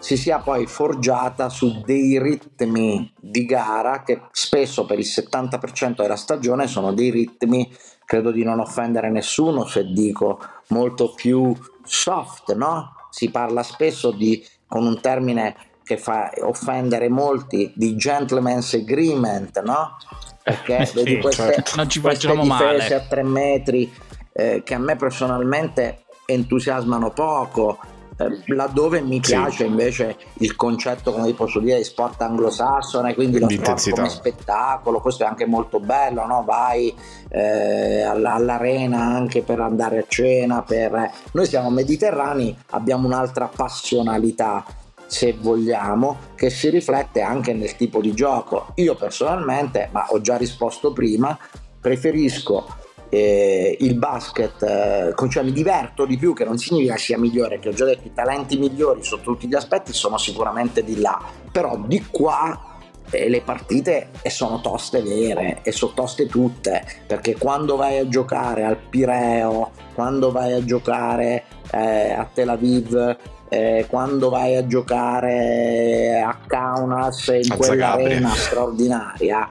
si 0.00 0.16
sia 0.16 0.38
poi 0.38 0.66
forgiata 0.66 1.50
su 1.50 1.82
dei 1.84 2.18
ritmi 2.18 3.12
di 3.20 3.44
gara 3.44 4.02
che 4.02 4.22
spesso 4.32 4.86
per 4.86 4.98
il 4.98 5.06
70% 5.06 5.96
della 5.96 6.16
stagione 6.16 6.66
sono 6.66 6.92
dei 6.92 7.10
ritmi, 7.10 7.70
credo 8.06 8.30
di 8.30 8.42
non 8.42 8.60
offendere 8.60 9.10
nessuno 9.10 9.66
se 9.66 9.84
dico, 9.84 10.40
molto 10.68 11.12
più 11.14 11.54
soft, 11.84 12.54
no? 12.54 12.94
Si 13.10 13.30
parla 13.30 13.62
spesso 13.62 14.10
di, 14.10 14.42
con 14.66 14.86
un 14.86 15.00
termine 15.00 15.54
che 15.84 15.98
fa 15.98 16.30
offendere 16.42 17.08
molti, 17.08 17.72
di 17.74 17.96
gentleman's 17.96 18.74
agreement, 18.74 19.60
no? 19.62 19.96
Perché 20.50 20.86
sì, 20.86 20.94
vedi 20.94 21.20
queste, 21.20 21.52
certo. 21.52 21.72
non 21.76 21.88
ci 21.88 22.00
facciamo 22.00 22.44
male. 22.44 22.94
a 22.94 23.00
tre 23.00 23.22
metri 23.22 23.92
eh, 24.32 24.62
che 24.64 24.74
a 24.74 24.78
me 24.78 24.96
personalmente 24.96 26.04
entusiasmano 26.26 27.10
poco, 27.10 27.78
eh, 28.16 28.54
laddove 28.54 29.00
mi 29.00 29.18
piace 29.20 29.64
sì. 29.64 29.66
invece 29.66 30.16
il 30.34 30.54
concetto, 30.54 31.12
come 31.12 31.32
posso 31.32 31.58
dire, 31.58 31.78
di 31.78 31.84
sport 31.84 32.20
anglosassone, 32.20 33.14
quindi 33.14 33.38
lo 33.38 33.48
sport 33.48 33.90
come 33.90 34.08
spettacolo, 34.08 35.00
questo 35.00 35.24
è 35.24 35.26
anche 35.26 35.46
molto 35.46 35.80
bello, 35.80 36.26
no? 36.26 36.44
vai 36.44 36.94
eh, 37.28 38.02
all'arena 38.02 39.00
anche 39.00 39.42
per 39.42 39.60
andare 39.60 39.98
a 39.98 40.04
cena, 40.06 40.62
per... 40.62 41.10
noi 41.32 41.46
siamo 41.46 41.70
mediterranei, 41.70 42.56
abbiamo 42.70 43.06
un'altra 43.06 43.50
passionalità 43.54 44.64
se 45.10 45.36
vogliamo, 45.36 46.18
che 46.36 46.50
si 46.50 46.70
riflette 46.70 47.20
anche 47.20 47.52
nel 47.52 47.74
tipo 47.74 48.00
di 48.00 48.14
gioco. 48.14 48.68
Io 48.76 48.94
personalmente, 48.94 49.88
ma 49.90 50.06
ho 50.08 50.20
già 50.20 50.36
risposto 50.36 50.92
prima, 50.92 51.36
preferisco 51.80 52.64
eh, 53.08 53.76
il 53.80 53.96
basket, 53.96 54.62
eh, 54.62 55.28
cioè 55.28 55.42
mi 55.42 55.50
diverto 55.50 56.04
di 56.04 56.16
più, 56.16 56.32
che 56.32 56.44
non 56.44 56.58
significa 56.58 56.96
sia 56.96 57.18
migliore, 57.18 57.58
che 57.58 57.70
ho 57.70 57.72
già 57.72 57.86
detto 57.86 58.06
i 58.06 58.12
talenti 58.14 58.56
migliori 58.56 59.02
sotto 59.02 59.32
tutti 59.32 59.48
gli 59.48 59.54
aspetti 59.54 59.92
sono 59.92 60.16
sicuramente 60.16 60.84
di 60.84 61.00
là, 61.00 61.20
però 61.50 61.76
di 61.76 62.06
qua 62.08 62.78
eh, 63.10 63.28
le 63.28 63.40
partite 63.40 64.10
sono 64.28 64.60
toste 64.60 65.02
vere 65.02 65.58
e 65.62 65.72
sono 65.72 65.92
toste 65.92 66.26
tutte, 66.26 66.84
perché 67.08 67.36
quando 67.36 67.74
vai 67.74 67.98
a 67.98 68.06
giocare 68.06 68.62
al 68.62 68.76
Pireo, 68.76 69.72
quando 69.92 70.30
vai 70.30 70.52
a 70.52 70.64
giocare 70.64 71.42
eh, 71.72 72.12
a 72.12 72.30
Tel 72.32 72.50
Aviv, 72.50 73.16
eh, 73.50 73.84
quando 73.88 74.30
vai 74.30 74.56
a 74.56 74.64
giocare 74.66 76.22
a 76.24 76.38
Kaunas 76.46 77.26
in 77.42 77.50
a 77.50 77.56
quell'arena 77.56 78.30
straordinaria 78.30 79.50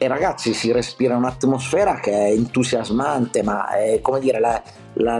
e 0.00 0.06
ragazzi 0.06 0.54
si 0.54 0.70
respira 0.70 1.16
un'atmosfera 1.16 1.98
che 1.98 2.12
è 2.12 2.30
entusiasmante, 2.30 3.42
ma 3.42 3.68
è 3.70 4.00
come 4.00 4.20
dire 4.20 4.38
la, 4.38 4.62
la, 4.94 5.18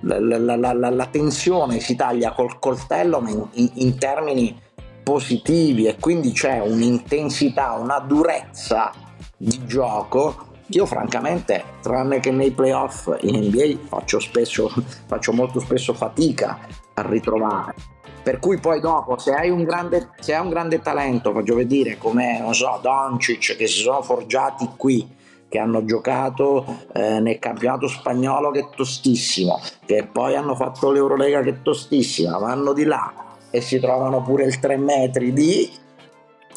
la, 0.00 0.90
la 0.90 1.06
tensione 1.06 1.80
si 1.80 1.96
taglia 1.96 2.32
col 2.32 2.60
coltello 2.60 3.20
ma 3.20 3.30
in, 3.30 3.70
in, 3.74 3.98
termini 3.98 4.56
positivi 5.02 5.86
e 5.86 5.96
quindi 5.98 6.30
c'è 6.30 6.60
un'intensità, 6.60 7.72
una 7.72 7.98
durezza 7.98 8.92
di 9.36 9.66
gioco. 9.66 10.46
Io 10.72 10.86
francamente, 10.86 11.64
tranne 11.80 12.20
che 12.20 12.30
nei 12.30 12.52
playoff 12.52 13.10
in 13.22 13.46
NBA, 13.46 13.88
faccio, 13.88 14.20
spesso, 14.20 14.70
faccio 15.06 15.32
molto 15.32 15.60
spesso 15.60 15.94
fatica 15.94 16.86
a 16.98 17.08
ritrovare. 17.08 17.74
Per 18.22 18.38
cui 18.40 18.58
poi 18.58 18.80
dopo 18.80 19.16
se 19.18 19.32
hai 19.32 19.48
un 19.48 19.64
grande, 19.64 20.10
hai 20.26 20.40
un 20.40 20.50
grande 20.50 20.80
talento, 20.80 21.32
voglio 21.32 21.54
vedere 21.54 21.96
come, 21.96 22.40
non 22.40 22.54
so, 22.54 22.78
Doncic 22.82 23.56
che 23.56 23.66
si 23.66 23.80
sono 23.80 24.02
forgiati 24.02 24.68
qui, 24.76 25.16
che 25.48 25.58
hanno 25.58 25.84
giocato 25.84 26.64
eh, 26.92 27.20
nel 27.20 27.38
campionato 27.38 27.88
spagnolo 27.88 28.50
che 28.50 28.60
è 28.60 28.68
tostissimo, 28.74 29.58
che 29.86 30.06
poi 30.10 30.36
hanno 30.36 30.54
fatto 30.54 30.90
l'Eurolega 30.90 31.40
che 31.40 31.50
è 31.50 31.62
tostissima, 31.62 32.36
vanno 32.36 32.74
di 32.74 32.84
là 32.84 33.12
e 33.50 33.60
si 33.62 33.80
trovano 33.80 34.22
pure 34.22 34.44
il 34.44 34.58
3 34.58 34.76
metri 34.76 35.32
di 35.32 35.70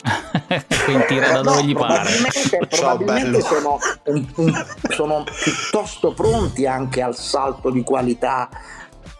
quindi 0.83 1.05
tira 1.05 1.31
da 1.31 1.41
dove 1.41 1.61
no, 1.61 1.67
gli 1.67 1.73
pare 1.75 2.09
probabilmente 2.67 3.41
sono, 3.41 3.77
un, 4.05 4.27
un, 4.35 4.65
sono 4.89 5.23
piuttosto 5.23 6.11
pronti 6.13 6.65
anche 6.65 7.01
al 7.01 7.15
salto 7.15 7.69
di 7.69 7.83
qualità 7.83 8.49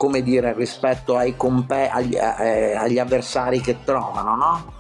come 0.02 0.24
dire 0.24 0.52
rispetto 0.54 1.16
ai 1.16 1.36
compe- 1.36 1.88
agli, 1.88 2.16
eh, 2.16 2.76
agli 2.76 2.98
avversari 2.98 3.62
che 3.62 3.84
trovano 3.84 4.36
no? 4.36 4.74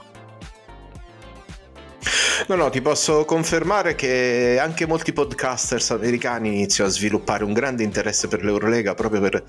No, 2.47 2.55
no, 2.55 2.72
ti 2.72 2.82
posso 2.82 3.24
confermare 3.24 3.93
che 3.93 4.57
anche 4.59 4.88
molti 4.88 5.13
podcasters 5.13 5.91
americani 5.91 6.47
iniziano 6.47 6.89
a 6.89 6.93
sviluppare 6.93 7.43
un 7.43 7.53
grande 7.53 7.84
interesse 7.84 8.28
per 8.28 8.43
l'Eurolega 8.43 8.95
proprio 8.95 9.22
per 9.22 9.43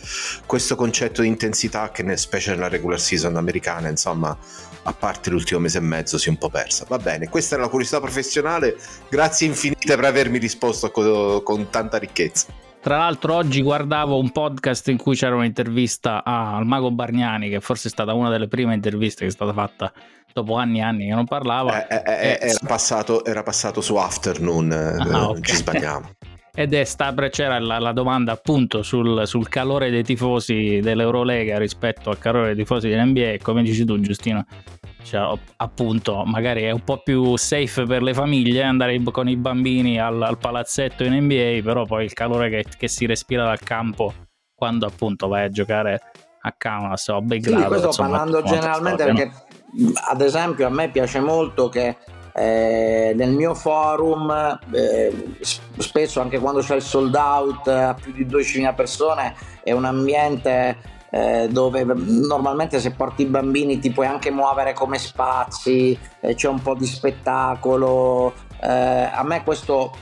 questo 0.45 0.77
concetto 0.77 1.23
di 1.23 1.29
intensità 1.29 1.91
che, 1.91 2.19
specie 2.19 2.51
nella 2.51 2.69
regular 2.69 3.01
season 3.01 3.37
americana, 3.37 3.89
insomma, 3.89 4.37
a 4.83 4.93
parte 4.93 5.31
l'ultimo 5.31 5.61
mese 5.61 5.79
e 5.79 5.81
mezzo, 5.81 6.19
si 6.19 6.29
è 6.29 6.31
un 6.31 6.37
po' 6.37 6.51
persa. 6.51 6.85
Va 6.87 6.99
bene, 6.99 7.31
questa 7.31 7.57
è 7.57 7.59
la 7.59 7.69
curiosità 7.69 7.99
professionale. 7.99 8.77
Grazie 9.09 9.47
infinite 9.47 9.97
per 9.97 10.05
avermi 10.05 10.37
risposto 10.37 10.91
con, 10.91 11.43
con 11.43 11.71
tanta 11.71 11.97
ricchezza. 11.97 12.72
Tra 12.83 12.97
l'altro 12.97 13.37
oggi 13.37 13.63
guardavo 13.63 14.19
un 14.19 14.33
podcast 14.33 14.89
in 14.89 14.97
cui 14.97 15.15
c'era 15.15 15.37
un'intervista 15.37 16.25
al 16.25 16.67
Mago 16.67 16.91
Bargnani, 16.91 17.49
che 17.49 17.61
forse 17.61 17.87
è 17.87 17.91
stata 17.93 18.13
una 18.13 18.29
delle 18.29 18.49
prime 18.49 18.75
interviste 18.75 19.21
che 19.23 19.29
è 19.29 19.33
stata 19.33 19.53
fatta 19.53 19.93
dopo 20.33 20.57
anni 20.57 20.79
e 20.79 20.83
anni 20.83 21.07
che 21.07 21.15
non 21.15 21.25
parlava. 21.25 21.87
Eh, 21.87 21.95
eh, 21.95 22.23
eh, 22.23 22.39
era, 22.41 22.59
passato, 22.67 23.25
era, 23.25 23.45
passato, 23.45 23.81
su 23.81 23.95
Afternoon, 23.95 24.73
eh, 24.73 24.97
ah, 25.13 25.29
okay. 25.29 25.43
ci 25.43 25.55
sbagliamo. 25.55 26.11
Ed 26.55 26.75
è 26.75 26.85
stata, 26.85 27.29
c'era 27.31 27.59
la, 27.59 27.79
la 27.79 27.93
domanda 27.93 28.33
appunto 28.33 28.83
sul, 28.83 29.27
sul, 29.27 29.49
calore 29.49 29.89
dei 29.89 30.03
tifosi 30.03 30.81
dell'Eurolega 30.83 31.57
rispetto 31.57 32.11
al 32.11 32.19
calore 32.19 32.49
dei 32.49 32.57
tifosi 32.57 32.91
dell'NBA 32.91 33.37
come 33.41 33.63
dici 33.63 33.87
tu 33.87 33.99
Giustino, 34.01 34.45
cioè, 35.03 35.35
appunto 35.57 36.25
magari 36.25 36.65
è 36.65 36.71
un 36.71 36.85
po' 36.85 36.99
più 36.99 37.37
safe 37.37 37.85
per 37.85 38.03
le 38.03 38.13
famiglie 38.13 38.63
andare 38.63 39.01
con 39.03 39.29
i 39.29 39.37
bambini 39.37 39.99
al, 39.99 40.21
al 40.21 40.37
palazzetto 40.37 41.05
in 41.05 41.15
NBA, 41.15 41.61
però 41.63 41.87
poi 41.87 42.05
il 42.05 42.13
calore 42.13 42.51
che, 42.51 42.67
che, 42.77 42.87
si 42.89 43.07
respira 43.07 43.45
dal 43.45 43.61
campo 43.61 44.13
quando 44.55 44.87
appunto 44.87 45.29
vai 45.29 45.45
a 45.45 45.49
giocare 45.49 46.01
a 46.43 46.55
Kaunas 46.57 47.09
o 47.09 47.17
a 47.17 47.21
Belgrado. 47.21 47.63
Sì, 47.63 47.69
questo 47.69 47.87
insomma, 47.87 48.09
parlando 48.09 48.43
generalmente 48.43 49.05
perché 49.05 49.33
ad 50.09 50.21
esempio 50.21 50.67
a 50.67 50.71
me 50.71 50.91
piace 50.91 51.21
molto 51.21 51.69
che 51.69 51.97
eh, 52.35 53.13
nel 53.15 53.31
mio 53.31 53.55
forum 53.55 54.59
eh, 54.73 55.35
spesso 55.79 56.21
anche 56.21 56.39
quando 56.39 56.61
c'è 56.61 56.77
il 56.77 56.83
sold 56.83 57.15
out 57.15 57.69
a 57.69 57.95
più 57.95 58.13
di 58.13 58.27
12.000 58.27 58.75
persone 58.75 59.35
è 59.63 59.73
un 59.73 59.85
ambiente 59.85 61.01
eh, 61.15 61.47
dove 61.51 61.85
normalmente 61.85 62.81
se 62.81 62.93
porti 62.93 63.23
i 63.23 63.27
bambini 63.27 63.79
ti 63.79 63.91
puoi 63.91 64.07
anche 64.07 64.31
muovere 64.31 64.73
come 64.73 64.97
spazi 64.97 65.97
eh, 66.21 66.35
c'è 66.35 66.49
un 66.49 66.63
po' 66.63 66.75
di 66.75 66.87
spettacolo. 66.87 68.33
Eh, 68.59 69.11
a 69.13 69.23
me 69.23 69.43
questo 69.45 69.95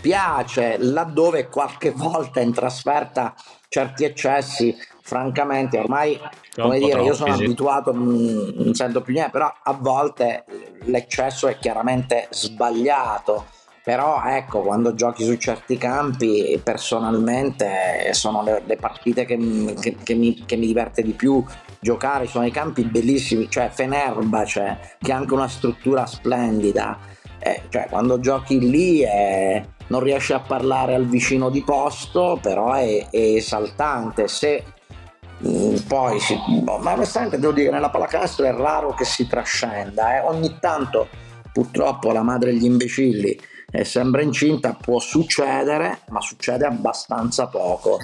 piace 0.00 0.76
laddove 0.78 1.48
qualche 1.48 1.92
volta 1.94 2.40
in 2.40 2.52
trasferta 2.52 3.32
certi 3.68 4.04
eccessi 4.04 4.76
francamente 5.06 5.78
ormai 5.78 6.20
come 6.52 6.80
dire 6.80 7.00
io 7.00 7.14
sono 7.14 7.32
abituato 7.32 7.92
non 7.92 8.74
sento 8.74 9.02
più 9.02 9.12
niente 9.14 9.30
però 9.30 9.52
a 9.62 9.72
volte 9.72 10.44
l'eccesso 10.86 11.46
è 11.46 11.58
chiaramente 11.58 12.26
sbagliato. 12.30 13.46
Però 13.84 14.20
ecco 14.24 14.62
quando 14.62 14.94
giochi 14.94 15.22
su 15.22 15.36
certi 15.36 15.78
campi 15.78 16.60
personalmente 16.60 18.12
sono 18.14 18.42
le, 18.42 18.60
le 18.66 18.76
partite 18.76 19.24
che, 19.24 19.36
che, 19.80 19.96
che, 20.02 20.14
mi, 20.14 20.42
che, 20.44 20.56
mi, 20.56 20.66
diverte 20.66 21.02
di 21.02 21.12
più 21.12 21.44
giocare 21.78 22.26
sono 22.26 22.44
i 22.44 22.50
campi 22.50 22.82
bellissimi 22.82 23.48
cioè 23.48 23.70
Fenerbace 23.72 24.96
che 24.98 25.12
ha 25.12 25.16
anche 25.16 25.34
una 25.34 25.46
struttura 25.46 26.04
splendida. 26.04 26.98
Eh, 27.38 27.62
cioè 27.68 27.86
quando 27.88 28.18
giochi 28.18 28.58
lì 28.58 29.02
è, 29.02 29.64
non 29.86 30.00
riesci 30.00 30.32
a 30.32 30.40
parlare 30.40 30.96
al 30.96 31.06
vicino 31.06 31.48
di 31.48 31.62
posto 31.62 32.40
però 32.42 32.72
è, 32.72 33.06
è 33.08 33.16
esaltante. 33.16 34.26
Se 34.26 34.64
Mm, 34.64 34.75
poi 35.86 36.18
si, 36.18 36.38
ma 36.62 36.92
onestamente 36.92 37.38
devo 37.38 37.52
dire 37.52 37.70
nella 37.70 37.90
pallacanestro 37.90 38.46
è 38.46 38.52
raro 38.52 38.94
che 38.94 39.04
si 39.04 39.26
trascenda 39.26 40.16
eh. 40.16 40.20
ogni 40.20 40.56
tanto 40.60 41.08
purtroppo 41.52 42.10
la 42.10 42.22
madre 42.22 42.52
degli 42.52 42.64
imbecilli 42.64 43.38
è 43.70 43.82
sempre 43.82 44.22
incinta 44.22 44.72
può 44.74 44.98
succedere 44.98 46.00
ma 46.08 46.20
succede 46.20 46.64
abbastanza 46.64 47.48
poco 47.48 47.98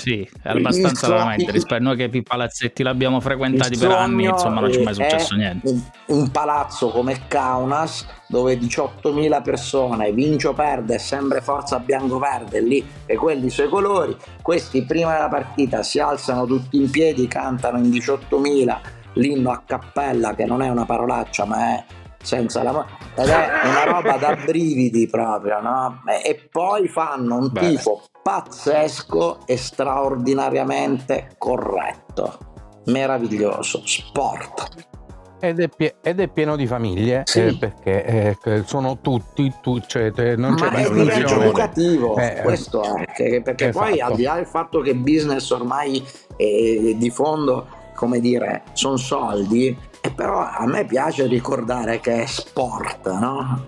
sì, 0.00 0.28
è 0.42 0.48
abbastanza 0.48 1.08
veramente 1.08 1.50
rispetto 1.50 1.74
a 1.74 1.84
noi 1.84 1.96
che 1.96 2.10
i 2.12 2.22
palazzetti 2.22 2.82
l'abbiamo 2.82 3.20
frequentati 3.20 3.76
per 3.76 3.90
anni, 3.90 4.24
insomma 4.24 4.60
non 4.60 4.70
c'è 4.70 4.82
mai 4.82 4.94
successo 4.94 5.34
niente. 5.34 5.68
Un, 5.68 5.82
un, 6.06 6.30
palazzo 6.30 6.88
come 6.90 7.26
Kaunas 7.28 8.06
dove 8.26 8.58
18.000 8.58 9.42
persone, 9.42 10.12
vince 10.12 10.48
o 10.48 10.54
perde, 10.54 10.94
è 10.94 10.98
sempre 10.98 11.40
forza 11.40 11.78
bianco-verde 11.78 12.60
lì 12.60 12.84
e 13.06 13.16
quelli 13.16 13.46
i 13.46 13.50
suoi 13.50 13.68
colori, 13.68 14.16
questi 14.42 14.84
prima 14.84 15.12
della 15.12 15.28
partita 15.28 15.82
si 15.82 15.98
alzano 15.98 16.46
tutti 16.46 16.76
in 16.76 16.90
piedi, 16.90 17.28
cantano 17.28 17.78
in 17.78 17.90
18.000 17.90 18.78
l'inno 19.14 19.50
a 19.50 19.62
cappella 19.66 20.34
che 20.34 20.44
non 20.44 20.62
è 20.62 20.68
una 20.68 20.84
parolaccia 20.84 21.44
ma 21.44 21.74
è 21.74 21.84
senza 22.22 22.62
la 22.62 22.86
ed 23.14 23.28
è 23.28 23.50
una 23.64 23.84
roba 23.84 24.16
da 24.16 24.36
brividi 24.44 25.06
proprio 25.08 25.60
no? 25.60 26.02
e 26.22 26.48
poi 26.50 26.86
fanno 26.86 27.36
un 27.36 27.48
Beh. 27.50 27.60
tifo 27.60 28.09
pazzesco 28.22 29.46
e 29.46 29.56
straordinariamente 29.56 31.30
corretto 31.38 32.48
meraviglioso 32.86 33.82
sport 33.84 34.88
ed 35.40 35.58
è, 35.58 35.68
pie- 35.68 35.96
ed 36.02 36.20
è, 36.20 36.28
pieno 36.28 36.54
di 36.54 36.66
famiglie 36.66 37.22
sì. 37.24 37.40
eh, 37.40 37.56
perché 37.58 38.36
eh, 38.44 38.62
sono 38.66 39.00
tutti, 39.00 39.52
tu, 39.62 39.80
cioè, 39.80 40.10
non 40.36 40.54
c'è 40.54 40.70
Ma 40.70 40.76
è 40.76 40.90
diventa 40.90 41.42
educativo 41.42 42.16
eh, 42.16 42.40
questo 42.42 42.82
è 42.82 43.40
perché 43.40 43.68
esatto. 43.68 43.86
poi 43.86 44.00
al 44.00 44.14
di 44.14 44.22
là 44.24 44.34
del 44.34 44.46
fatto 44.46 44.80
che 44.80 44.94
business 44.94 45.48
ormai 45.50 46.06
è 46.36 46.94
di 46.94 47.10
fondo 47.10 47.66
come 47.94 48.20
dire 48.20 48.62
sono 48.72 48.96
soldi 48.96 49.76
e 50.02 50.10
però 50.10 50.40
a 50.40 50.66
me 50.66 50.84
piace 50.84 51.26
ricordare 51.26 52.00
che 52.00 52.22
è 52.22 52.26
sport, 52.26 53.10
no? 53.18 53.66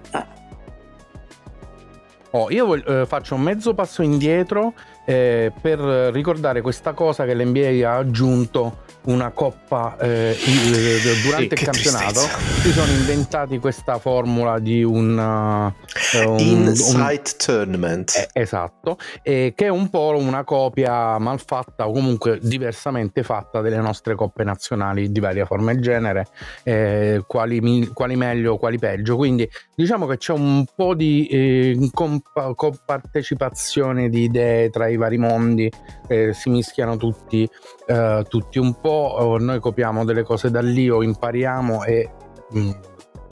Oh, 2.35 2.51
io 2.51 2.65
voglio, 2.65 3.03
eh, 3.03 3.07
faccio 3.07 3.35
un 3.35 3.43
mezzo 3.43 3.75
passo 3.75 4.03
indietro 4.03 4.73
eh, 5.05 5.53
per 5.61 5.79
ricordare 6.13 6.61
questa 6.61 6.93
cosa 6.93 7.25
che 7.25 7.35
l'NBA 7.35 7.91
ha 7.91 7.97
aggiunto 7.97 8.83
una 9.05 9.31
coppa 9.31 9.97
eh, 9.99 10.37
durante 11.25 11.57
sì, 11.57 11.63
il 11.63 11.71
campionato 11.71 12.21
tristezza. 12.21 12.61
si 12.61 12.73
sono 12.73 12.93
inventati 12.93 13.59
questa 13.59 13.99
formula 13.99 14.61
di 14.61 14.85
un, 14.85 15.19
uh, 15.19 16.29
un 16.29 16.39
Insight 16.39 17.37
Tournament 17.45 18.29
eh, 18.33 18.41
esatto 18.41 18.99
eh, 19.23 19.55
che 19.57 19.67
è 19.67 19.69
un 19.71 19.89
po' 19.89 20.15
una 20.17 20.45
copia 20.45 21.19
malfatta 21.19 21.89
o 21.89 21.93
comunque 21.93 22.39
diversamente 22.41 23.25
fatta 23.25 23.61
delle 23.61 23.79
nostre 23.79 24.15
coppe 24.15 24.45
nazionali 24.45 25.11
di 25.11 25.21
varia 25.21 25.47
forma 25.47 25.73
e 25.73 25.81
genere 25.81 26.27
eh, 26.63 27.25
quali, 27.27 27.91
quali, 27.93 28.15
meglio 28.15 28.57
quali 28.57 28.79
peggio 28.79 29.17
quindi 29.17 29.49
diciamo 29.75 30.07
che 30.07 30.17
c'è 30.19 30.33
un 30.33 30.65
po' 30.77 30.95
di 30.95 31.27
eh, 31.27 31.91
comp- 31.93 32.55
compartecipazione 32.55 34.09
di 34.09 34.23
idee 34.25 34.71
tra 34.71 34.87
i 34.87 34.92
vari 34.97 35.19
mondi 35.19 35.71
eh, 36.09 36.33
si 36.33 36.51
mischiano 36.51 36.97
tutti 36.97 37.49
tutti 38.29 38.59
un 38.59 38.81
po' 38.81 39.37
noi 39.39 39.61
copiamo 39.61 40.05
delle 40.05 40.23
cose 40.23 40.51
da 40.51 40.61
lì 40.61 40.89
o 40.89 41.03
impariamo 41.03 41.85
e 41.85 42.11
mh, 42.51 42.59
mm, 42.61 42.71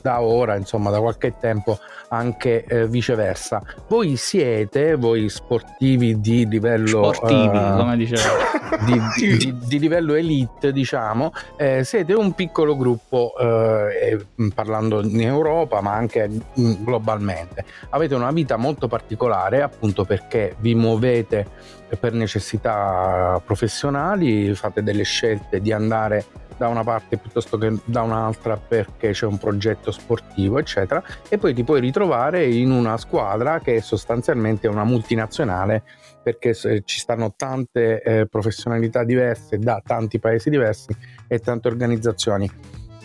da 0.02 0.20
ora, 0.20 0.56
insomma, 0.56 0.90
da 0.90 1.00
qualche 1.00 1.34
tempo 1.38 1.78
anche 2.08 2.64
eh, 2.64 2.86
viceversa. 2.86 3.62
Voi 3.88 4.16
siete, 4.16 4.96
voi 4.96 5.28
sportivi 5.28 6.20
di 6.20 6.46
livello 6.46 7.12
sportivi, 7.12 7.56
uh, 7.56 7.76
come 7.76 7.96
dicevo, 7.96 8.34
di, 8.84 9.00
di, 9.16 9.36
di, 9.36 9.58
di, 9.66 9.78
livello 9.78 10.14
elite, 10.14 10.72
diciamo, 10.72 11.32
eh, 11.56 11.84
siete 11.84 12.12
un 12.14 12.32
piccolo 12.32 12.76
gruppo 12.76 13.34
eh, 13.38 14.26
parlando 14.54 15.02
in 15.02 15.20
Europa, 15.20 15.80
ma 15.80 15.92
anche 15.94 16.28
mm, 16.28 16.84
globalmente. 16.84 17.64
Avete 17.90 18.14
una 18.14 18.30
vita 18.30 18.56
molto 18.56 18.88
particolare, 18.88 19.62
appunto 19.62 20.04
perché 20.04 20.56
vi 20.58 20.74
muovete 20.74 21.78
per 21.98 22.12
necessità 22.12 23.40
professionali, 23.44 24.54
fate 24.54 24.82
delle 24.82 25.02
scelte 25.02 25.60
di 25.60 25.72
andare 25.72 26.24
da 26.60 26.68
una 26.68 26.84
parte 26.84 27.16
piuttosto 27.16 27.56
che 27.56 27.74
da 27.86 28.02
un'altra 28.02 28.58
perché 28.58 29.12
c'è 29.12 29.24
un 29.24 29.38
progetto 29.38 29.90
sportivo, 29.90 30.58
eccetera, 30.58 31.02
e 31.26 31.38
poi 31.38 31.54
ti 31.54 31.64
puoi 31.64 31.80
ritrovare 31.80 32.44
in 32.44 32.70
una 32.70 32.98
squadra 32.98 33.60
che 33.60 33.76
è 33.76 33.80
sostanzialmente 33.80 34.68
una 34.68 34.84
multinazionale 34.84 35.84
perché 36.22 36.54
ci 36.54 36.98
stanno 36.98 37.32
tante 37.34 38.02
eh, 38.02 38.26
professionalità 38.26 39.04
diverse 39.04 39.58
da 39.58 39.80
tanti 39.82 40.18
paesi 40.18 40.50
diversi 40.50 40.94
e 41.26 41.38
tante 41.38 41.66
organizzazioni. 41.68 42.50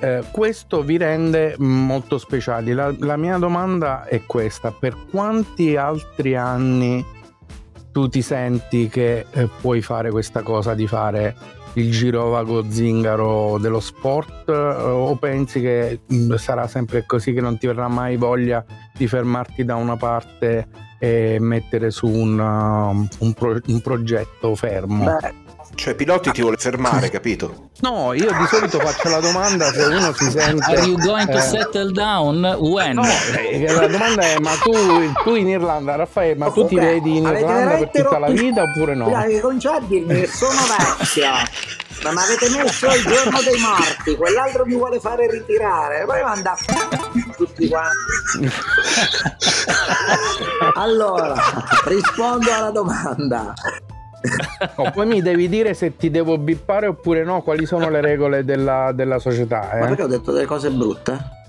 eh, 0.01 0.21
questo 0.31 0.83
vi 0.83 0.97
rende 0.97 1.55
molto 1.57 2.17
speciali. 2.17 2.73
La, 2.73 2.93
la, 2.99 3.15
mia 3.15 3.37
domanda 3.37 4.03
è 4.03 4.23
questa: 4.25 4.73
per 4.77 4.97
quanti 5.09 5.77
altri 5.77 6.35
anni 6.35 7.05
tu 7.93 8.09
ti 8.09 8.21
senti 8.21 8.89
che 8.89 9.25
eh, 9.31 9.49
puoi 9.61 9.81
fare 9.81 10.11
questa 10.11 10.41
cosa 10.41 10.73
di 10.73 10.87
fare 10.87 11.63
il 11.75 11.91
girovago 11.91 12.69
zingaro 12.69 13.57
dello 13.59 13.79
sport 13.79 14.49
o 14.49 15.15
pensi 15.15 15.61
che 15.61 16.01
mh, 16.05 16.35
sarà 16.35 16.67
sempre 16.67 17.05
così 17.05 17.33
che 17.33 17.41
non 17.41 17.57
ti 17.57 17.67
verrà 17.67 17.87
mai 17.87 18.17
voglia 18.17 18.63
di 18.93 19.07
fermarti 19.07 19.65
da 19.65 19.75
una 19.75 19.97
parte 19.97 20.67
e 20.99 21.37
mettere 21.39 21.91
su 21.91 22.07
un, 22.07 22.39
um, 22.39 23.07
un, 23.19 23.33
pro- 23.33 23.59
un 23.67 23.81
progetto 23.81 24.55
fermo? 24.55 25.03
Beh 25.05 25.45
cioè, 25.73 25.95
Pilotti 25.95 26.31
ti 26.31 26.41
vuole 26.41 26.57
fermare, 26.57 27.09
capito? 27.09 27.69
No, 27.81 28.13
io 28.13 28.31
di 28.31 28.45
solito 28.47 28.79
faccio 28.79 29.09
la 29.09 29.19
domanda 29.19 29.71
se 29.71 29.83
uno 29.83 30.13
si 30.13 30.29
sente. 30.29 30.63
Are 30.63 30.85
you 30.85 30.97
going 30.97 31.29
to 31.29 31.37
eh, 31.37 31.41
settle 31.41 31.91
down? 31.91 32.43
When? 32.59 32.95
No, 32.95 33.03
eh, 33.03 33.71
la 33.71 33.87
domanda 33.87 34.21
è: 34.21 34.39
ma 34.39 34.51
tu, 34.61 34.71
tu 35.23 35.35
in 35.35 35.47
Irlanda, 35.47 35.95
Raffaele, 35.95 36.35
ma 36.35 36.49
tu 36.51 36.65
ti 36.67 36.75
vedi 36.75 37.17
in 37.17 37.25
Irlanda 37.25 37.77
per 37.77 37.89
tutta 37.91 38.19
la 38.19 38.29
vita 38.29 38.63
oppure 38.63 38.95
no? 38.95 39.09
Dai, 39.09 39.39
cominciare 39.39 39.77
a 39.77 39.81
dirmi 39.81 40.21
che 40.21 40.27
sono 40.27 40.59
vecchia. 40.77 41.33
Ma 42.03 42.11
mi 42.11 42.17
avete 42.19 42.49
messo 42.49 42.87
il 42.87 43.01
giorno 43.03 43.41
dei 43.41 43.59
morti, 43.59 44.15
quell'altro 44.15 44.65
mi 44.65 44.75
vuole 44.75 44.99
fare 44.99 45.29
ritirare, 45.29 46.05
poi 46.05 46.21
manda 46.21 46.55
tutti 47.35 47.67
quanti. 47.67 48.51
allora, 50.75 51.35
rispondo 51.85 52.53
alla 52.53 52.69
domanda. 52.69 53.53
Oh, 54.75 54.91
poi 54.91 55.05
mi 55.05 55.21
devi 55.21 55.47
dire 55.49 55.73
se 55.73 55.95
ti 55.95 56.09
devo 56.09 56.37
bippare 56.37 56.87
oppure 56.87 57.23
no, 57.23 57.41
quali 57.41 57.65
sono 57.65 57.89
le 57.89 58.01
regole 58.01 58.43
della, 58.43 58.91
della 58.93 59.19
società. 59.19 59.71
Eh? 59.71 59.79
Ma 59.79 59.87
perché 59.87 60.03
ho 60.03 60.07
detto 60.07 60.31
delle 60.31 60.45
cose 60.45 60.69
brutte? 60.69 61.43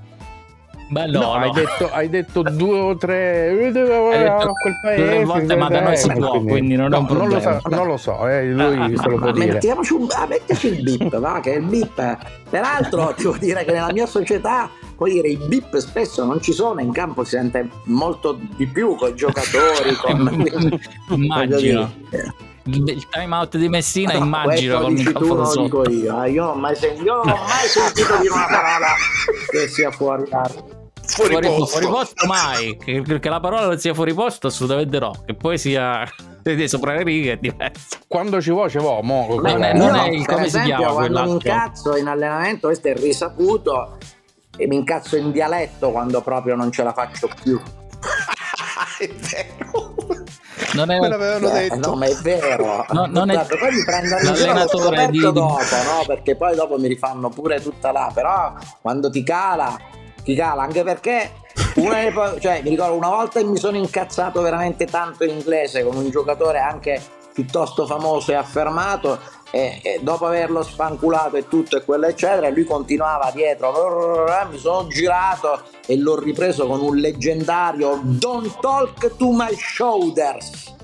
Beh, 0.89 1.07
no, 1.07 1.21
no, 1.21 1.33
Hai, 1.33 1.51
detto, 1.51 1.91
hai, 1.91 2.09
detto, 2.09 2.43
due 2.47 2.79
o 2.79 2.97
tre 2.97 3.49
hai 3.49 3.73
detto 3.73 4.53
quel 4.53 4.79
paese, 4.81 5.25
volte, 5.25 5.57
ma 5.57 5.69
da 5.69 5.81
noi 5.81 5.97
si 5.97 6.13
può 6.13 6.31
quindi, 6.31 6.49
quindi 6.49 6.77
non, 6.77 6.91
no, 6.91 7.07
non, 7.11 7.29
lo 7.29 7.41
so, 7.41 7.61
non 7.69 7.87
lo 7.89 7.97
so 7.97 8.29
eh, 8.29 8.47
lui 8.53 8.95
ah, 8.95 9.03
se 9.03 9.09
lo 9.09 9.17
può 9.17 9.33
dire 9.33 9.55
mettiamoci 9.55 9.93
un, 9.95 10.07
ah, 10.11 10.27
mettiaci 10.27 10.69
il 10.69 10.83
bip 10.83 11.19
va 11.19 11.41
che 11.43 11.51
il 11.51 11.65
bip 11.65 12.19
peraltro 12.49 13.13
devo 13.17 13.37
dire 13.37 13.65
che 13.65 13.73
nella 13.73 13.93
mia 13.93 14.07
società 14.07 14.71
puoi 14.97 15.15
dire 15.15 15.29
i 15.29 15.37
bip 15.37 15.77
spesso 15.79 16.25
non 16.25 16.41
ci 16.41 16.53
sono 16.53 16.81
in 16.81 16.93
campo 16.93 17.25
si 17.25 17.31
sente 17.31 17.69
molto 17.87 18.39
di 18.57 18.67
più 18.67 18.95
con 18.95 19.09
i 19.09 19.15
giocatori 19.17 19.93
con... 20.01 20.79
immagino 21.11 21.91
il 22.67 23.09
time 23.09 23.35
out 23.35 23.57
di 23.57 23.69
Messina 23.69 24.15
no, 24.15 24.25
immagino 24.25 24.81
con 24.81 24.97
il 24.97 25.13
tu 25.13 25.35
lo 25.35 25.53
dico 25.55 25.89
io 25.89 26.23
eh. 26.23 26.31
io 26.31 26.45
non 26.45 26.57
ho 26.57 26.61
mai, 26.61 26.75
sen- 26.75 27.03
io 27.03 27.23
non 27.23 27.29
ho 27.29 27.37
mai 27.37 27.67
sentito 27.69 28.17
dire 28.19 28.33
una 28.33 28.47
parola 28.47 28.89
che 29.51 29.69
sia 29.69 29.91
fuori 29.91 30.25
Fuori, 31.07 31.31
fuori, 31.31 31.47
posto. 31.47 31.67
fuori 31.67 31.87
posto 31.87 32.27
mai 32.27 32.77
che, 32.79 33.01
che, 33.21 33.29
la 33.29 33.39
parola 33.39 33.67
non 33.67 33.79
sia 33.79 33.95
fuori 33.95 34.13
posto 34.13 34.49
assolutamente 34.49 34.99
no. 34.99 35.13
Che 35.25 35.35
poi 35.35 35.57
sia 35.57 36.05
sopra 36.67 36.95
le 36.95 37.05
righe 37.05 37.33
è 37.33 37.37
diverso. 37.37 37.99
Quando 38.09 38.41
ci 38.41 38.51
vuole 38.51 38.71
ci 38.71 38.79
vuole 38.79 39.03
mo, 39.03 39.41
non, 39.41 39.63
è, 39.63 39.73
non 39.73 39.95
è 39.95 40.09
il 40.09 40.27
come 40.27 40.47
esempio, 40.47 40.75
si 40.75 40.77
chiama 40.77 40.93
quando 40.93 41.23
mi 41.23 41.31
incazzo 41.31 41.97
in 41.97 42.09
allenamento 42.09 42.67
questo 42.67 42.89
è 42.89 42.95
risaputo 42.97 43.99
e 44.57 44.67
mi 44.67 44.75
incazzo 44.75 45.17
in 45.17 45.31
dialetto 45.31 45.91
quando 45.93 46.21
proprio 46.23 46.57
non 46.57 46.73
ce 46.73 46.83
la 46.83 46.93
faccio 46.93 47.31
più. 47.41 47.61
È 48.99 49.09
vero 49.09 49.86
non 50.75 50.91
è... 50.91 50.99
me 50.99 51.09
l'avevano 51.09 51.49
eh, 51.51 51.69
detto. 51.69 51.91
No, 51.91 51.97
ma 51.97 52.07
è 52.07 52.15
vero. 52.23 52.85
No, 52.91 53.07
non 53.11 53.29
Guarda, 53.29 53.55
è... 53.55 53.59
Poi 53.59 53.75
mi 53.75 53.85
prendono 53.85 54.23
l'allenatore 54.23 55.09
di... 55.11 55.21
dopo, 55.21 55.41
no? 55.41 56.05
Perché 56.07 56.37
poi 56.37 56.55
dopo 56.55 56.79
mi 56.79 56.89
rifanno 56.89 57.29
pure 57.29 57.61
tutta 57.61 57.93
là. 57.93 58.11
Però 58.13 58.55
quando 58.81 59.11
ti 59.11 59.23
cala, 59.23 59.79
ti 60.23 60.35
cala 60.35 60.63
anche 60.63 60.83
perché 60.83 61.31
una 61.77 62.39
cioè, 62.39 62.61
mi 62.63 62.71
ricordo 62.71 62.95
una 62.97 63.09
volta 63.09 63.43
mi 63.45 63.57
sono 63.57 63.77
incazzato 63.77 64.41
veramente 64.41 64.87
tanto 64.87 65.25
in 65.25 65.31
inglese 65.31 65.85
con 65.85 65.97
un 65.97 66.11
giocatore 66.11 66.59
anche 66.59 67.01
piuttosto 67.33 67.87
famoso 67.87 68.33
e 68.33 68.35
affermato 68.35 69.19
e, 69.57 69.81
e, 69.83 70.01
dopo 70.03 70.27
averlo 70.27 70.63
spanculato 70.63 71.37
e 71.37 71.49
tutto 71.49 71.79
e 71.79 71.85
quello 71.85 72.07
eccetera 72.07 72.51
lui 72.51 72.65
continuava 72.65 73.31
dietro. 73.35 74.27
Mi 74.51 74.59
sono 74.59 74.87
girato 74.89 75.63
e 75.87 75.97
l'ho 75.97 76.19
ripreso 76.19 76.67
con 76.67 76.81
un 76.81 76.97
leggendario 76.97 78.01
don't 78.03 78.61
talk 78.61 79.17
to 79.17 79.33
my 79.33 79.55
shoulders 79.57 80.75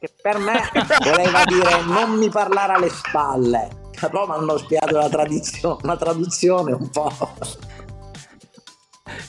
che 0.00 0.10
per 0.20 0.38
me 0.38 0.60
voleva 1.04 1.44
dire 1.44 1.82
non 1.82 2.18
mi 2.18 2.28
parlare 2.28 2.72
alle 2.72 2.88
spalle. 2.88 3.68
Però 4.00 4.26
mi 4.26 4.34
hanno 4.34 4.56
spiegato 4.56 4.96
la 4.96 5.08
tradizione, 5.08 5.78
una 5.82 5.96
traduzione 5.96 6.72
un 6.72 6.88
po' 6.90 7.12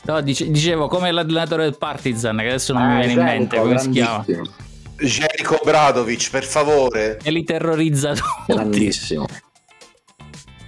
No, 0.03 0.21
dicevo 0.21 0.87
come 0.87 1.11
l'allenatore 1.11 1.63
del 1.63 1.77
Partizan, 1.77 2.37
che 2.37 2.47
adesso 2.47 2.73
non 2.73 2.81
ah, 2.83 2.87
mi 2.87 3.05
viene 3.05 3.13
in 3.13 3.23
mente 3.23 3.57
come 3.57 3.77
si 3.79 3.89
chiama. 3.89 4.25
Jericho 5.01 5.59
Bradovic, 5.63 6.29
per 6.29 6.43
favore. 6.43 7.19
E 7.23 7.31
li 7.31 7.43
terrorizza 7.43 8.13
tutti. 8.13 8.53
Grandissimo. 8.53 9.25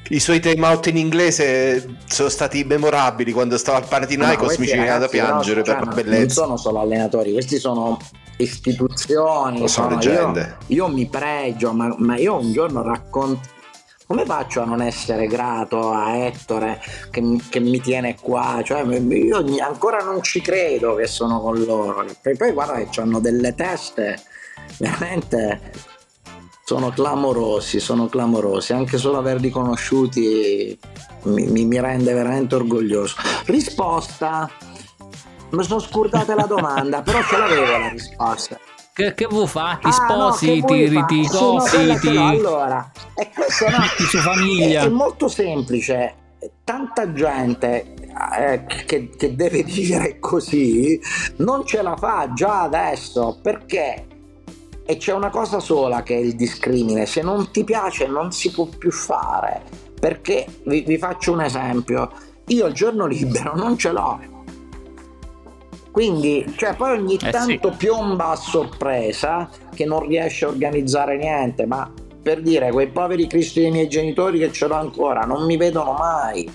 I 0.09 0.19
suoi 0.19 0.41
time 0.41 0.67
out 0.67 0.87
in 0.87 0.97
inglese 0.97 1.99
sono 2.05 2.27
stati 2.27 2.65
memorabili 2.65 3.31
quando 3.31 3.57
stava 3.57 3.77
al 3.77 3.87
Panathinaikos 3.87 4.57
mi 4.57 4.67
ci 4.67 4.75
veniva 4.75 4.97
da 4.97 5.07
piangere 5.07 5.59
no, 5.59 5.63
per 5.63 5.75
cioè, 5.77 5.85
la 5.85 5.91
bellezza. 5.93 6.41
Non 6.41 6.57
sono 6.57 6.57
solo 6.57 6.79
allenatori, 6.81 7.31
questi 7.31 7.57
sono 7.57 7.97
istituzioni. 8.35 9.55
Sono, 9.55 9.67
sono 9.67 9.89
leggende. 9.89 10.57
Io, 10.67 10.87
io, 10.87 10.93
mi 10.93 11.07
pregio, 11.07 11.71
ma, 11.71 11.95
ma 11.97 12.17
io 12.17 12.37
un 12.37 12.51
giorno 12.51 12.81
racconto 12.83 13.50
come 14.11 14.25
faccio 14.25 14.61
a 14.61 14.65
non 14.65 14.81
essere 14.81 15.25
grato 15.25 15.91
a 15.91 16.17
Ettore 16.17 16.81
che, 17.09 17.21
che, 17.49 17.59
mi 17.61 17.79
tiene 17.79 18.17
qua? 18.19 18.61
Cioè, 18.61 18.81
io 18.81 19.45
ancora 19.61 20.03
non 20.03 20.21
ci 20.21 20.41
credo 20.41 20.95
che 20.95 21.07
sono 21.07 21.39
con 21.39 21.63
loro. 21.63 22.05
E 22.21 22.35
poi 22.35 22.51
guarda 22.51 22.73
che 22.73 22.99
hanno 22.99 23.21
delle 23.21 23.55
teste 23.55 24.21
veramente 24.79 25.71
sono 26.65 26.89
clamorosi, 26.89 27.79
sono 27.79 28.07
clamorosi. 28.07 28.73
Anche 28.73 28.97
solo 28.97 29.17
averli 29.17 29.49
conosciuti 29.49 30.77
mi, 31.23 31.45
mi, 31.47 31.63
mi 31.63 31.79
rende 31.79 32.11
veramente 32.11 32.55
orgoglioso. 32.55 33.15
Risposta. 33.45 34.51
Mi 35.51 35.63
sono 35.63 35.79
scordata 35.79 36.35
la 36.35 36.47
domanda, 36.47 37.01
però 37.01 37.21
ce 37.23 37.37
l'avevo 37.37 37.77
la 37.77 37.87
risposta. 37.87 38.59
Che, 39.01 39.15
che 39.15 39.25
vuoi 39.25 39.47
fare? 39.47 39.79
Ti 39.81 39.87
ah, 39.87 39.91
sposi, 39.91 40.59
no, 40.59 40.65
ti 41.07 41.25
cosi, 41.27 41.99
ti... 42.01 42.17
Allora, 42.17 42.91
e 43.15 43.31
questo 43.33 43.67
no, 43.67 43.77
su 43.97 44.17
famiglia. 44.19 44.81
È, 44.81 44.85
è, 44.85 44.89
molto 44.89 45.27
semplice. 45.27 46.15
Tanta 46.63 47.11
gente 47.11 47.95
eh, 48.39 48.63
che, 48.85 49.09
che 49.09 49.35
deve 49.35 49.63
dire 49.65 50.19
così 50.19 51.01
non 51.37 51.65
ce 51.65 51.81
la 51.81 51.95
fa 51.97 52.31
già 52.33 52.61
adesso. 52.61 53.39
Perché? 53.41 54.05
E 54.85 54.97
c'è 54.97 55.13
una 55.13 55.29
cosa 55.29 55.59
sola 55.59 56.03
che 56.03 56.15
è 56.15 56.19
il 56.19 56.35
discrimine, 56.35 57.07
se 57.07 57.21
non 57.21 57.49
ti 57.49 57.63
piace 57.63 58.05
non 58.05 58.31
si 58.31 58.51
può 58.51 58.65
più 58.65 58.91
fare, 58.91 59.63
perché? 59.99 60.45
Vi, 60.65 60.81
vi, 60.81 60.97
faccio 60.97 61.31
un 61.31 61.41
esempio, 61.41 62.11
io 62.47 62.65
il 62.65 62.73
giorno 62.73 63.05
libero 63.05 63.55
non 63.55 63.77
ce 63.77 63.91
l'ho, 63.91 64.19
quindi, 65.91 66.45
cioè, 66.55 66.75
poi 66.75 66.97
ogni 66.97 67.17
eh 67.21 67.29
tanto 67.29 67.71
sì. 67.71 67.77
piomba 67.77 68.29
a 68.29 68.35
sorpresa 68.35 69.49
che 69.73 69.85
non 69.85 70.07
riesce 70.07 70.45
a 70.45 70.49
organizzare 70.49 71.17
niente, 71.17 71.65
ma 71.65 71.91
per 72.21 72.41
dire, 72.41 72.71
quei 72.71 72.87
poveri 72.87 73.27
cristi 73.27 73.61
dei 73.61 73.71
miei 73.71 73.89
genitori 73.89 74.39
che 74.39 74.51
ce 74.51 74.67
l'ho 74.67 74.75
ancora, 74.75 75.21
non 75.21 75.45
mi 75.45 75.57
vedono 75.57 75.93
mai. 75.93 76.49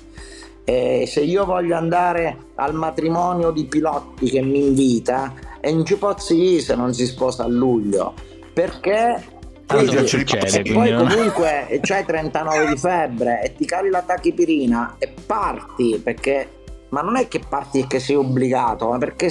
E 0.65 1.05
se 1.07 1.21
io 1.21 1.45
voglio 1.45 1.77
andare 1.77 2.37
al 2.57 2.75
matrimonio 2.75 3.51
di 3.51 3.67
Pilotti 3.67 4.31
che 4.31 4.41
mi 4.41 4.67
invita, 4.67 5.35
e 5.61 5.73
non 5.73 5.85
ci 5.85 5.97
pozzi 5.97 6.61
se 6.61 6.75
non 6.75 6.95
si 6.95 7.07
sposa 7.07 7.45
a 7.45 7.49
luglio, 7.49 8.15
perché 8.53 9.35
quindi, 9.67 9.97
e 9.97 10.73
poi 10.73 10.95
comunque 10.95 11.81
c'hai 11.83 12.05
39 12.05 12.67
di 12.69 12.77
febbre 12.77 13.43
e 13.43 13.55
ti 13.57 13.65
cali 13.65 13.91
la 13.91 14.01
tachipirina 14.03 14.95
e 14.99 15.13
parti 15.27 16.01
perché 16.03 16.49
ma 16.97 17.03
non 17.03 17.17
è 17.17 17.29
che 17.29 17.41
parti 17.47 17.81
e 17.81 17.87
che 17.87 18.01
sei 18.01 18.17
obbligato, 18.17 18.89
ma 18.89 18.97
perché 18.97 19.31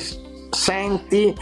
senti 0.52 1.36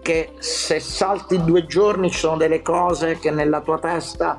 che 0.00 0.30
se 0.38 0.80
salti 0.80 1.44
due 1.44 1.66
giorni 1.66 2.10
ci 2.10 2.20
sono 2.20 2.38
delle 2.38 2.62
cose 2.62 3.18
che 3.18 3.30
nella 3.30 3.60
tua 3.60 3.78
testa 3.78 4.38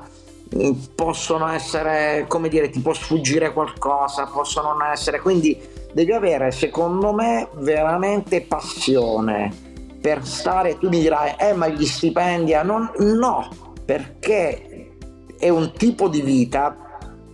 mm, 0.52 0.72
possono 0.96 1.46
essere, 1.46 2.24
come 2.26 2.48
dire, 2.48 2.68
ti 2.68 2.80
può 2.80 2.92
sfuggire 2.92 3.52
qualcosa, 3.52 4.24
possono 4.24 4.72
non 4.72 4.90
essere, 4.90 5.20
quindi 5.20 5.56
devi 5.92 6.10
avere, 6.10 6.50
secondo 6.50 7.12
me, 7.12 7.48
veramente 7.58 8.40
passione 8.40 9.68
per 10.00 10.26
stare, 10.26 10.78
tu 10.78 10.88
dirai, 10.88 11.36
eh 11.38 11.52
ma 11.52 11.68
gli 11.68 11.86
stipendi, 11.86 12.54
non, 12.64 12.90
no, 12.98 13.48
perché 13.84 14.96
è 15.38 15.48
un 15.48 15.70
tipo 15.76 16.08
di 16.08 16.22
vita 16.22 16.76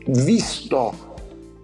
visto 0.08 1.05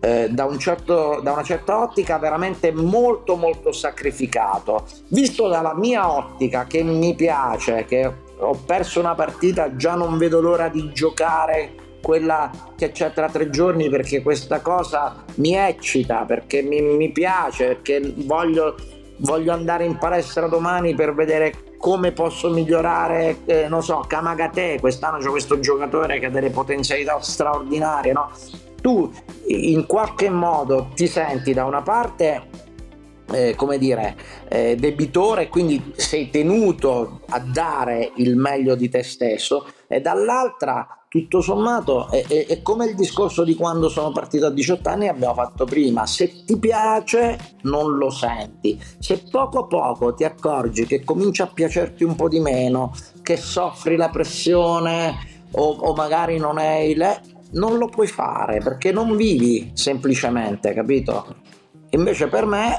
eh, 0.05 0.29
da, 0.31 0.47
un 0.47 0.59
certo, 0.59 1.21
da, 1.23 1.31
una 1.31 1.45
certa 1.45 1.81
ottica 1.81 2.19
veramente 2.19 2.73
molto 2.73 3.37
molto 3.37 3.71
sacrificato. 3.71 4.85
Visto 5.09 5.47
dalla 5.47 5.75
mia 5.75 6.11
ottica 6.13 6.65
che 6.67 6.83
mi 6.83 7.15
piace, 7.15 7.85
che 7.85 8.13
ho 8.37 8.61
perso 8.67 8.99
una 8.99 9.15
partita, 9.15 9.77
già 9.77 9.95
non 9.95 10.19
vedo 10.19 10.41
l'ora 10.41 10.69
di 10.69 10.93
giocare 10.93 11.75
quella 12.03 12.51
che 12.77 12.91
c'è 12.91 13.13
tra 13.13 13.29
tre 13.29 13.49
giorni 13.49 13.89
perché 13.89 14.23
questa 14.23 14.61
cosa 14.61 15.23
mi 15.37 15.55
eccita, 15.55 16.25
perché 16.25 16.63
mi, 16.63 16.81
mi 16.81 17.13
piace, 17.13 17.67
perché 17.67 18.13
voglio, 18.17 18.75
voglio, 19.19 19.53
andare 19.53 19.85
in 19.85 19.99
palestra 19.99 20.49
domani 20.49 20.97
per 20.97 21.15
vedere 21.15 21.77
come 21.79 22.11
posso 22.11 22.51
migliorare, 22.51 23.39
eh, 23.45 23.69
non 23.69 23.85
so, 23.85 24.05
Kamagate, 24.05 24.81
quest'anno 24.81 25.19
c'è 25.19 25.29
questo 25.29 25.61
giocatore 25.61 26.19
che 26.19 26.27
ha 26.27 26.31
delle 26.31 26.51
potenzialità 26.51 27.21
straordinarie, 27.21 28.13
no? 28.13 28.31
Tu 28.83 29.11
in 29.47 29.87
qualche 29.87 30.29
modo 30.29 30.91
ti 30.95 31.07
senti 31.07 31.55
da 31.55 31.65
una 31.65 31.81
parte 31.81 32.63
eh, 33.33 33.55
come 33.57 33.79
dire, 33.79 34.17
eh, 34.49 34.77
debitore, 34.77 35.49
quindi 35.49 35.93
sei 35.97 36.31
tenuto 36.31 37.21
a 37.29 37.39
dare 37.41 38.13
il 38.17 38.37
meglio 38.37 38.75
di 38.75 38.89
te 38.89 39.03
stesso, 39.03 39.67
e 39.89 40.01
dall'altra, 40.01 40.87
tutto 41.09 41.41
sommato, 41.41 42.09
è, 42.11 42.25
è, 42.27 42.47
è, 42.47 42.63
come 42.63 42.87
il 42.87 42.95
discorso 42.95 43.45
di 43.45 43.55
quando 43.55 43.89
sono 43.89 44.13
partito 44.13 44.47
a 44.47 44.51
18 44.51 44.89
anni 44.89 45.09
abbiamo 45.09 45.35
fatto 45.35 45.65
prima, 45.65 46.07
se 46.07 46.45
ti 46.45 46.59
piace 46.59 47.57
non 47.63 47.97
lo 47.97 48.11
senti, 48.11 48.81
se 48.99 49.23
poco 49.31 49.61
a 49.61 49.67
poco 49.67 50.15
ti 50.15 50.25
accorgi 50.25 50.87
che 50.87 51.05
comincia 51.05 51.45
a 51.45 51.51
piacerti 51.53 52.05
un 52.05 52.15
po' 52.15 52.29
di 52.29 52.41
meno, 52.41 52.95
che 53.23 53.37
soffri 53.37 53.97
la 53.97 54.11
pressione 54.11 55.47
o, 55.53 55.71
o 55.71 55.95
magari 55.95 56.39
non 56.39 56.59
è 56.59 56.77
il... 56.77 57.21
non 57.53 57.79
lo 57.79 57.89
puoi 57.89 58.07
fare 58.07 58.61
perché 58.61 58.93
non 58.93 59.17
vivi 59.17 59.71
semplicemente, 59.75 60.73
capito? 60.73 61.37
Invece 61.91 62.29
per 62.29 62.47
me 62.47 62.79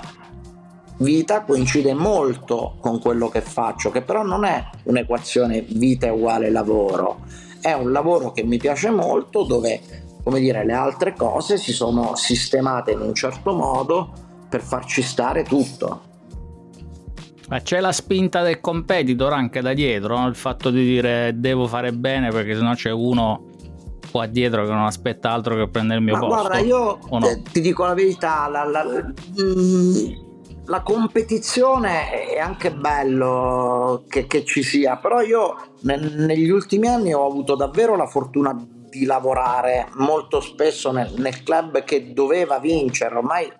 vita 0.97 1.41
coincide 1.41 1.93
molto 1.93 2.77
con 2.79 2.99
quello 2.99 3.29
che 3.29 3.41
faccio, 3.41 3.91
che 3.91 4.01
però 4.01 4.23
non 4.23 4.45
è 4.45 4.63
un'equazione 4.83 5.65
vita 5.67 6.11
uguale 6.11 6.49
lavoro, 6.49 7.21
è 7.61 7.73
un 7.73 7.91
lavoro 7.91 8.31
che 8.31 8.43
mi 8.43 8.57
piace 8.57 8.89
molto 8.89 9.43
dove, 9.43 9.81
come 10.23 10.39
dire, 10.39 10.65
le 10.65 10.73
altre 10.73 11.13
cose 11.13 11.57
si 11.57 11.73
sono 11.73 12.15
sistemate 12.15 12.91
in 12.91 13.01
un 13.01 13.13
certo 13.13 13.53
modo 13.53 14.11
per 14.49 14.61
farci 14.61 15.01
stare 15.01 15.43
tutto. 15.43 16.11
Ma 17.49 17.59
c'è 17.59 17.79
la 17.79 17.91
spinta 17.91 18.41
del 18.41 18.61
competitor 18.61 19.33
anche 19.33 19.61
da 19.61 19.73
dietro, 19.73 20.17
no? 20.17 20.27
il 20.27 20.35
fatto 20.35 20.69
di 20.71 20.83
dire 20.83 21.33
devo 21.35 21.67
fare 21.67 21.91
bene 21.91 22.29
perché 22.29 22.55
sennò 22.55 22.73
c'è 22.73 22.89
uno 22.89 23.51
qua 24.13 24.27
dietro 24.27 24.63
che 24.63 24.69
non 24.69 24.85
aspetta 24.85 25.31
altro 25.31 25.55
che 25.55 25.67
prendere 25.67 25.97
il 25.97 26.05
mio 26.05 26.13
Ma 26.13 26.19
posto. 26.19 26.35
Guarda, 26.35 26.59
io 26.59 26.99
no? 27.09 27.27
Eh, 27.27 27.41
ti 27.41 27.61
dico 27.61 27.83
la 27.83 27.95
verità, 27.95 28.47
la, 28.47 28.63
la, 28.63 28.83
la, 28.83 29.01
mm, 29.01 30.13
la 30.65 30.81
competizione 30.81 32.27
è 32.29 32.37
anche 32.37 32.71
bello 32.71 34.03
che, 34.07 34.27
che 34.27 34.45
ci 34.45 34.61
sia, 34.61 34.97
però 34.97 35.21
io 35.21 35.55
ne, 35.81 35.97
negli 35.97 36.49
ultimi 36.49 36.87
anni 36.87 37.11
ho 37.11 37.25
avuto 37.25 37.55
davvero 37.55 37.95
la 37.95 38.05
fortuna 38.05 38.55
di 38.87 39.05
lavorare 39.05 39.87
molto 39.95 40.39
spesso 40.41 40.91
nel, 40.91 41.11
nel 41.17 41.41
club 41.41 41.83
che 41.83 42.13
doveva 42.13 42.59
vincere, 42.59 43.15
ormai 43.15 43.51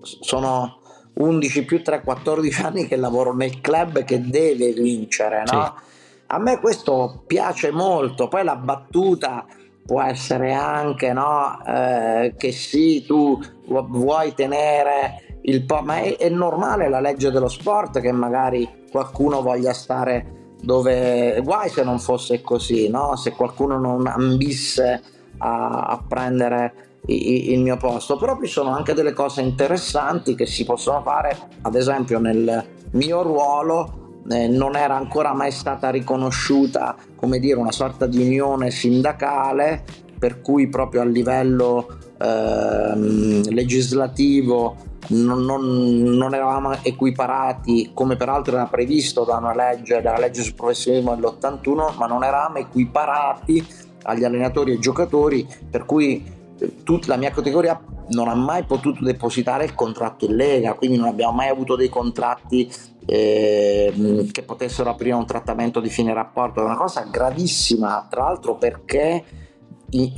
sono 0.00 0.78
11 1.14 1.64
più 1.64 1.82
3, 1.82 2.02
14 2.02 2.62
anni 2.62 2.86
che 2.86 2.94
lavoro 2.94 3.34
nel 3.34 3.60
club 3.60 4.04
che 4.04 4.20
deve 4.20 4.70
vincere, 4.70 5.42
no? 5.50 5.74
Sì. 5.76 5.86
A 6.30 6.38
me 6.38 6.60
questo 6.60 7.24
piace 7.26 7.72
molto, 7.72 8.28
poi 8.28 8.44
la 8.44 8.54
battuta 8.54 9.44
può 9.88 10.02
essere 10.02 10.52
anche 10.52 11.14
no, 11.14 11.64
eh, 11.64 12.34
che 12.36 12.52
sì, 12.52 13.06
tu 13.06 13.40
vuoi 13.64 14.34
tenere 14.34 15.38
il 15.44 15.64
po', 15.64 15.80
ma 15.80 16.00
è, 16.00 16.18
è 16.18 16.28
normale 16.28 16.90
la 16.90 17.00
legge 17.00 17.30
dello 17.30 17.48
sport 17.48 17.98
che 18.00 18.12
magari 18.12 18.84
qualcuno 18.90 19.40
voglia 19.40 19.72
stare 19.72 20.56
dove 20.60 21.40
guai 21.42 21.70
se 21.70 21.84
non 21.84 21.98
fosse 22.00 22.42
così, 22.42 22.90
no? 22.90 23.16
se 23.16 23.30
qualcuno 23.30 23.78
non 23.78 24.06
ambisse 24.06 25.02
a, 25.38 25.84
a 25.86 26.04
prendere 26.06 27.00
il, 27.06 27.52
il 27.52 27.60
mio 27.60 27.78
posto, 27.78 28.18
però 28.18 28.38
ci 28.42 28.46
sono 28.46 28.76
anche 28.76 28.92
delle 28.92 29.14
cose 29.14 29.40
interessanti 29.40 30.34
che 30.34 30.44
si 30.44 30.66
possono 30.66 31.00
fare, 31.00 31.34
ad 31.62 31.74
esempio 31.74 32.18
nel 32.18 32.62
mio 32.90 33.22
ruolo 33.22 34.07
eh, 34.30 34.48
non 34.48 34.76
era 34.76 34.96
ancora 34.96 35.34
mai 35.34 35.50
stata 35.50 35.90
riconosciuta 35.90 36.96
come 37.16 37.38
dire 37.38 37.58
una 37.58 37.72
sorta 37.72 38.06
di 38.06 38.20
unione 38.20 38.70
sindacale 38.70 39.84
per 40.18 40.40
cui 40.40 40.68
proprio 40.68 41.02
a 41.02 41.04
livello 41.04 41.98
eh, 42.20 43.52
legislativo 43.52 44.76
non, 45.08 45.44
non, 45.44 45.62
non, 46.02 46.34
eravamo 46.34 46.82
equiparati 46.82 47.92
come 47.94 48.16
peraltro 48.16 48.56
era 48.56 48.66
previsto 48.66 49.24
da 49.24 49.36
una 49.36 49.54
legge, 49.54 50.02
dalla 50.02 50.18
legge 50.18 50.42
sul 50.42 50.54
professionismo 50.54 51.14
dell'81 51.14 51.96
ma 51.96 52.06
non 52.06 52.24
eravamo 52.24 52.58
equiparati 52.58 53.66
agli 54.02 54.24
allenatori 54.24 54.72
e 54.72 54.78
giocatori 54.78 55.46
per 55.70 55.86
cui 55.86 56.22
eh, 56.58 56.82
tutta 56.82 57.06
la 57.08 57.16
mia 57.16 57.30
categoria 57.30 57.80
non 58.08 58.28
ha 58.28 58.34
mai 58.34 58.64
potuto 58.64 59.04
depositare 59.04 59.64
il 59.64 59.74
contratto 59.74 60.26
in 60.26 60.36
Lega 60.36 60.74
quindi 60.74 60.96
non 60.98 61.08
abbiamo 61.08 61.32
mai 61.32 61.48
avuto 61.48 61.76
dei 61.76 61.88
contratti 61.88 62.70
eh, 63.10 64.28
che 64.30 64.42
potessero 64.42 64.90
aprire 64.90 65.14
un 65.14 65.24
trattamento 65.24 65.80
di 65.80 65.88
fine 65.88 66.12
rapporto 66.12 66.60
è 66.60 66.64
una 66.64 66.76
cosa 66.76 67.08
gravissima 67.10 68.06
tra 68.10 68.24
l'altro 68.24 68.56
perché 68.56 69.24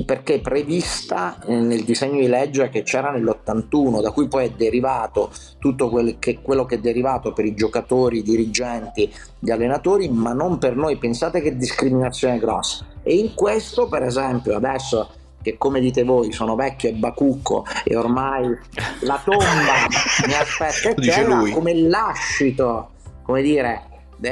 perché 0.04 0.34
è 0.34 0.40
prevista 0.40 1.38
eh, 1.44 1.54
nel 1.54 1.84
disegno 1.84 2.18
di 2.18 2.26
legge 2.26 2.68
che 2.70 2.82
c'era 2.82 3.12
nell'81, 3.12 4.02
da 4.02 4.10
cui 4.10 4.26
poi 4.26 4.46
è 4.46 4.50
derivato 4.50 5.30
tutto 5.60 5.88
quel 5.88 6.18
che, 6.18 6.40
quello 6.42 6.64
che 6.64 6.74
è 6.76 6.80
derivato 6.80 7.32
per 7.32 7.44
i 7.44 7.54
giocatori, 7.54 8.18
i 8.18 8.22
dirigenti, 8.22 9.12
gli 9.38 9.50
allenatori, 9.50 10.08
ma 10.08 10.32
non 10.32 10.58
per 10.58 10.74
noi. 10.74 10.96
Pensate 10.96 11.40
che 11.40 11.56
discriminazione 11.56 12.38
grossa. 12.38 12.84
E 13.04 13.14
in 13.14 13.32
questo, 13.34 13.86
per 13.86 14.02
esempio, 14.02 14.56
adesso 14.56 15.08
che 15.42 15.56
come 15.56 15.80
dite 15.80 16.04
voi 16.04 16.32
sono 16.32 16.54
vecchio 16.54 16.88
e 16.88 16.92
bacucco 16.92 17.64
e 17.84 17.96
ormai 17.96 18.56
la 19.00 19.20
tomba 19.24 19.46
mi 20.26 20.34
aspetta. 20.34 20.90
Eccetera, 20.90 21.50
come 21.50 21.74
lascito, 21.74 22.90
come 23.22 23.42
dire, 23.42 23.82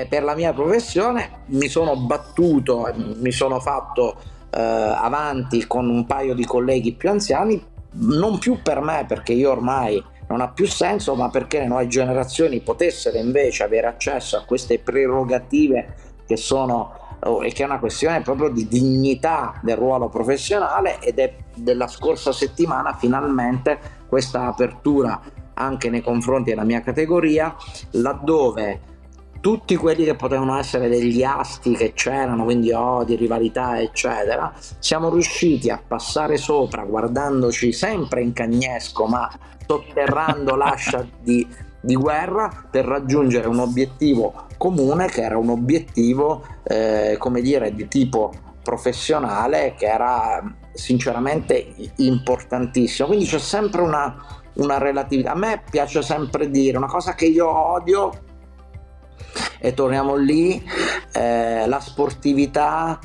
per 0.08 0.22
la 0.22 0.34
mia 0.34 0.52
professione 0.52 1.44
mi 1.46 1.68
sono 1.68 1.96
battuto, 1.96 2.92
mi 2.94 3.32
sono 3.32 3.58
fatto 3.60 4.16
eh, 4.50 4.60
avanti 4.60 5.66
con 5.66 5.88
un 5.88 6.06
paio 6.06 6.34
di 6.34 6.44
colleghi 6.44 6.92
più 6.92 7.08
anziani, 7.08 7.62
non 7.90 8.38
più 8.38 8.60
per 8.62 8.80
me 8.80 9.04
perché 9.08 9.32
io 9.32 9.50
ormai 9.50 10.02
non 10.28 10.42
ha 10.42 10.48
più 10.48 10.66
senso, 10.66 11.14
ma 11.14 11.30
perché 11.30 11.60
le 11.60 11.66
nuove 11.66 11.88
generazioni 11.88 12.60
potessero 12.60 13.16
invece 13.16 13.62
avere 13.62 13.86
accesso 13.86 14.36
a 14.36 14.44
queste 14.44 14.78
prerogative 14.78 15.94
che 16.26 16.36
sono 16.36 17.07
e 17.42 17.52
che 17.52 17.62
è 17.62 17.66
una 17.66 17.78
questione 17.78 18.20
proprio 18.20 18.48
di 18.48 18.68
dignità 18.68 19.58
del 19.62 19.76
ruolo 19.76 20.08
professionale 20.08 21.00
ed 21.00 21.18
è 21.18 21.34
della 21.54 21.88
scorsa 21.88 22.32
settimana 22.32 22.94
finalmente 22.94 23.78
questa 24.08 24.46
apertura 24.46 25.20
anche 25.54 25.90
nei 25.90 26.02
confronti 26.02 26.50
della 26.50 26.64
mia 26.64 26.80
categoria 26.80 27.54
laddove 27.92 28.96
tutti 29.40 29.76
quelli 29.76 30.04
che 30.04 30.14
potevano 30.14 30.58
essere 30.58 30.88
degli 30.88 31.22
asti 31.22 31.74
che 31.74 31.92
c'erano, 31.92 32.44
quindi 32.44 32.72
odi, 32.72 33.14
rivalità, 33.14 33.80
eccetera, 33.80 34.52
siamo 34.78 35.10
riusciti 35.10 35.70
a 35.70 35.80
passare 35.84 36.36
sopra 36.36 36.82
guardandoci 36.82 37.72
sempre 37.72 38.22
in 38.22 38.32
cagnesco, 38.32 39.06
ma 39.06 39.30
sotterrando 39.64 40.56
l'ascia 40.56 41.06
di, 41.20 41.46
di 41.80 41.94
guerra 41.94 42.66
per 42.70 42.84
raggiungere 42.84 43.48
un 43.48 43.58
obiettivo 43.60 44.46
comune 44.56 45.06
che 45.06 45.22
era 45.22 45.38
un 45.38 45.50
obiettivo, 45.50 46.44
eh, 46.64 47.16
come 47.18 47.40
dire, 47.40 47.74
di 47.74 47.88
tipo 47.88 48.32
professionale 48.62 49.74
che 49.78 49.86
era 49.86 50.42
sinceramente 50.74 51.74
importantissimo. 51.96 53.08
Quindi 53.08 53.24
c'è 53.24 53.38
sempre 53.38 53.80
una, 53.80 54.14
una 54.54 54.78
relatività. 54.78 55.32
A 55.32 55.36
me 55.36 55.62
piace 55.70 56.02
sempre 56.02 56.50
dire 56.50 56.76
una 56.76 56.86
cosa 56.86 57.14
che 57.14 57.26
io 57.26 57.48
odio 57.48 58.10
e 59.60 59.74
torniamo 59.74 60.16
lì, 60.16 60.62
eh, 61.12 61.66
la 61.66 61.80
sportività, 61.80 62.98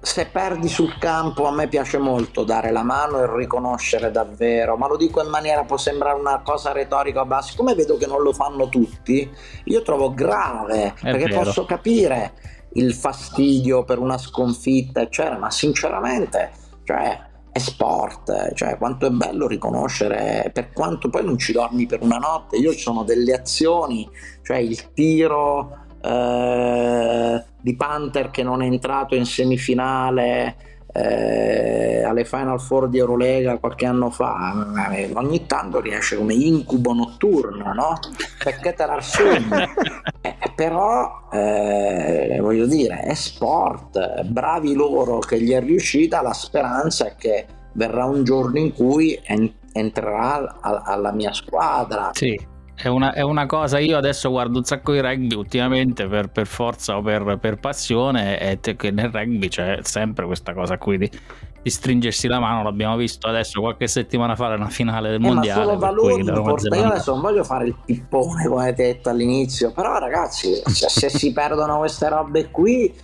se 0.00 0.26
perdi 0.26 0.68
sul 0.68 0.96
campo 0.98 1.46
a 1.46 1.52
me 1.52 1.66
piace 1.66 1.98
molto 1.98 2.44
dare 2.44 2.70
la 2.70 2.82
mano 2.82 3.18
e 3.18 3.36
riconoscere 3.36 4.10
davvero, 4.10 4.76
ma 4.76 4.86
lo 4.86 4.96
dico 4.96 5.22
in 5.22 5.28
maniera 5.28 5.64
può 5.64 5.76
sembrare 5.76 6.18
una 6.18 6.40
cosa 6.42 6.72
retorica, 6.72 7.24
ma 7.24 7.42
siccome 7.42 7.74
vedo 7.74 7.96
che 7.96 8.06
non 8.06 8.22
lo 8.22 8.32
fanno 8.32 8.68
tutti, 8.68 9.28
io 9.64 9.82
trovo 9.82 10.14
grave, 10.14 10.94
È 10.94 11.10
perché 11.10 11.26
vero. 11.26 11.42
posso 11.42 11.64
capire 11.64 12.32
il 12.74 12.94
fastidio 12.94 13.84
per 13.84 13.98
una 13.98 14.18
sconfitta, 14.18 15.00
eccetera, 15.00 15.36
ma 15.36 15.50
sinceramente, 15.50 16.50
cioè 16.84 17.26
è 17.50 17.58
sport, 17.58 18.54
cioè 18.54 18.78
quanto 18.78 19.06
è 19.06 19.10
bello 19.10 19.48
riconoscere, 19.48 20.50
per 20.52 20.70
quanto 20.72 21.08
poi 21.10 21.24
non 21.24 21.38
ci 21.38 21.52
dormi 21.52 21.86
per 21.86 22.02
una 22.02 22.18
notte, 22.18 22.56
io 22.56 22.72
ci 22.72 22.78
sono 22.78 23.02
delle 23.02 23.32
azioni, 23.32 24.08
cioè 24.42 24.58
il 24.58 24.92
tiro 24.92 25.86
eh, 26.08 27.44
di 27.60 27.76
Panther 27.76 28.30
che 28.30 28.42
non 28.42 28.62
è 28.62 28.66
entrato 28.66 29.14
in 29.14 29.26
semifinale 29.26 30.56
eh, 30.92 32.02
alle 32.02 32.24
Final 32.24 32.60
Four 32.60 32.88
di 32.88 32.98
Eurolega 32.98 33.58
qualche 33.58 33.86
anno 33.86 34.10
fa, 34.10 34.90
eh, 34.92 35.10
ogni 35.14 35.46
tanto 35.46 35.80
riesce 35.80 36.16
come 36.16 36.34
incubo 36.34 36.92
notturno, 36.94 37.72
no? 37.74 37.98
Perché 38.42 38.72
te 38.72 38.86
la? 38.86 38.96
Eh, 40.20 40.34
però 40.54 41.28
eh, 41.30 42.38
voglio 42.40 42.66
dire, 42.66 43.02
è 43.02 43.14
sport, 43.14 44.24
bravi 44.24 44.74
loro 44.74 45.20
che 45.20 45.40
gli 45.40 45.52
è 45.52 45.60
riuscita, 45.60 46.22
la 46.22 46.32
speranza 46.32 47.06
è 47.06 47.14
che 47.16 47.46
verrà 47.74 48.04
un 48.04 48.24
giorno 48.24 48.58
in 48.58 48.72
cui 48.74 49.18
en- 49.24 49.52
entrerà 49.72 50.58
alla 50.60 51.12
mia 51.12 51.32
squadra. 51.32 52.10
Sì. 52.12 52.47
È 52.80 52.86
una, 52.86 53.12
è 53.12 53.22
una, 53.22 53.44
cosa, 53.46 53.80
io 53.80 53.96
adesso 53.96 54.30
guardo 54.30 54.58
un 54.58 54.64
sacco 54.64 54.92
di 54.92 55.00
rugby 55.00 55.34
ultimamente 55.34 56.06
per, 56.06 56.28
per 56.28 56.46
forza 56.46 56.96
o 56.96 57.02
per, 57.02 57.36
per 57.40 57.58
passione 57.58 58.38
e 58.38 58.60
te, 58.60 58.76
che 58.76 58.92
nel 58.92 59.10
rugby 59.10 59.48
c'è 59.48 59.80
sempre 59.82 60.26
questa 60.26 60.54
cosa 60.54 60.78
qui 60.78 60.96
di, 60.96 61.10
di, 61.60 61.70
stringersi 61.70 62.28
la 62.28 62.38
mano, 62.38 62.62
l'abbiamo 62.62 62.96
visto 62.96 63.26
adesso 63.26 63.60
qualche 63.60 63.88
settimana 63.88 64.36
fa 64.36 64.50
nella 64.50 64.68
finale 64.68 65.10
del 65.10 65.20
eh, 65.20 65.26
mondiale. 65.26 65.58
Ma 65.58 65.66
solo 65.66 65.78
valori 65.78 66.22
io 66.22 66.84
adesso 66.84 67.10
non 67.10 67.20
voglio 67.20 67.42
fare 67.42 67.66
il 67.66 67.74
pippone 67.84 68.46
come 68.46 68.66
hai 68.66 68.74
detto 68.74 69.08
all'inizio, 69.08 69.72
però 69.72 69.98
ragazzi 69.98 70.54
se, 70.64 70.88
se 70.88 71.08
si 71.08 71.32
perdono 71.34 71.78
queste 71.78 72.08
robe 72.08 72.48
qui... 72.50 72.94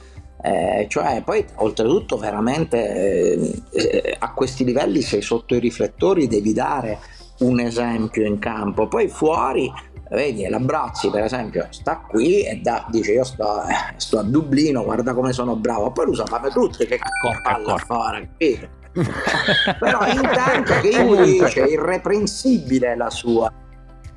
Eh, 0.45 0.87
cioè, 0.91 1.23
poi 1.25 1.43
oltretutto 1.55 2.19
veramente 2.19 2.77
eh, 2.77 3.63
eh, 3.73 4.17
a 4.19 4.35
questi 4.35 4.63
livelli 4.63 5.01
sei 5.01 5.23
sotto 5.23 5.55
i 5.55 5.59
riflettori, 5.59 6.27
devi 6.27 6.53
dare 6.53 6.99
un 7.41 7.61
esempio 7.61 8.25
in 8.25 8.39
campo, 8.39 8.87
poi 8.89 9.09
fuori 9.09 9.73
vedi 10.11 10.47
l'Abrazzi 10.49 11.11
per 11.11 11.25
esempio 11.25 11.67
sta 11.71 11.97
qui 11.97 12.43
e 12.43 12.61
da, 12.63 12.87
dice 12.89 13.13
io 13.13 13.25
sto, 13.25 13.63
eh, 13.65 13.95
sto, 13.97 14.19
a 14.19 14.23
Dublino 14.23 14.85
guarda 14.85 15.13
come 15.15 15.33
sono 15.33 15.57
bravo. 15.57 15.91
Poi 15.91 16.07
lo 16.07 16.15
sapete 16.15 16.51
tutti 16.51 16.87
che 16.87 16.99
palla 17.43 17.77
fare 17.79 18.31
capito? 18.39 18.83
però 19.81 20.07
intanto 20.07 20.75
che 20.81 20.89
io 20.89 21.25
dice 21.25 21.65
irreprensibile 21.65 22.97
la 22.97 23.11
sua. 23.11 23.53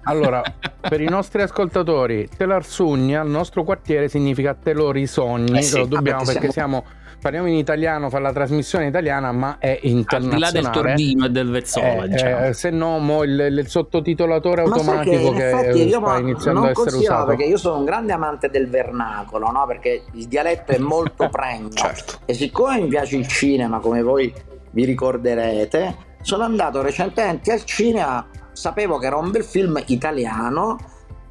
Allora, 0.04 0.42
per 0.80 1.02
i 1.02 1.08
nostri 1.10 1.42
ascoltatori, 1.42 2.30
Telarsugna, 2.38 3.24
il 3.24 3.30
nostro 3.30 3.64
quartiere 3.64 4.08
significa 4.08 4.54
te 4.54 4.74
lo 4.74 4.92
risogni, 4.92 5.58
eh 5.58 5.62
sì, 5.64 5.80
lo 5.80 5.86
dobbiamo 5.86 6.24
perché 6.24 6.52
siamo... 6.52 6.86
parliamo 7.28 7.48
in 7.48 7.56
italiano, 7.56 8.10
fa 8.10 8.20
la 8.20 8.32
trasmissione 8.32 8.88
italiana, 8.88 9.34
ma 9.34 9.58
è 9.60 9.78
internazionale. 9.82 10.46
Al 10.46 10.52
di 10.54 10.62
là 10.62 10.72
del 10.72 10.82
Torino 10.82 11.26
e 11.26 11.30
del 11.30 11.50
Vezzola, 11.50 12.04
eh, 12.04 12.08
diciamo. 12.08 12.46
eh, 12.46 12.54
se 12.54 12.70
no, 12.70 13.00
mo 13.00 13.24
il, 13.24 13.48
il 13.52 13.68
sottotitolatore 13.68 14.62
automatico 14.62 15.32
che, 15.34 15.72
che 15.74 15.90
sta 15.90 16.18
iniziando 16.18 16.62
a 16.62 16.70
essere 16.70 16.96
usato. 16.96 17.26
perché 17.26 17.44
io 17.44 17.58
sono 17.58 17.80
un 17.80 17.84
grande 17.86 18.14
amante 18.14 18.50
del 18.50 18.70
vernacolo, 18.70 19.52
no? 19.52 19.66
perché 19.68 20.04
il 20.14 20.26
dialetto 20.28 20.72
è 20.72 20.78
molto 20.78 21.28
pregno. 21.30 21.70
certo. 21.72 22.20
E 22.24 22.34
siccome 22.34 22.80
mi 22.80 22.88
piace 22.88 23.18
il 23.18 23.28
cinema, 23.28 23.80
come 23.80 24.02
voi 24.02 24.34
vi 24.72 24.86
ricorderete, 24.86 25.96
sono 26.22 26.44
andato 26.44 26.82
recentemente 26.82 27.52
al 27.52 27.66
cinema, 27.66 28.26
sapevo 28.54 29.00
che 29.00 29.08
era 29.08 29.18
un 29.18 29.32
bel 29.32 29.44
film 29.44 29.82
italiano, 29.88 30.78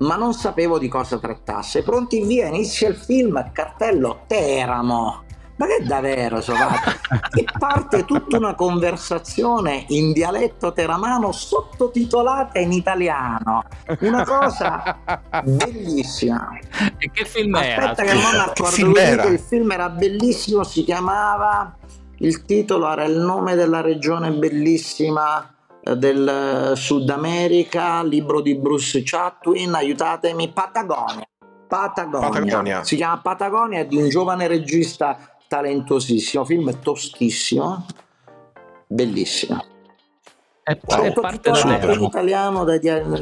ma 0.01 0.17
non 0.17 0.35
sapevo 0.35 0.79
di 0.79 0.89
cosa 0.89 1.19
trattasse. 1.19 1.83
Pronti 1.83 2.23
via, 2.23 2.49
inizia 2.49 2.87
il 2.87 2.97
film, 2.97 3.51
cartello 3.53 4.25
Teramo 4.27 5.25
ma 5.57 5.67
che 5.67 5.85
davvero 5.85 6.41
Sovati? 6.41 6.91
e 7.41 7.45
parte 7.59 8.05
tutta 8.05 8.37
una 8.37 8.55
conversazione 8.55 9.85
in 9.89 10.13
dialetto 10.13 10.73
teramano 10.73 11.33
sottotitolata 11.33 12.59
in 12.59 12.73
italiano 12.73 13.65
una 14.01 14.25
cosa 14.25 14.99
bellissima 15.45 16.59
e 16.99 17.11
che 17.11 17.25
film 17.25 17.55
aspetta 17.55 18.03
era? 18.03 18.05
che 18.05 18.13
non 18.13 18.33
mi 18.33 18.39
accorgo 18.39 19.29
il 19.29 19.39
film 19.39 19.71
era 19.71 19.89
bellissimo 19.89 20.63
si 20.63 20.85
chiamava 20.85 21.77
il 22.19 22.45
titolo 22.45 22.91
era 22.91 23.05
il 23.05 23.19
nome 23.19 23.55
della 23.55 23.81
regione 23.81 24.33
bellissima 24.33 25.55
eh, 25.81 25.97
del 25.97 26.73
Sud 26.75 27.09
America 27.09 28.03
libro 28.03 28.41
di 28.41 28.57
Bruce 28.57 29.03
Chatwin 29.03 29.75
aiutatemi 29.75 30.53
Patagonia 30.53 31.27
Patagonia. 31.67 32.29
Patagonia. 32.29 32.85
Si 32.85 32.95
chiama 32.95 33.19
Patagonia, 33.19 33.81
è 33.81 33.87
di 33.87 33.97
un 33.97 34.09
giovane 34.09 34.47
regista 34.47 35.36
talentosissimo, 35.49 36.45
film 36.45 36.79
toschissimo, 36.81 37.87
bellissimo. 38.87 39.76
È, 40.67 40.77
è 40.77 41.13
parte 41.13 41.51
in 41.51 42.03
italiano 42.03 42.65
dai, 42.65 42.81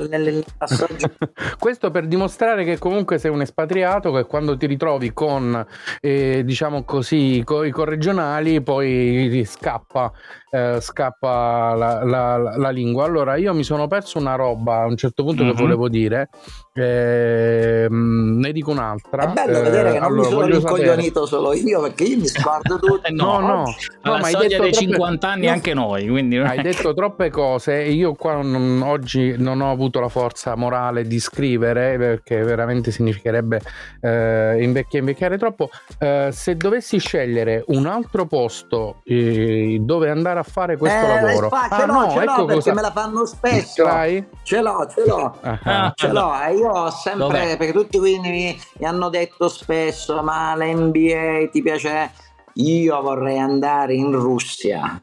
nelle 0.08 0.42
passaggi. 0.56 1.04
Questo 1.60 1.90
per 1.90 2.06
dimostrare 2.06 2.64
che 2.64 2.78
comunque 2.78 3.18
sei 3.18 3.30
un 3.30 3.42
espatriato 3.42 4.12
che 4.12 4.24
quando 4.24 4.56
ti 4.56 4.64
ritrovi 4.64 5.12
con 5.12 5.62
eh, 6.00 6.40
diciamo 6.42 6.84
così 6.84 7.42
con 7.44 7.66
i 7.66 7.70
corregionali 7.70 8.62
poi 8.62 9.44
scappa 9.44 10.10
eh, 10.54 10.80
scappa 10.80 11.74
la, 11.74 12.04
la, 12.04 12.36
la, 12.56 12.70
lingua. 12.70 13.04
Allora, 13.04 13.34
io 13.34 13.52
mi 13.54 13.64
sono 13.64 13.88
perso 13.88 14.18
una 14.18 14.36
roba 14.36 14.82
a 14.82 14.86
un 14.86 14.96
certo 14.96 15.24
punto 15.24 15.42
mm-hmm. 15.42 15.52
che 15.52 15.60
volevo 15.60 15.88
dire, 15.88 16.28
eh, 16.74 17.88
ne 17.90 18.52
dico 18.52 18.70
un'altra. 18.70 19.24
È 19.24 19.32
bello 19.32 19.58
eh, 19.58 19.62
vedere 19.62 19.92
che 19.94 19.98
non 19.98 20.12
allora, 20.12 20.28
mi 20.28 20.32
sono 20.32 20.46
rincoglionito 20.46 21.26
solo 21.26 21.52
io, 21.54 21.80
perché 21.80 22.04
io 22.04 22.18
mi 22.18 22.28
sguardo 22.28 22.78
tutto. 22.78 23.00
no, 23.10 23.40
no, 23.40 23.46
no, 23.46 23.64
no 24.02 24.18
ma 24.18 24.26
hai 24.26 24.34
detto 24.34 24.62
dei 24.62 24.70
troppe... 24.70 24.72
50 24.72 25.28
anni 25.28 25.48
anche 25.48 25.74
noi, 25.74 26.06
quindi 26.06 26.36
hai 26.36 26.62
detto 26.62 26.94
troppe 26.94 27.30
cose. 27.34 27.82
Io 27.82 28.14
qua 28.14 28.40
non, 28.40 28.80
oggi 28.82 29.34
non 29.36 29.60
ho 29.60 29.72
avuto 29.72 29.98
la 29.98 30.08
forza 30.08 30.54
morale 30.54 31.02
di 31.02 31.18
scrivere, 31.18 31.98
perché 31.98 32.42
veramente 32.42 32.92
significherebbe 32.92 33.60
eh, 34.00 34.62
invecchiare, 34.62 34.98
invecchiare 34.98 35.36
troppo. 35.36 35.68
Eh, 35.98 36.28
se 36.32 36.56
dovessi 36.56 36.98
scegliere 36.98 37.64
un 37.68 37.86
altro 37.86 38.26
posto 38.26 39.00
eh, 39.04 39.78
dove 39.80 40.10
andare 40.10 40.38
a 40.38 40.44
fare 40.44 40.76
questo 40.76 41.04
eh, 41.04 41.20
lavoro. 41.20 41.48
Fa, 41.48 41.66
ce 41.68 41.82
ah, 41.82 41.86
l'ho, 41.86 41.92
no, 41.92 42.10
ce 42.10 42.22
ecco 42.22 42.44
perché 42.44 42.54
cosa... 42.54 42.74
me 42.74 42.80
la 42.80 42.92
fanno 42.92 43.26
spesso. 43.26 43.82
L'hai? 43.82 44.24
Ce 44.44 44.60
l'ho, 44.60 44.86
ce 44.94 45.04
l'ho. 45.04 45.38
Uh-huh. 45.42 45.90
Ce 45.94 46.08
l'ho. 46.12 46.32
io 46.56 46.68
ho 46.68 46.90
sempre, 46.90 47.26
Dov'è? 47.26 47.56
perché 47.56 47.72
tutti 47.72 47.98
quindi 47.98 48.30
mi, 48.30 48.60
mi 48.78 48.86
hanno 48.86 49.08
detto 49.08 49.48
spesso, 49.48 50.22
ma 50.22 50.54
l'NBA 50.54 51.48
ti 51.50 51.60
piace? 51.62 52.12
Io 52.58 53.02
vorrei 53.02 53.38
andare 53.38 53.94
in 53.94 54.12
Russia. 54.12 55.02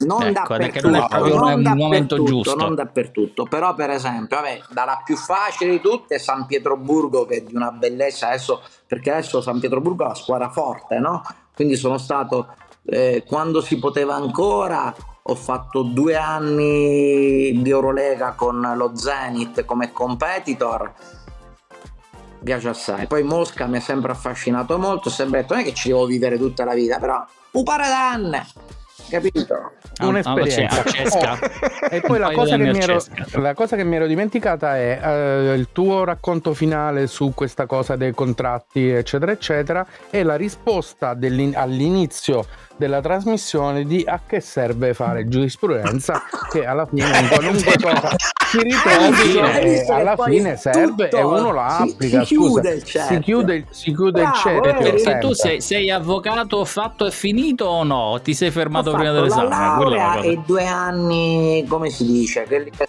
Non 0.00 0.22
ecco, 0.22 0.56
dappertutto, 0.56 0.88
non 0.88 0.94
è 0.94 1.06
proprio 1.08 1.34
non 1.34 1.66
un 1.66 1.76
momento 1.76 2.22
giusto. 2.22 2.54
Non 2.54 2.74
dappertutto, 2.74 3.44
però 3.44 3.74
per 3.74 3.90
esempio, 3.90 4.36
vabbè, 4.36 4.62
dalla 4.70 5.02
più 5.04 5.16
facile 5.16 5.72
di 5.72 5.80
tutte 5.80 6.18
San 6.18 6.46
Pietroburgo 6.46 7.26
che 7.26 7.36
è 7.36 7.40
di 7.42 7.54
una 7.54 7.70
bellezza. 7.70 8.28
Adesso, 8.28 8.62
perché 8.86 9.10
adesso 9.10 9.42
San 9.42 9.60
Pietroburgo 9.60 10.04
è 10.04 10.06
una 10.06 10.14
squadra 10.14 10.48
forte, 10.48 10.98
no? 10.98 11.22
Quindi 11.54 11.76
sono 11.76 11.98
stato 11.98 12.54
eh, 12.86 13.24
quando 13.26 13.60
si 13.60 13.78
poteva 13.78 14.14
ancora 14.14 14.94
ho 15.22 15.34
fatto 15.34 15.82
due 15.82 16.16
anni 16.16 17.60
di 17.60 17.70
Eurolega 17.70 18.32
con 18.32 18.72
lo 18.74 18.96
Zenit 18.96 19.66
come 19.66 19.92
competitor. 19.92 20.94
Piace 22.42 22.68
assai. 22.70 23.06
Poi 23.06 23.22
Mosca 23.22 23.66
mi 23.66 23.76
ha 23.76 23.82
sempre 23.82 24.12
affascinato 24.12 24.78
molto 24.78 25.08
ho 25.08 25.12
sempre 25.12 25.42
detto 25.42 25.52
non 25.52 25.62
è 25.62 25.66
che 25.66 25.74
ci 25.74 25.88
devo 25.88 26.06
vivere 26.06 26.38
tutta 26.38 26.64
la 26.64 26.72
vita 26.72 26.98
però 26.98 27.22
un 27.50 27.62
pare 27.62 27.86
d'anni 27.86 28.40
capito? 29.10 29.72
Ah, 29.98 30.06
Un'esperienza. 30.06 31.32
Ah, 31.32 31.38
e 31.90 32.00
poi 32.00 32.18
la 32.18 32.30
cosa, 32.30 32.56
ero, 32.56 33.02
la 33.32 33.54
cosa, 33.54 33.76
che 33.76 33.84
mi 33.84 33.96
ero, 33.96 34.06
dimenticata 34.06 34.76
è 34.76 35.50
uh, 35.52 35.58
il 35.58 35.68
tuo 35.72 36.04
racconto 36.04 36.54
finale 36.54 37.06
su 37.06 37.32
questa 37.34 37.66
cosa 37.66 37.96
dei 37.96 38.12
contratti, 38.12 38.88
eccetera, 38.88 39.32
eccetera, 39.32 39.86
e 40.08 40.22
la 40.22 40.36
risposta 40.36 41.10
all'inizio 41.10 42.46
della 42.80 43.02
trasmissione 43.02 43.84
di 43.84 44.02
a 44.06 44.20
che 44.26 44.40
serve 44.40 44.94
fare 44.94 45.28
giurisprudenza 45.28 46.22
che 46.50 46.64
alla 46.64 46.86
fine 46.86 47.18
in 47.18 47.28
qualunque 47.28 47.76
cosa 47.78 48.16
si 48.46 48.58
ritrovi 48.62 49.36
e 49.36 49.84
alla 49.86 50.16
fine 50.16 50.56
serve 50.56 51.08
tutto, 51.08 51.16
e 51.18 51.22
uno 51.22 51.52
la 51.52 51.76
applica 51.76 52.24
si, 52.24 52.34
si 52.34 52.34
chiude 52.36 52.70
il 52.70 52.82
cerchio. 52.82 53.16
si 53.16 53.22
chiude, 53.22 53.66
si 53.68 53.94
chiude 53.94 54.20
Bravo, 54.22 54.34
il 54.34 54.40
cerchio 54.40 54.72
perché 54.72 55.18
tu 55.18 55.32
sei, 55.34 55.60
sei, 55.60 55.90
avvocato 55.90 56.64
fatto 56.64 57.04
e 57.04 57.10
finito 57.10 57.66
o 57.66 57.84
no? 57.84 58.18
ti 58.22 58.32
sei 58.32 58.50
fermato 58.50 58.92
prima 58.92 59.12
dell'esame? 59.12 59.48
la 59.50 59.58
laurea 59.58 60.20
e 60.20 60.40
due 60.46 60.66
anni 60.66 61.66
come 61.68 61.90
si 61.90 62.06
dice? 62.06 62.44
Quelli 62.46 62.70
che 62.70 62.88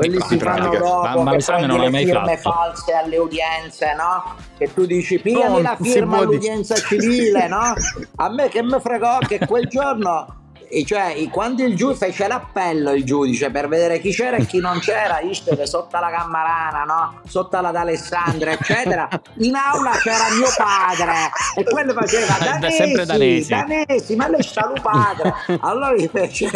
quelli 0.00 0.20
si 0.22 0.38
fanno 0.38 0.70
dopo 0.70 1.22
ma, 1.22 1.32
l'esame 1.32 1.66
non 1.66 1.78
l'hai 1.78 1.90
mai 1.90 2.06
firme 2.06 2.36
fatto. 2.38 2.56
false 2.56 2.92
alle 2.92 3.18
udienze 3.18 3.94
no? 3.94 4.34
che 4.56 4.72
tu 4.72 4.86
dici 4.86 5.18
pigliami 5.18 5.60
la 5.60 5.76
firma 5.80 6.18
all'udienza 6.18 6.74
civile 6.76 7.48
no? 7.48 7.74
a 8.16 8.28
me 8.30 8.48
che 8.48 8.62
mi 8.62 8.80
fregò 8.80 9.18
che 9.18 9.40
quel 9.46 9.66
giorno 9.66 10.38
e 10.72 10.84
cioè 10.84 11.16
quando 11.30 11.64
il 11.64 11.74
giudice 11.76 12.06
fece 12.06 12.28
l'appello 12.28 12.92
il 12.92 13.04
giudice 13.04 13.50
per 13.50 13.68
vedere 13.68 13.98
chi 13.98 14.10
c'era 14.10 14.36
e 14.36 14.46
chi 14.46 14.58
non 14.58 14.78
c'era 14.78 15.20
Istere 15.20 15.66
sotto 15.66 15.98
la 15.98 16.10
Cammarana 16.10 16.84
no? 16.84 17.20
sotto 17.26 17.60
la 17.60 17.70
d'Alessandra 17.70 18.52
eccetera 18.52 19.08
in 19.38 19.54
aula 19.54 19.90
c'era 20.02 20.30
mio 20.34 20.48
padre 20.56 21.30
e 21.56 21.64
quello 21.64 21.92
faceva 21.92 22.38
danesi, 22.38 23.04
danesi. 23.04 23.48
danesi 23.50 24.16
ma 24.16 24.28
lei 24.28 24.42
sta 24.42 24.66
lo 24.66 24.80
padre 24.80 25.34
allora 25.60 25.92
gli 25.92 26.08
fece 26.10 26.48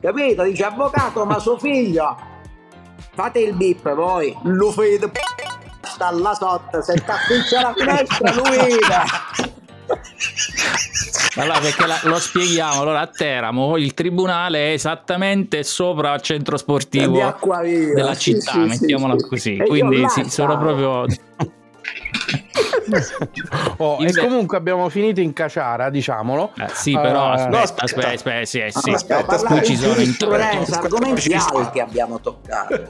capito 0.00 0.44
dice 0.44 0.64
avvocato 0.64 1.26
ma 1.26 1.38
suo 1.38 1.58
figlio 1.58 2.36
fate 3.18 3.40
il 3.40 3.52
bip 3.52 3.92
voi. 3.94 4.32
Lo 4.44 4.70
fate 4.70 5.10
sta 5.80 6.12
là 6.12 6.34
sotto 6.34 6.80
se 6.80 6.96
sta 6.98 7.14
appiccia 7.14 7.62
la 7.62 7.74
finestra 7.76 8.32
lui 8.34 8.78
allora 11.34 11.58
perché 11.58 11.86
la, 11.86 11.98
lo 12.04 12.18
spieghiamo. 12.20 12.80
Allora 12.80 13.00
a 13.00 13.06
Teramo 13.08 13.76
il 13.76 13.94
tribunale 13.94 14.68
è 14.68 14.72
esattamente 14.72 15.64
sopra 15.64 16.14
il 16.14 16.20
centro 16.20 16.56
sportivo 16.56 17.36
della 17.94 18.14
città 18.14 18.52
sì, 18.52 18.60
sì, 18.60 18.66
mettiamola 18.68 19.18
sì, 19.18 19.26
così. 19.26 19.56
Quindi 19.66 20.08
sì, 20.08 20.30
sono 20.30 20.56
proprio 20.56 21.06
oh, 23.78 24.04
e 24.04 24.12
comunque 24.14 24.56
abbiamo 24.56 24.88
finito 24.88 25.20
in 25.20 25.32
caciara, 25.32 25.90
diciamolo. 25.90 26.52
Eh, 26.56 26.68
sì, 26.72 26.92
però 26.92 27.30
uh, 27.30 27.32
aspetta, 27.32 27.50
no, 27.50 27.62
aspetta, 27.62 27.84
aspetta, 27.84 28.12
aspetta, 28.12 28.44
sì, 28.44 28.64
sì. 28.68 28.90
aspetta, 28.90 29.34
aspetta, 29.34 29.62
ci 29.62 29.76
sono 29.76 29.94
giurisprudenza, 29.94 30.78
argomenti 30.80 31.32
alti 31.34 31.80
abbiamo 31.80 32.20
toccato. 32.20 32.88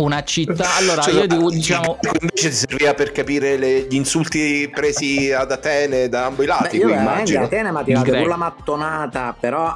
Una 0.00 0.22
città, 0.22 0.76
allora 0.76 1.02
cioè, 1.02 1.14
io 1.14 1.26
dico, 1.26 1.50
diciamo 1.50 1.98
invece 2.20 2.50
ti 2.50 2.54
serviva 2.54 2.94
per 2.94 3.12
capire 3.12 3.56
le, 3.56 3.86
gli 3.88 3.94
insulti 3.94 4.70
presi 4.72 5.32
ad 5.32 5.50
Atene 5.50 6.08
da 6.08 6.26
ambo 6.26 6.42
i 6.42 6.46
lati. 6.46 6.78
Beh, 6.78 6.84
io 6.84 6.94
immagino. 6.94 7.44
Atene 7.44 7.70
mi 7.70 7.78
ha 7.78 7.82
tirato 7.82 8.10
pure 8.10 8.26
la 8.26 8.36
mattonata, 8.36 9.36
però 9.38 9.74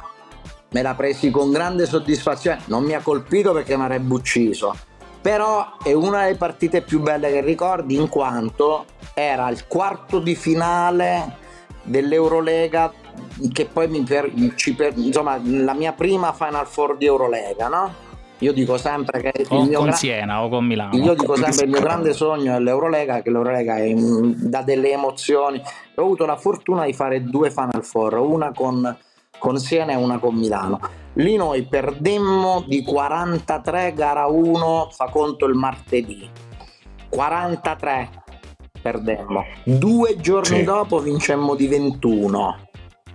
me 0.69 0.81
l'ha 0.81 0.93
presi 0.93 1.29
con 1.29 1.51
grande 1.51 1.85
soddisfazione. 1.85 2.61
Non 2.65 2.83
mi 2.83 2.93
ha 2.93 3.01
colpito 3.01 3.51
perché 3.51 3.75
mi 3.75 3.83
avrebbe 3.83 4.13
ucciso 4.13 4.75
però 5.23 5.77
è 5.81 5.93
una 5.93 6.23
delle 6.23 6.35
partite 6.35 6.81
più 6.81 6.99
belle 6.99 7.31
che 7.31 7.39
ricordi 7.39 7.95
in 7.95 8.09
quanto 8.09 8.85
era 9.13 9.47
il 9.47 9.67
quarto 9.67 10.19
di 10.19 10.35
finale 10.35 11.37
dell'Eurolega 11.83 12.91
che 13.53 13.65
poi 13.65 13.87
mi 13.87 14.01
per, 14.03 14.29
ci 14.55 14.73
per, 14.73 14.91
insomma 14.97 15.39
la 15.41 15.73
mia 15.73 15.93
prima 15.93 16.33
Final 16.33 16.67
Four 16.67 16.97
di 16.97 17.05
Eurolega 17.05 17.69
no? 17.69 17.93
Io 18.43 18.53
dico 18.53 18.77
sempre 18.77 19.21
che 19.21 19.45
o 19.49 19.57
con 19.57 19.67
gra- 19.67 19.91
Siena 19.93 20.43
o 20.43 20.49
con 20.49 20.65
Milano 20.65 20.95
io 20.95 21.13
dico 21.13 21.35
sempre 21.35 21.65
il 21.65 21.71
mio 21.71 21.79
grande 21.81 22.13
sogno 22.13 22.55
è 22.55 22.59
l'Eurolega 22.59 23.21
che 23.21 23.31
l'Eurolega 23.31 23.77
è, 23.77 23.93
dà 23.93 24.61
delle 24.61 24.91
emozioni 24.91 25.61
ho 25.95 26.01
avuto 26.01 26.25
la 26.25 26.35
fortuna 26.35 26.85
di 26.85 26.93
fare 26.93 27.23
due 27.23 27.49
Final 27.49 27.83
Four 27.83 28.13
una 28.15 28.51
con 28.51 28.97
con 29.43 29.57
Siena 29.57 29.91
e 29.91 29.95
una 29.95 30.19
con 30.19 30.35
Milano. 30.35 30.79
Lì 31.15 31.35
noi 31.35 31.63
perdemmo 31.63 32.63
di 32.65 32.81
43 32.81 33.91
gara 33.93 34.27
1, 34.27 34.87
fa 34.89 35.09
conto 35.09 35.45
il 35.45 35.53
martedì. 35.53 36.29
43 37.09 38.09
perdemmo. 38.81 39.43
Due 39.65 40.15
giorni 40.21 40.59
sì. 40.59 40.63
dopo 40.63 40.99
vincemmo 40.99 41.55
di 41.55 41.67
21. 41.67 42.69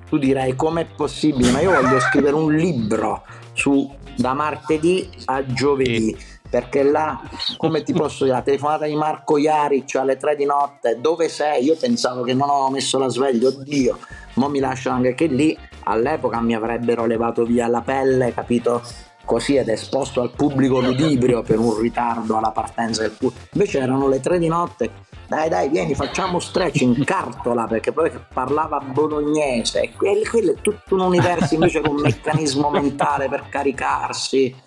Tu 0.07 0.19
direi 0.19 0.55
com'è 0.55 0.85
possibile, 0.85 1.51
ma 1.51 1.61
io 1.61 1.73
voglio 1.81 1.99
scrivere 1.99 2.35
un 2.35 2.55
libro 2.55 3.25
su 3.55 3.91
da 4.19 4.35
martedì 4.35 5.09
a 5.27 5.45
giovedì. 5.47 6.15
Sì 6.15 6.37
perché 6.49 6.83
là, 6.83 7.21
come 7.57 7.83
ti 7.83 7.93
posso 7.93 8.25
dire, 8.25 8.37
la 8.37 8.43
telefonata 8.43 8.87
di 8.87 8.95
Marco 8.95 9.37
Iaric 9.37 9.97
alle 9.97 10.17
3 10.17 10.37
di 10.37 10.45
notte, 10.45 10.99
dove 11.01 11.29
sei? 11.29 11.65
Io 11.65 11.77
pensavo 11.77 12.23
che 12.23 12.33
non 12.33 12.49
avevo 12.49 12.71
messo 12.71 12.99
la 12.99 13.09
sveglia, 13.09 13.49
oddio, 13.49 13.99
ma 14.35 14.49
mi 14.49 14.59
lasciano 14.59 14.97
anche 14.97 15.15
che 15.15 15.27
lì 15.27 15.57
all'epoca 15.85 16.41
mi 16.41 16.55
avrebbero 16.55 17.05
levato 17.05 17.45
via 17.45 17.67
la 17.67 17.83
pelle, 17.83 18.33
capito? 18.33 18.83
Così 19.25 19.57
ed 19.57 19.69
esposto 19.69 20.23
al 20.23 20.31
pubblico 20.35 20.81
ludibrio 20.81 21.43
per 21.43 21.59
un 21.59 21.79
ritardo 21.79 22.39
alla 22.39 22.51
partenza 22.51 23.03
del 23.03 23.11
pubblico. 23.11 23.47
Invece 23.53 23.79
erano 23.81 24.09
le 24.09 24.21
3 24.21 24.39
di 24.39 24.49
notte, 24.49 24.91
dai 25.29 25.49
dai 25.49 25.69
vieni 25.69 25.95
facciamo 25.95 26.41
stretch 26.41 26.81
in 26.81 27.03
cartola 27.05 27.67
perché 27.67 27.93
poi 27.93 28.11
parlava 28.33 28.81
bolognese 28.81 29.83
e 29.83 29.93
quello, 29.93 30.29
quello 30.29 30.53
è 30.53 30.61
tutto 30.61 30.95
un 30.95 31.01
universo 31.01 31.55
invece 31.55 31.81
con 31.81 31.97
un 31.97 32.01
meccanismo 32.03 32.71
mentale 32.71 33.29
per 33.29 33.49
caricarsi 33.49 34.67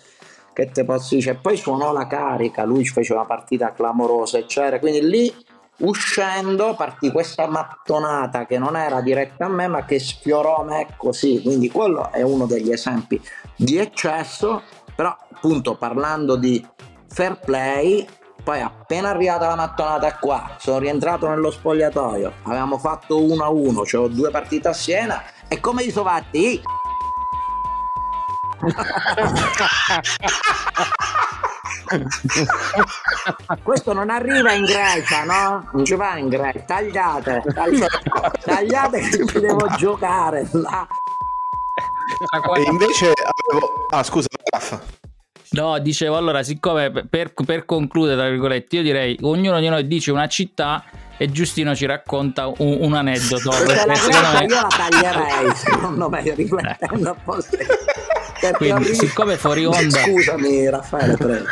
che 0.52 0.70
te 0.70 0.84
posso 0.84 1.14
dire, 1.14 1.34
poi 1.34 1.56
suonò 1.56 1.92
la 1.92 2.06
carica, 2.06 2.64
lui 2.64 2.84
fece 2.84 3.12
una 3.12 3.24
partita 3.24 3.72
clamorosa, 3.72 4.38
eccetera. 4.38 4.78
Quindi 4.78 5.08
lì 5.08 5.34
uscendo 5.78 6.74
partì 6.74 7.10
questa 7.10 7.46
mattonata 7.48 8.46
che 8.46 8.58
non 8.58 8.76
era 8.76 9.00
diretta 9.00 9.46
a 9.46 9.48
me, 9.48 9.66
ma 9.66 9.84
che 9.84 9.98
sfiorò 9.98 10.62
me 10.64 10.88
così. 10.96 11.40
Quindi 11.42 11.70
quello 11.70 12.12
è 12.12 12.22
uno 12.22 12.46
degli 12.46 12.70
esempi 12.70 13.20
di 13.56 13.78
eccesso, 13.78 14.62
però 14.94 15.16
appunto 15.32 15.76
parlando 15.76 16.36
di 16.36 16.64
fair 17.08 17.38
play, 17.38 18.06
poi 18.42 18.60
appena 18.60 19.10
arrivata 19.10 19.48
la 19.48 19.54
mattonata 19.54 20.16
qua, 20.16 20.56
sono 20.58 20.78
rientrato 20.78 21.28
nello 21.28 21.50
spogliatoio, 21.50 22.32
avevamo 22.42 22.78
fatto 22.78 23.20
1-1, 23.20 23.84
cioè 23.84 24.08
due 24.08 24.30
partite 24.30 24.68
a 24.68 24.72
Siena 24.72 25.22
e 25.48 25.60
come 25.60 25.84
gli 25.84 25.90
sono 25.90 26.08
fatti? 26.08 26.62
Questo 33.62 33.92
non 33.92 34.10
arriva 34.10 34.52
in 34.52 34.64
Grecia, 34.64 35.24
no? 35.24 35.68
Non 35.72 35.84
ci 35.84 35.94
va 35.94 36.16
in 36.16 36.28
Grecia. 36.28 36.60
Tagliate, 36.60 37.42
tagliate, 37.54 38.00
tagliate 38.44 39.00
che 39.00 39.26
ci 39.26 39.40
devo 39.40 39.66
giocare. 39.76 40.48
Là. 40.52 40.86
E 42.56 42.62
invece 42.62 43.12
avevo... 43.12 43.86
Ah, 43.90 44.02
scusa, 44.02 44.28
Raffa. 44.50 44.80
No, 45.52 45.78
dicevo 45.78 46.16
allora, 46.16 46.42
siccome 46.42 46.90
per, 46.90 47.34
per, 47.34 47.64
concludere, 47.64 48.16
tra 48.16 48.28
virgolette, 48.28 48.76
io 48.76 48.82
direi 48.82 49.18
ognuno 49.22 49.60
di 49.60 49.68
noi 49.68 49.86
dice 49.86 50.10
una 50.10 50.26
città 50.26 50.84
e 51.16 51.30
Giustino 51.30 51.74
ci 51.74 51.86
racconta 51.86 52.46
un, 52.46 52.78
un 52.80 52.94
aneddoto. 52.94 53.50
La 53.50 54.42
io 54.42 54.60
la 54.60 54.66
taglierei, 54.68 55.54
secondo 55.54 56.08
me, 56.08 56.34
riflettendo 56.34 57.10
a 57.10 57.16
posto. 57.22 57.56
Quindi, 58.56 58.94
siccome 58.94 59.36
fuori 59.36 59.64
onda... 59.64 60.00
Scusami 60.00 60.68
Raffaele, 60.68 61.16
prego. 61.16 61.46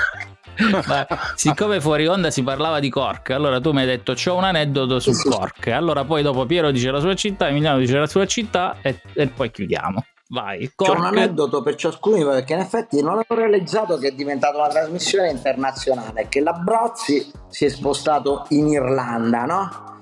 Ma, 0.86 1.06
siccome 1.36 1.80
fuori 1.80 2.06
onda 2.06 2.30
si 2.30 2.42
parlava 2.42 2.80
di 2.80 2.90
Cork, 2.90 3.30
allora 3.30 3.60
tu 3.60 3.72
mi 3.72 3.80
hai 3.80 3.86
detto 3.86 4.12
c'ho 4.14 4.34
un 4.34 4.44
aneddoto 4.44 4.98
su 4.98 5.12
Cork. 5.12 5.68
Allora 5.68 6.04
poi 6.04 6.22
dopo 6.22 6.44
Piero 6.46 6.70
dice 6.70 6.90
la 6.90 7.00
sua 7.00 7.14
città, 7.14 7.48
Emiliano 7.48 7.78
dice 7.78 7.96
la 7.96 8.06
sua 8.06 8.26
città 8.26 8.76
e, 8.82 9.00
e 9.14 9.26
poi 9.28 9.50
chiudiamo. 9.50 10.04
Vai, 10.32 10.70
Cork. 10.76 10.92
C'è 10.92 10.96
un 10.96 11.04
aneddoto 11.06 11.60
per 11.60 11.74
ciascuno 11.74 12.30
perché 12.30 12.52
in 12.52 12.60
effetti 12.60 13.02
non 13.02 13.18
ho 13.18 13.34
realizzato 13.34 13.98
che 13.98 14.08
è 14.08 14.12
diventata 14.12 14.58
una 14.58 14.68
trasmissione 14.68 15.28
internazionale, 15.28 16.28
che 16.28 16.40
l'Abrozzi 16.40 17.32
si 17.48 17.64
è 17.64 17.68
spostato 17.68 18.44
in 18.50 18.68
Irlanda, 18.68 19.44
no? 19.44 19.98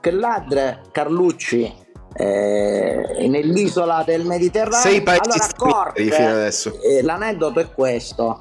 Che 0.00 0.10
l'Adre 0.10 0.82
Carlucci 0.90 1.72
eh, 2.14 3.26
nell'isola 3.28 4.02
del 4.04 4.24
Mediterraneo. 4.24 4.80
Sei 4.80 5.02
paesi 5.02 5.20
allora, 5.22 5.48
Cork, 5.56 6.00
fino 6.00 6.30
adesso. 6.30 6.80
Eh, 6.82 7.02
l'aneddoto 7.02 7.60
è 7.60 7.72
questo. 7.72 8.40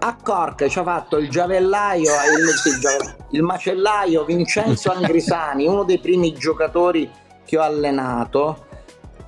A 0.00 0.16
Cork 0.22 0.66
ci 0.66 0.78
ha 0.78 0.82
fatto 0.82 1.16
il 1.16 1.30
giavellaio, 1.30 2.10
il, 2.10 2.72
il, 2.72 3.16
il 3.30 3.42
macellaio 3.42 4.26
Vincenzo 4.26 4.92
Angrisani, 4.92 5.66
uno 5.66 5.84
dei 5.84 5.98
primi 5.98 6.34
giocatori 6.34 7.10
che 7.42 7.56
ho 7.56 7.62
allenato 7.62 8.66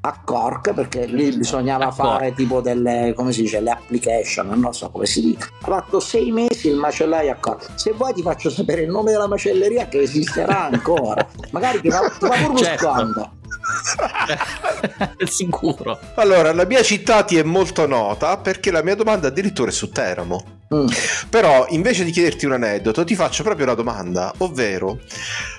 a 0.00 0.20
Cork 0.24 0.74
perché 0.74 1.06
lì 1.06 1.36
bisognava 1.36 1.90
fare 1.90 2.32
tipo 2.32 2.60
delle 2.60 3.12
come 3.16 3.32
si 3.32 3.42
dice 3.42 3.58
le 3.60 3.70
application 3.70 4.48
non 4.48 4.72
so 4.72 4.90
come 4.90 5.06
si 5.06 5.20
dice 5.20 5.48
ha 5.60 5.66
fatto 5.66 5.98
sei 5.98 6.30
mesi 6.30 6.68
il 6.68 6.76
macellaio 6.76 7.32
a 7.32 7.34
Cork 7.34 7.70
se 7.74 7.92
vuoi 7.92 8.14
ti 8.14 8.22
faccio 8.22 8.48
sapere 8.48 8.82
il 8.82 8.90
nome 8.90 9.10
della 9.10 9.26
macelleria 9.26 9.88
che 9.88 10.00
esisterà 10.00 10.66
ancora 10.66 11.26
magari 11.50 11.80
ti 11.80 11.90
fa, 11.90 12.08
ti 12.10 12.26
fa 12.26 12.46
pure 12.46 12.56
certo. 12.62 12.84
sconto 12.84 13.30
Sicuro. 15.26 15.98
Allora, 16.14 16.52
la 16.52 16.64
mia 16.64 16.82
città 16.82 17.22
ti 17.22 17.36
è 17.36 17.42
molto 17.42 17.86
nota 17.86 18.38
perché 18.38 18.70
la 18.70 18.82
mia 18.82 18.94
domanda 18.94 19.28
addirittura 19.28 19.70
è 19.70 19.72
su 19.72 19.90
Teramo. 19.90 20.57
Mm. 20.74 20.86
Però 21.30 21.66
invece 21.70 22.04
di 22.04 22.10
chiederti 22.10 22.46
un 22.46 22.52
aneddoto, 22.52 23.04
ti 23.04 23.14
faccio 23.14 23.42
proprio 23.42 23.64
una 23.64 23.74
domanda, 23.74 24.32
ovvero 24.38 25.00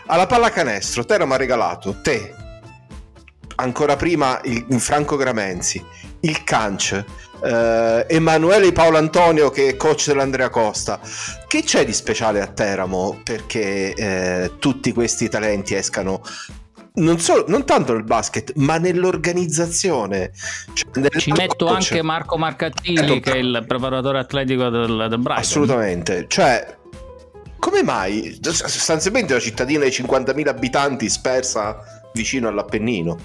alla 0.07 0.27
pallacanestro 0.27 1.05
Teramo 1.05 1.33
ha 1.33 1.37
regalato 1.37 1.99
te, 2.01 2.33
ancora 3.55 3.95
prima 3.95 4.39
il 4.43 4.79
Franco 4.79 5.15
Gramenzi, 5.15 5.83
il 6.21 6.43
Canc, 6.43 7.03
eh, 7.43 8.05
Emanuele 8.07 8.71
Paolo 8.71 8.97
Antonio 8.97 9.49
che 9.49 9.69
è 9.69 9.77
coach 9.77 10.07
dell'Andrea 10.07 10.49
Costa. 10.49 10.99
Che 11.47 11.63
c'è 11.63 11.85
di 11.85 11.93
speciale 11.93 12.41
a 12.41 12.47
Teramo 12.47 13.21
perché 13.23 13.93
eh, 13.93 14.51
tutti 14.59 14.91
questi 14.93 15.29
talenti 15.29 15.73
escano 15.73 16.21
non, 16.99 17.19
solo, 17.19 17.45
non, 17.47 17.65
tanto 17.65 17.93
nel 17.93 18.03
basket, 18.03 18.53
ma 18.55 18.77
nell'organizzazione. 18.77 20.31
Cioè, 20.73 21.09
Ci 21.17 21.31
metto 21.31 21.65
coach. 21.65 21.75
anche 21.75 22.01
Marco 22.01 22.37
Marcattini, 22.37 22.99
ecco. 22.99 23.19
che 23.19 23.31
è 23.33 23.37
il 23.37 23.63
preparatore 23.67 24.19
atletico 24.19 24.69
del, 24.69 25.07
del 25.09 25.19
Brighton. 25.19 25.37
Assolutamente. 25.37 26.25
Cioè, 26.27 26.77
come 27.57 27.83
mai? 27.83 28.39
Sostanzialmente 28.41 29.33
una 29.33 29.41
cittadina 29.41 29.83
di 29.83 29.89
50.000 29.89 30.47
abitanti 30.47 31.09
spersa 31.09 31.77
vicino 32.13 32.47
all'Appennino. 32.47 33.17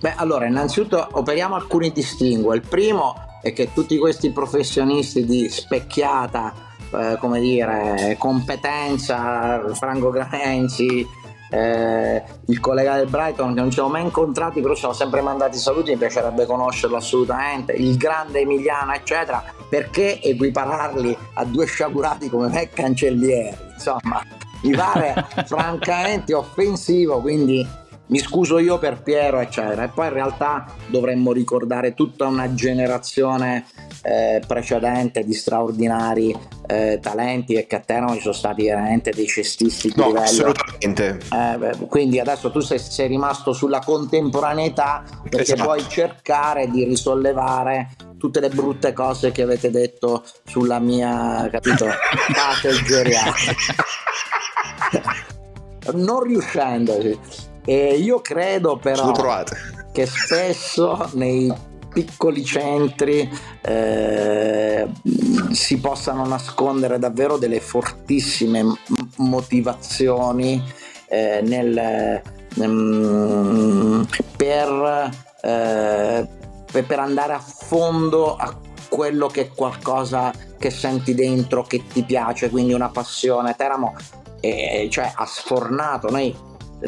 Beh, 0.00 0.14
allora, 0.16 0.46
innanzitutto 0.46 1.06
operiamo 1.12 1.54
alcuni 1.54 1.92
distinguo. 1.92 2.54
Il 2.54 2.62
primo 2.66 3.14
è 3.42 3.52
che 3.52 3.72
tutti 3.72 3.96
questi 3.98 4.30
professionisti 4.30 5.24
di 5.24 5.48
specchiata, 5.48 6.52
eh, 6.92 7.16
come 7.18 7.40
dire, 7.40 8.16
competenza, 8.18 9.62
Franco 9.74 10.10
Gramenzi, 10.10 11.06
eh, 11.52 12.22
il 12.46 12.60
collega 12.60 12.96
del 12.96 13.08
Brighton 13.08 13.52
che 13.52 13.60
non 13.60 13.68
ci 13.68 13.74
siamo 13.74 13.90
mai 13.90 14.02
incontrati 14.02 14.62
però 14.62 14.72
ci 14.72 14.80
siamo 14.80 14.94
sempre 14.94 15.20
mandati 15.20 15.58
saluti 15.58 15.90
mi 15.90 15.98
piacerebbe 15.98 16.46
conoscerlo 16.46 16.96
assolutamente. 16.96 17.72
Il 17.72 17.96
grande 17.96 18.40
Emiliano 18.40 18.94
eccetera. 18.94 19.44
Perché 19.68 20.20
equipararli 20.20 21.16
a 21.34 21.44
due 21.44 21.66
sciagurati 21.66 22.28
come 22.28 22.48
me 22.48 22.68
cancellieri? 22.70 23.56
Insomma 23.74 24.22
mi 24.62 24.74
pare 24.74 25.26
francamente 25.44 26.34
offensivo 26.34 27.20
quindi 27.20 27.66
mi 28.12 28.18
scuso 28.18 28.58
io 28.58 28.78
per 28.78 29.02
Piero, 29.02 29.40
eccetera. 29.40 29.84
E 29.84 29.88
poi 29.88 30.08
in 30.08 30.12
realtà 30.12 30.66
dovremmo 30.88 31.32
ricordare 31.32 31.94
tutta 31.94 32.26
una 32.26 32.52
generazione 32.52 33.64
eh, 34.02 34.42
precedente 34.46 35.24
di 35.24 35.32
straordinari 35.32 36.36
eh, 36.66 36.98
talenti 37.00 37.54
e 37.54 37.66
che 37.66 37.76
a 37.76 37.80
Teramo 37.80 38.12
ci 38.14 38.20
sono 38.20 38.34
stati 38.34 38.64
veramente 38.64 39.12
dei 39.12 39.26
cestisti 39.26 39.88
di 39.88 39.94
no, 39.96 40.08
livello. 40.08 40.24
Assolutamente. 40.26 41.20
Eh, 41.32 41.86
quindi 41.86 42.20
adesso 42.20 42.50
tu 42.50 42.60
sei, 42.60 42.78
sei, 42.78 43.08
rimasto 43.08 43.54
sulla 43.54 43.78
contemporaneità 43.78 45.02
perché 45.22 45.54
esatto. 45.54 45.62
puoi 45.62 45.82
cercare 45.88 46.68
di 46.68 46.84
risollevare 46.84 47.96
tutte 48.18 48.40
le 48.40 48.50
brutte 48.50 48.92
cose 48.92 49.32
che 49.32 49.40
avete 49.40 49.70
detto 49.70 50.22
sulla 50.44 50.78
mia, 50.78 51.48
capito, 51.50 51.86
categoriale. 52.60 53.32
non 55.94 56.22
riuscendoci. 56.24 57.50
E 57.64 57.94
io 57.94 58.20
credo 58.20 58.76
però 58.76 59.12
che 59.92 60.06
spesso 60.06 61.08
nei 61.12 61.52
piccoli 61.92 62.44
centri 62.44 63.30
eh, 63.60 64.88
si 65.50 65.78
possano 65.78 66.26
nascondere 66.26 66.98
davvero 66.98 67.36
delle 67.36 67.60
fortissime 67.60 68.64
motivazioni 69.16 70.62
eh, 71.08 71.40
nel, 71.42 72.22
um, 72.56 74.06
per, 74.36 75.10
eh, 75.42 76.28
per 76.70 76.98
andare 76.98 77.32
a 77.34 77.40
fondo 77.40 78.36
a 78.36 78.58
quello 78.88 79.26
che 79.26 79.42
è 79.42 79.48
qualcosa 79.48 80.32
che 80.58 80.70
senti 80.70 81.14
dentro 81.14 81.62
che 81.64 81.86
ti 81.86 82.02
piace, 82.02 82.50
quindi 82.50 82.72
una 82.72 82.88
passione. 82.88 83.54
Teramo 83.56 83.94
eh, 84.40 84.88
cioè, 84.90 85.10
ha 85.14 85.24
sfornato, 85.24 86.10
noi 86.10 86.34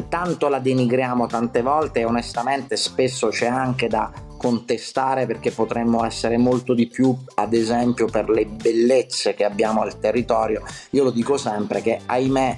tanto 0.09 0.47
la 0.47 0.59
denigriamo 0.59 1.27
tante 1.27 1.61
volte 1.61 1.99
e 2.01 2.05
onestamente 2.05 2.75
spesso 2.75 3.29
c'è 3.29 3.47
anche 3.47 3.87
da 3.87 4.11
contestare 4.37 5.25
perché 5.25 5.51
potremmo 5.51 6.03
essere 6.05 6.37
molto 6.37 6.73
di 6.73 6.87
più 6.87 7.15
ad 7.35 7.53
esempio 7.53 8.05
per 8.05 8.29
le 8.29 8.45
bellezze 8.45 9.33
che 9.33 9.43
abbiamo 9.43 9.81
al 9.81 9.99
territorio. 9.99 10.63
Io 10.91 11.03
lo 11.03 11.11
dico 11.11 11.37
sempre 11.37 11.81
che 11.81 11.99
ahimè 12.05 12.57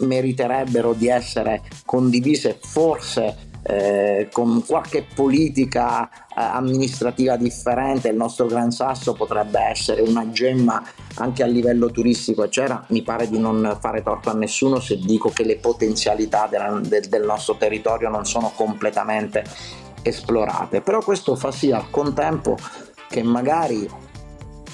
meriterebbero 0.00 0.92
di 0.92 1.08
essere 1.08 1.62
condivise 1.84 2.58
forse 2.60 3.49
eh, 3.62 4.28
con 4.32 4.64
qualche 4.64 5.04
politica 5.14 6.08
eh, 6.08 6.12
amministrativa 6.34 7.36
differente 7.36 8.08
il 8.08 8.16
nostro 8.16 8.46
Gran 8.46 8.70
Sasso 8.70 9.12
potrebbe 9.12 9.60
essere 9.60 10.00
una 10.02 10.30
gemma 10.30 10.82
anche 11.16 11.42
a 11.42 11.46
livello 11.46 11.90
turistico 11.90 12.44
eccetera. 12.44 12.84
Mi 12.88 13.02
pare 13.02 13.28
di 13.28 13.38
non 13.38 13.76
fare 13.80 14.02
torto 14.02 14.30
a 14.30 14.34
nessuno 14.34 14.80
se 14.80 14.98
dico 14.98 15.28
che 15.30 15.44
le 15.44 15.56
potenzialità 15.56 16.48
del, 16.50 16.80
del, 16.86 17.08
del 17.08 17.24
nostro 17.24 17.56
territorio 17.56 18.08
non 18.08 18.24
sono 18.24 18.52
completamente 18.54 19.44
esplorate. 20.02 20.80
Però 20.80 21.00
questo 21.00 21.36
fa 21.36 21.50
sì 21.50 21.70
al 21.70 21.90
contempo 21.90 22.56
che 23.08 23.22
magari 23.22 23.88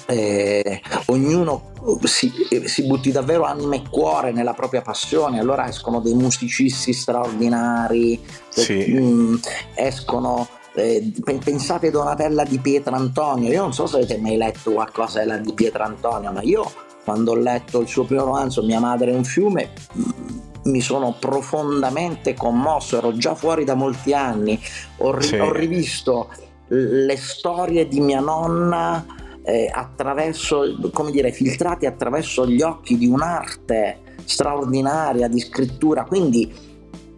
eh, 0.07 0.81
ognuno 1.07 1.73
si, 2.03 2.31
si, 2.65 2.85
butti 2.85 3.11
davvero 3.11 3.43
anima 3.43 3.75
e 3.75 3.83
cuore 3.89 4.31
nella 4.31 4.53
propria 4.53 4.81
passione, 4.81 5.39
allora 5.39 5.67
escono 5.67 5.99
dei 5.99 6.13
musicisti 6.13 6.93
straordinari, 6.93 8.19
sì. 8.49 8.85
mh, 8.87 9.01
mm, 9.01 9.35
escono 9.75 10.47
eh, 10.75 11.11
pensate 11.43 11.91
Donatella 11.91 12.43
di 12.43 12.59
Pietrantonio, 12.59 13.51
io 13.51 13.61
non 13.61 13.73
so 13.73 13.85
se 13.85 13.97
avete 13.97 14.17
mai 14.17 14.37
letto 14.37 14.71
qualcosa 14.71 15.19
della 15.19 15.37
di 15.37 15.53
Pietrantonio, 15.53 16.31
ma 16.31 16.41
io 16.41 16.71
quando 17.03 17.31
ho 17.31 17.35
letto 17.35 17.81
il 17.81 17.87
suo 17.87 18.03
primo 18.03 18.25
romanzo 18.25 18.63
Mia 18.63 18.79
madre 18.79 19.11
è 19.11 19.15
un 19.15 19.23
fiume 19.23 19.71
mm, 19.97 20.37
mi 20.63 20.81
sono 20.81 21.15
profondamente 21.17 22.33
commosso, 22.33 22.97
ero 22.97 23.15
già 23.15 23.35
fuori 23.35 23.63
da 23.63 23.73
molti 23.73 24.13
anni, 24.13 24.59
ho, 24.97 25.15
ri- 25.15 25.25
sì. 25.25 25.35
ho 25.35 25.51
rivisto 25.51 26.29
le 26.69 27.15
storie 27.15 27.87
di 27.87 28.01
mia 28.01 28.19
nonna 28.19 29.05
eh, 29.47 29.71
attraverso, 29.71 30.77
come 30.91 31.09
dire, 31.09 31.31
filtrati 31.31 31.85
attraverso 31.85 32.45
gli 32.45 32.61
occhi 32.61 32.97
di 32.97 33.07
un'arte 33.07 33.99
straordinaria 34.25 35.29
di 35.29 35.39
scrittura, 35.39 36.03
quindi 36.03 36.53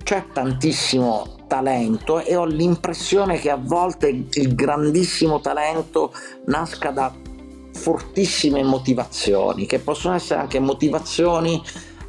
c'è 0.03 0.25
tantissimo 0.31 1.37
talento 1.47 2.19
e 2.23 2.35
ho 2.35 2.45
l'impressione 2.45 3.39
che 3.39 3.49
a 3.49 3.59
volte 3.59 4.09
il 4.09 4.53
grandissimo 4.53 5.39
talento 5.39 6.13
nasca 6.45 6.91
da 6.91 7.11
fortissime 7.73 8.61
motivazioni, 8.61 9.65
che 9.65 9.79
possono 9.79 10.13
essere 10.13 10.41
anche 10.41 10.59
motivazioni 10.59 11.59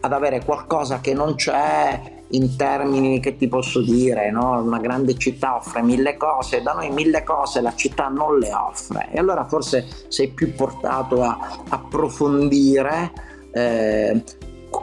ad 0.01 0.13
avere 0.13 0.45
qualcosa 0.45 1.01
che 1.01 1.15
non 1.15 1.35
c'è 1.35 2.19
in 2.31 2.57
termini 2.57 3.21
che 3.21 3.37
ti 3.37 3.49
posso 3.49 3.81
dire, 3.81 4.31
no? 4.31 4.61
una 4.63 4.79
grande 4.79 5.17
città 5.17 5.57
offre 5.57 5.83
mille 5.83 6.17
cose, 6.17 6.63
da 6.63 6.73
noi 6.73 6.91
mille 6.91 7.25
cose 7.25 7.61
la 7.61 7.75
città 7.75 8.09
non 8.09 8.39
le 8.39 8.53
offre 8.53 9.09
e 9.11 9.19
allora 9.19 9.45
forse 9.45 9.87
sei 10.09 10.29
più 10.29 10.55
portato 10.55 11.23
a 11.23 11.63
approfondire, 11.69 13.13
eh, 13.53 14.23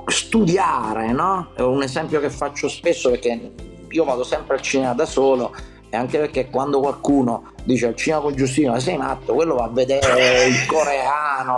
studiare, 0.07 1.11
no? 1.11 1.49
È 1.56 1.61
un 1.61 1.82
esempio 1.84 2.19
che 2.19 2.30
faccio 2.30 2.68
spesso 2.68 3.10
perché 3.10 3.53
io 3.90 4.03
vado 4.03 4.24
sempre 4.24 4.56
al 4.56 4.61
cinema 4.61 4.94
da 4.94 5.06
solo 5.06 5.53
e 5.90 5.95
anche 5.95 6.18
perché 6.18 6.49
quando 6.49 6.82
qualcuno 6.82 7.53
dice 7.64 7.88
al 7.88 7.95
cinema 7.95 8.22
con 8.22 8.36
Giustino 8.36 8.78
sei 8.78 8.98
matto 8.98 9.34
quello 9.34 9.56
va 9.56 9.64
a 9.65 9.69
vedere 9.69 10.48
il 10.48 10.65
coreano 10.65 11.56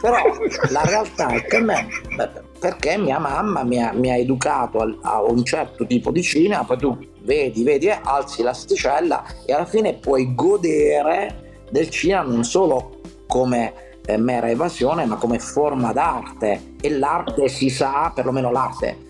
però 0.00 0.16
la 0.70 0.82
realtà 0.84 1.28
è 1.30 1.44
che 1.44 1.56
a 1.56 1.60
me 1.60 1.88
perché 2.58 2.96
mia 2.96 3.18
mamma 3.18 3.62
mi 3.62 3.82
ha, 3.82 3.92
mi 3.92 4.10
ha 4.10 4.16
educato 4.16 4.78
a, 4.78 4.96
a, 5.02 5.22
un 5.22 5.44
certo 5.44 5.86
tipo 5.86 6.10
di 6.10 6.22
cinema 6.22 6.64
poi 6.64 6.78
tu 6.78 6.98
vedi 7.22 7.62
vedi 7.62 7.88
alzi 7.90 8.42
l'asticella 8.42 9.24
e 9.44 9.52
alla 9.52 9.66
fine 9.66 9.94
puoi 9.94 10.34
godere 10.34 11.62
del 11.70 11.88
cinema 11.90 12.22
non 12.22 12.44
solo 12.44 13.00
come 13.26 13.98
eh, 14.04 14.16
mera 14.16 14.48
evasione 14.50 15.04
ma 15.04 15.16
come 15.16 15.38
forma 15.38 15.92
d'arte 15.92 16.74
e 16.80 16.90
l'arte 16.90 17.48
si 17.48 17.68
sa 17.70 18.10
perlomeno 18.14 18.50
l'arte 18.50 19.06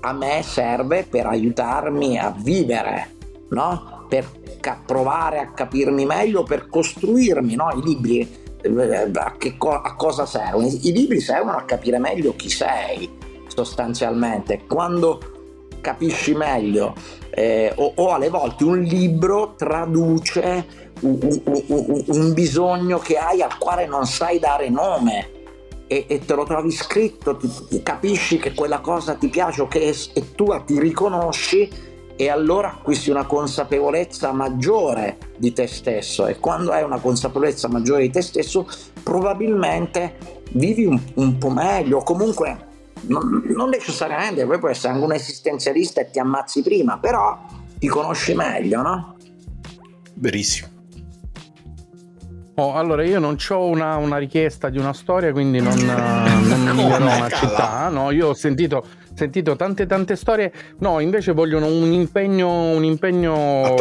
a 0.00 0.12
me 0.12 0.42
serve 0.42 1.04
per 1.04 1.26
aiutarmi 1.26 2.18
a 2.18 2.34
vivere 2.36 3.18
no? 3.50 4.06
per 4.08 4.26
ca- 4.60 4.80
provare 4.84 5.38
a 5.38 5.50
capirmi 5.52 6.04
meglio, 6.04 6.42
per 6.42 6.68
costruirmi 6.68 7.54
no? 7.54 7.70
i 7.76 7.82
libri. 7.82 8.48
Eh, 8.62 9.10
a, 9.12 9.36
co- 9.56 9.80
a 9.80 9.94
cosa 9.94 10.26
servono? 10.26 10.66
I 10.66 10.92
libri 10.92 11.20
servono 11.20 11.56
a 11.56 11.62
capire 11.62 11.98
meglio 11.98 12.34
chi 12.36 12.50
sei, 12.50 13.10
sostanzialmente. 13.46 14.62
Quando 14.66 15.20
capisci 15.80 16.34
meglio, 16.34 16.94
eh, 17.30 17.72
o, 17.76 17.92
o, 17.96 18.12
alle 18.12 18.28
volte 18.28 18.64
un 18.64 18.80
libro 18.80 19.54
traduce 19.56 20.66
un, 21.00 21.40
un, 21.44 22.04
un, 22.06 22.32
bisogno 22.34 22.98
che 22.98 23.16
hai 23.16 23.40
al 23.40 23.56
quale 23.58 23.86
non 23.86 24.06
sai 24.06 24.38
dare 24.38 24.68
nome. 24.68 25.38
E, 25.86 26.04
e 26.06 26.24
te 26.24 26.34
lo 26.34 26.44
trovi 26.44 26.70
scritto, 26.70 27.36
ti, 27.36 27.82
capisci 27.82 28.38
che 28.38 28.54
quella 28.54 28.78
cosa 28.78 29.14
ti 29.14 29.28
piace 29.28 29.62
o 29.62 29.66
che 29.66 29.92
e 30.12 30.34
tu 30.36 30.46
ti 30.64 30.78
riconosci 30.78 31.68
e 32.20 32.28
allora 32.28 32.72
acquisti 32.72 33.08
una 33.08 33.24
consapevolezza 33.24 34.30
maggiore 34.32 35.16
di 35.38 35.54
te 35.54 35.66
stesso 35.66 36.26
e 36.26 36.38
quando 36.38 36.70
hai 36.70 36.82
una 36.82 36.98
consapevolezza 36.98 37.66
maggiore 37.68 38.02
di 38.02 38.10
te 38.10 38.20
stesso 38.20 38.68
probabilmente 39.02 40.18
vivi 40.50 40.84
un, 40.84 41.00
un 41.14 41.38
po' 41.38 41.48
meglio 41.48 42.02
comunque 42.02 42.66
non, 43.04 43.42
non, 43.56 43.70
necessariamente 43.70 44.44
poi 44.44 44.58
puoi 44.58 44.72
essere 44.72 44.92
anche 44.92 45.04
un 45.06 45.14
esistenzialista 45.14 46.02
e 46.02 46.10
ti 46.10 46.18
ammazzi 46.18 46.60
prima 46.60 46.98
però 46.98 47.38
ti 47.78 47.86
conosci 47.86 48.34
meglio 48.34 48.82
no? 48.82 49.16
Verissimo 50.12 50.68
Oh, 52.56 52.74
allora 52.74 53.02
io 53.02 53.18
non 53.18 53.38
ho 53.48 53.64
una, 53.64 53.96
una, 53.96 54.18
richiesta 54.18 54.68
di 54.68 54.76
una 54.76 54.92
storia, 54.92 55.32
quindi 55.32 55.60
non, 55.60 55.74
non 55.80 56.76
migliorerò 56.76 57.16
una 57.16 57.30
città. 57.30 57.88
No, 57.88 58.10
io 58.10 58.28
ho 58.28 58.34
sentito 58.34 58.84
sentito 59.14 59.56
tante 59.56 59.86
tante 59.86 60.16
storie. 60.16 60.52
No, 60.78 61.00
invece 61.00 61.32
vogliono 61.32 61.66
un 61.66 61.92
impegno, 61.92 62.70
un 62.70 62.84
impegno 62.84 63.74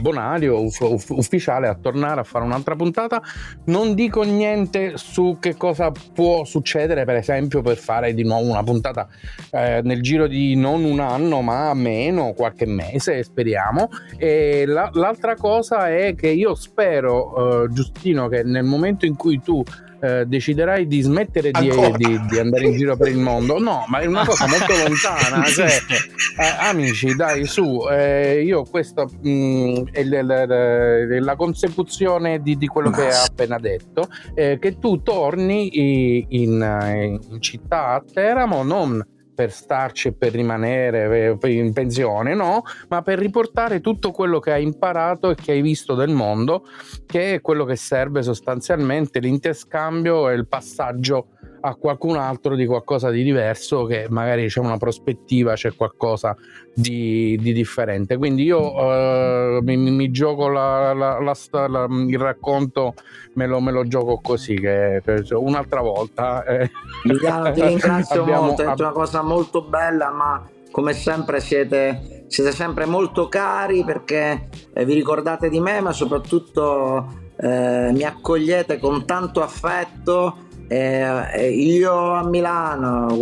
bonario, 0.00 0.62
uff, 0.62 0.80
ufficiale 1.10 1.68
a 1.68 1.74
tornare 1.74 2.20
a 2.20 2.24
fare 2.24 2.44
un'altra 2.44 2.76
puntata. 2.76 3.22
Non 3.66 3.94
dico 3.94 4.22
niente 4.22 4.92
su 4.96 5.38
che 5.40 5.56
cosa 5.56 5.92
può 6.12 6.44
succedere, 6.44 7.04
per 7.04 7.16
esempio, 7.16 7.62
per 7.62 7.76
fare 7.76 8.14
di 8.14 8.24
nuovo 8.24 8.48
una 8.48 8.62
puntata 8.62 9.08
eh, 9.50 9.80
nel 9.82 10.02
giro 10.02 10.26
di 10.26 10.54
non 10.54 10.84
un 10.84 11.00
anno, 11.00 11.40
ma 11.40 11.72
meno, 11.74 12.32
qualche 12.32 12.66
mese, 12.66 13.22
speriamo. 13.22 13.88
E 14.16 14.64
la, 14.66 14.90
l'altra 14.94 15.34
cosa 15.34 15.88
è 15.88 16.14
che 16.14 16.28
io 16.28 16.54
spero, 16.54 17.64
eh, 17.64 17.72
Giustino, 17.72 18.28
che 18.28 18.42
nel 18.42 18.64
momento 18.64 19.06
in 19.06 19.16
cui 19.16 19.40
tu 19.40 19.62
eh, 20.04 20.26
deciderai 20.26 20.86
di 20.86 21.00
smettere 21.00 21.50
di, 21.50 21.70
di, 21.96 22.20
di, 22.28 22.38
andare 22.38 22.66
in 22.66 22.76
giro 22.76 22.94
per 22.94 23.08
il 23.08 23.16
mondo, 23.16 23.58
no, 23.58 23.86
ma 23.88 24.00
è 24.00 24.06
una 24.06 24.26
cosa 24.26 24.46
molto 24.46 24.74
lontana. 24.76 25.42
Cioè, 25.54 25.66
eh, 25.66 26.66
amici, 26.66 27.14
dai, 27.14 27.44
su, 27.46 27.86
eh, 27.90 28.42
io 28.42 28.64
questo 28.64 29.08
mh, 29.22 29.28
mm, 29.30 29.76
è 29.92 30.04
la, 30.04 30.22
la, 30.22 31.20
la, 31.20 31.36
consecuzione 31.36 32.42
di, 32.42 32.56
di 32.58 32.66
quello 32.66 32.90
che 32.90 33.06
hai 33.06 33.26
appena 33.26 33.58
detto, 33.58 34.08
eh, 34.34 34.58
che 34.58 34.78
tu 34.78 35.00
torni 35.02 36.26
in, 36.28 37.18
in 37.30 37.40
città 37.40 37.94
a 37.94 38.02
Teramo 38.02 38.62
non 38.62 39.02
per 39.34 39.50
starci 39.50 40.08
e 40.08 40.12
per 40.12 40.32
rimanere 40.32 41.36
in 41.42 41.72
pensione, 41.72 42.34
no, 42.34 42.62
ma 42.88 43.02
per 43.02 43.18
riportare 43.18 43.80
tutto 43.80 44.10
quello 44.10 44.38
che 44.38 44.52
hai 44.52 44.62
imparato 44.62 45.30
e 45.30 45.34
che 45.34 45.52
hai 45.52 45.62
visto 45.62 45.94
del 45.94 46.10
mondo, 46.10 46.66
che 47.06 47.34
è 47.34 47.40
quello 47.40 47.64
che 47.64 47.76
serve 47.76 48.22
sostanzialmente 48.22 49.18
l'interscambio 49.18 50.28
e 50.28 50.34
il 50.34 50.46
passaggio 50.46 51.28
a 51.66 51.76
qualcun 51.76 52.16
altro 52.16 52.54
di 52.56 52.66
qualcosa 52.66 53.08
di 53.08 53.22
diverso 53.22 53.86
che 53.86 54.06
magari 54.10 54.48
c'è 54.48 54.60
una 54.60 54.76
prospettiva, 54.76 55.54
c'è 55.54 55.74
qualcosa 55.74 56.36
di, 56.74 57.38
di 57.40 57.54
differente. 57.54 58.18
Quindi 58.18 58.42
io 58.42 58.74
uh, 58.74 59.62
mi, 59.62 59.76
mi, 59.76 60.10
gioco 60.10 60.48
la, 60.48 60.92
la, 60.92 61.18
la, 61.20 61.86
il 61.88 62.18
racconto, 62.18 62.92
me 63.34 63.46
lo, 63.46 63.60
me 63.60 63.72
lo, 63.72 63.86
gioco 63.86 64.20
così, 64.22 64.56
che, 64.56 65.00
che 65.02 65.24
un'altra 65.34 65.80
volta. 65.80 66.44
Eh. 66.44 66.70
Milano, 67.04 67.50
ti 67.52 67.62
ringrazio 67.64 68.22
abbiamo, 68.22 68.42
molto, 68.42 68.62
è 68.62 68.66
una 68.66 68.92
cosa 68.92 69.22
molto 69.22 69.62
bella, 69.62 70.10
ma 70.10 70.46
come 70.70 70.92
sempre 70.92 71.40
siete, 71.40 72.26
siete 72.26 72.52
sempre 72.52 72.84
molto 72.84 73.28
cari 73.28 73.84
perché 73.84 74.48
eh, 74.74 74.84
vi 74.84 74.92
ricordate 74.92 75.48
di 75.48 75.60
me, 75.60 75.80
ma 75.80 75.92
soprattutto 75.92 77.22
eh, 77.36 77.90
mi 77.90 78.02
accogliete 78.02 78.78
con 78.78 79.06
tanto 79.06 79.42
affetto 79.42 80.43
eh, 80.68 81.50
io 81.50 82.12
a 82.12 82.24
Milano, 82.24 83.16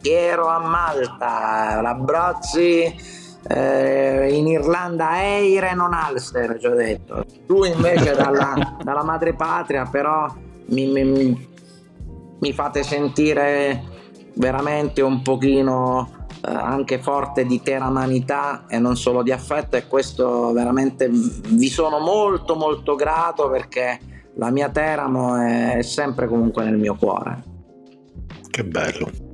Piero 0.00 0.46
a 0.46 0.58
Malta, 0.58 1.80
Labrozzi 1.80 3.18
eh, 3.48 4.28
in 4.32 4.46
Irlanda 4.46 5.22
Eire 5.22 5.74
non 5.74 5.92
Ulster, 5.92 6.58
ci 6.58 6.66
ho 6.66 6.74
detto. 6.74 7.24
Tu 7.46 7.64
invece 7.64 8.14
dalla, 8.14 8.76
dalla 8.82 9.02
madrepatria 9.02 9.86
però 9.86 10.32
mi, 10.66 10.86
mi, 10.86 11.48
mi, 12.38 12.52
fate 12.52 12.82
sentire 12.82 13.82
veramente 14.34 15.02
un 15.02 15.22
pochino 15.22 16.26
eh, 16.46 16.52
anche 16.52 16.98
forte 16.98 17.44
di 17.44 17.60
teramanità 17.60 18.66
e 18.68 18.78
non 18.78 18.96
solo 18.96 19.22
di 19.22 19.32
affetto 19.32 19.76
e 19.76 19.88
questo 19.88 20.52
veramente 20.52 21.08
vi 21.08 21.68
sono 21.68 21.98
molto 21.98 22.54
molto 22.54 22.94
grato 22.94 23.50
perché 23.50 23.98
la 24.34 24.50
mia 24.50 24.68
Teramo 24.68 25.36
è 25.36 25.82
sempre 25.82 26.26
comunque 26.26 26.64
nel 26.64 26.76
mio 26.76 26.94
cuore. 26.94 27.42
Che 28.48 28.64
bello. 28.64 29.28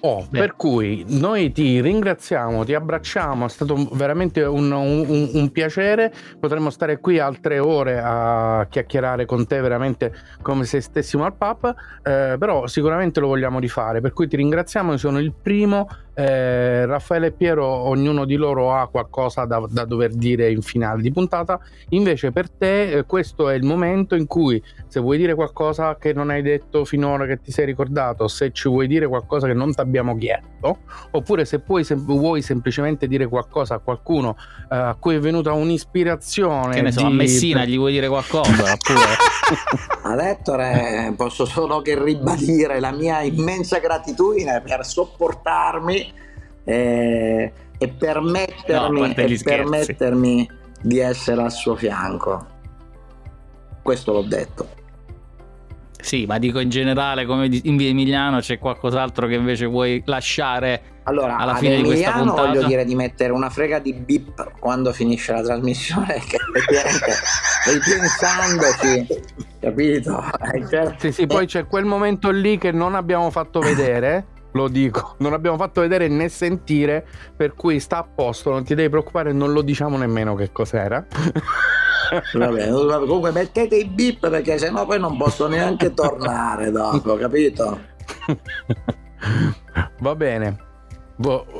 Oh, 0.00 0.24
per 0.30 0.54
cui 0.54 1.04
noi 1.08 1.50
ti 1.50 1.80
ringraziamo, 1.80 2.64
ti 2.64 2.72
abbracciamo, 2.72 3.46
è 3.46 3.48
stato 3.48 3.88
veramente 3.92 4.44
un, 4.44 4.70
un, 4.70 5.30
un, 5.32 5.50
piacere, 5.50 6.12
potremmo 6.38 6.70
stare 6.70 7.00
qui 7.00 7.18
altre 7.18 7.58
ore 7.58 8.00
a 8.00 8.64
chiacchierare 8.70 9.24
con 9.24 9.46
te 9.46 9.60
veramente 9.60 10.14
come 10.40 10.64
se 10.66 10.80
stessimo 10.80 11.24
al 11.24 11.34
pub, 11.34 11.74
eh, 12.04 12.36
però 12.38 12.68
sicuramente 12.68 13.18
lo 13.18 13.26
vogliamo 13.26 13.58
rifare, 13.58 14.00
per 14.00 14.12
cui 14.12 14.28
ti 14.28 14.36
ringraziamo, 14.36 14.92
io 14.92 14.98
sono 14.98 15.18
il 15.18 15.32
primo 15.32 15.88
eh, 16.18 16.84
Raffaele 16.84 17.28
e 17.28 17.30
Piero, 17.30 17.64
ognuno 17.64 18.24
di 18.24 18.34
loro 18.34 18.74
ha 18.74 18.88
qualcosa 18.88 19.44
da, 19.44 19.64
da, 19.70 19.84
dover 19.84 20.12
dire 20.14 20.50
in 20.50 20.62
finale 20.62 21.00
di 21.00 21.12
puntata. 21.12 21.60
Invece, 21.90 22.32
per 22.32 22.50
te, 22.50 22.90
eh, 22.90 23.04
questo 23.04 23.48
è 23.48 23.54
il 23.54 23.62
momento 23.62 24.16
in 24.16 24.26
cui, 24.26 24.60
se 24.88 24.98
vuoi 24.98 25.16
dire 25.16 25.36
qualcosa 25.36 25.96
che 25.96 26.12
non 26.12 26.30
hai 26.30 26.42
detto 26.42 26.84
finora, 26.84 27.24
che 27.24 27.40
ti 27.40 27.52
sei 27.52 27.66
ricordato, 27.66 28.26
se 28.26 28.50
ci 28.50 28.68
vuoi 28.68 28.88
dire 28.88 29.06
qualcosa 29.06 29.46
che 29.46 29.52
non 29.52 29.72
ti 29.72 29.80
abbiamo 29.80 30.18
chiesto, 30.18 30.78
oppure 31.12 31.44
se, 31.44 31.60
puoi, 31.60 31.84
se 31.84 31.94
vuoi 31.94 32.42
semplicemente 32.42 33.06
dire 33.06 33.28
qualcosa 33.28 33.76
a 33.76 33.78
qualcuno 33.78 34.36
eh, 34.72 34.74
a 34.74 34.96
cui 34.98 35.14
è 35.14 35.20
venuta 35.20 35.52
un'ispirazione. 35.52 36.74
Che 36.74 36.82
ne 36.82 36.90
so, 36.90 36.98
di... 36.98 37.06
a 37.06 37.10
Messina 37.10 37.64
gli 37.64 37.76
vuoi 37.76 37.92
dire 37.92 38.08
qualcosa? 38.08 38.76
Ad 40.02 40.18
Ettore 40.18 41.14
posso 41.16 41.44
solo 41.44 41.80
che 41.80 42.02
ribadire 42.02 42.80
la 42.80 42.90
mia 42.90 43.22
immensa 43.22 43.78
gratitudine 43.78 44.60
per 44.60 44.84
sopportarmi 44.84 46.07
e, 46.68 47.52
e 47.78 47.88
permettermi, 47.88 49.00
no, 49.00 49.06
e 49.06 49.40
permettermi 49.42 50.50
di 50.82 50.98
essere 50.98 51.40
al 51.40 51.50
suo 51.50 51.74
fianco. 51.74 52.46
Questo 53.80 54.12
l'ho 54.12 54.22
detto. 54.22 54.76
Sì, 55.98 56.26
ma 56.26 56.38
dico 56.38 56.60
in 56.60 56.68
generale, 56.68 57.24
come 57.24 57.48
in 57.62 57.76
via 57.76 57.88
Emiliano, 57.88 58.40
c'è 58.40 58.58
qualcos'altro 58.58 59.26
che 59.26 59.34
invece 59.34 59.64
vuoi 59.64 60.02
lasciare 60.04 61.00
allora, 61.04 61.36
alla 61.36 61.56
fine 61.56 61.76
di 61.76 61.84
questa 61.84 62.12
puntata? 62.12 62.48
voglio 62.48 62.66
dire 62.66 62.84
di 62.84 62.94
mettere 62.94 63.32
una 63.32 63.48
frega 63.48 63.78
di 63.78 63.94
bip 63.94 64.58
quando 64.58 64.92
finisce 64.92 65.32
la 65.32 65.42
trasmissione, 65.42 66.20
che 66.28 66.38
ripensandoci, 67.72 69.06
capito? 69.58 70.22
Certo. 70.68 70.94
Sì, 70.98 71.12
sì, 71.12 71.26
poi 71.26 71.46
c'è 71.46 71.66
quel 71.66 71.86
momento 71.86 72.30
lì 72.30 72.58
che 72.58 72.72
non 72.72 72.94
abbiamo 72.94 73.30
fatto 73.30 73.58
vedere 73.58 74.36
lo 74.52 74.68
dico, 74.68 75.14
non 75.18 75.32
abbiamo 75.32 75.56
fatto 75.56 75.80
vedere 75.80 76.08
né 76.08 76.28
sentire, 76.28 77.06
per 77.36 77.54
cui 77.54 77.80
sta 77.80 77.98
a 77.98 78.04
posto, 78.04 78.50
non 78.50 78.64
ti 78.64 78.74
devi 78.74 78.88
preoccupare, 78.88 79.32
non 79.32 79.52
lo 79.52 79.62
diciamo 79.62 79.96
nemmeno 79.96 80.34
che 80.34 80.50
cos'era. 80.52 81.04
Vabbè, 82.32 82.70
comunque 82.70 83.32
mettete 83.32 83.76
i 83.76 83.84
bip 83.84 84.30
perché 84.30 84.56
sennò 84.56 84.86
poi 84.86 84.98
non 84.98 85.16
posso 85.18 85.46
neanche 85.46 85.92
tornare 85.92 86.70
dopo, 86.70 87.16
capito? 87.16 87.78
Va 90.00 90.14
bene. 90.14 90.67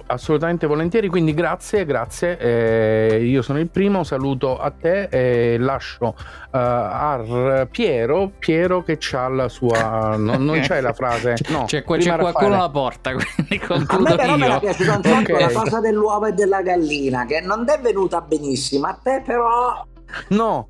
Assolutamente 0.07 0.69
volentieri, 0.69 1.09
quindi 1.09 1.35
grazie, 1.35 1.85
grazie. 1.85 2.39
Eh, 2.39 3.25
io 3.25 3.43
sono 3.43 3.59
il 3.59 3.69
primo, 3.69 4.05
saluto 4.05 4.57
a 4.57 4.71
te 4.71 5.09
e 5.11 5.59
lascio 5.59 6.07
uh, 6.07 6.15
a 6.51 7.67
Piero, 7.69 8.31
Piero 8.39 8.85
che 8.85 8.99
c'ha 9.01 9.27
la 9.27 9.49
sua... 9.49 10.17
No, 10.17 10.37
non 10.37 10.61
c'è 10.61 10.81
la 10.81 10.93
frase, 10.93 11.35
no. 11.51 11.65
C'è, 11.65 11.83
c'è 11.83 12.17
qualcuno 12.17 12.55
alla 12.55 12.71
porta, 12.71 13.11
quindi 13.19 13.59
concludo 13.59 14.07
A 14.07 14.11
me 14.11 14.17
però 14.17 14.37
io. 14.37 14.49
me 14.49 14.59
piaciuta 14.61 14.97
un 14.97 15.03
sacco 15.03 15.33
okay. 15.33 15.53
la 15.53 15.61
cosa 15.61 15.81
dell'uovo 15.81 16.27
e 16.27 16.33
della 16.33 16.63
gallina, 16.63 17.27
che 17.27 17.41
non 17.41 17.65
è 17.69 17.81
venuta 17.81 18.21
benissimo, 18.21 18.87
a 18.87 18.99
te 19.03 19.23
però... 19.27 19.85
No, 20.29 20.69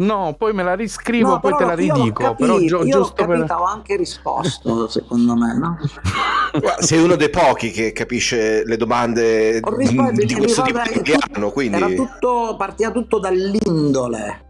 No, 0.00 0.34
poi 0.38 0.54
me 0.54 0.62
la 0.62 0.74
riscrivo, 0.74 1.28
no, 1.28 1.40
poi 1.40 1.54
te 1.56 1.64
la 1.64 1.74
ridico. 1.74 2.34
Però 2.34 2.58
gi- 2.58 2.66
giusto 2.66 3.26
per... 3.26 3.46
ho 3.50 3.64
anche 3.64 3.96
risposto, 3.96 4.88
secondo 4.88 5.34
me, 5.34 5.58
no? 5.58 5.76
Sei 6.80 7.02
uno 7.02 7.16
dei 7.16 7.28
pochi 7.28 7.70
che 7.70 7.92
capisce 7.92 8.64
le 8.64 8.76
domande 8.78 9.60
di, 9.60 10.24
di 10.24 10.34
questo 10.34 10.62
tipo 10.62 10.80
di 10.90 11.00
piano, 11.02 11.50
quindi... 11.50 11.76
Era 11.76 11.88
tutto, 11.88 12.54
partiva 12.56 12.90
tutto 12.90 13.18
dall'indole. 13.18 14.44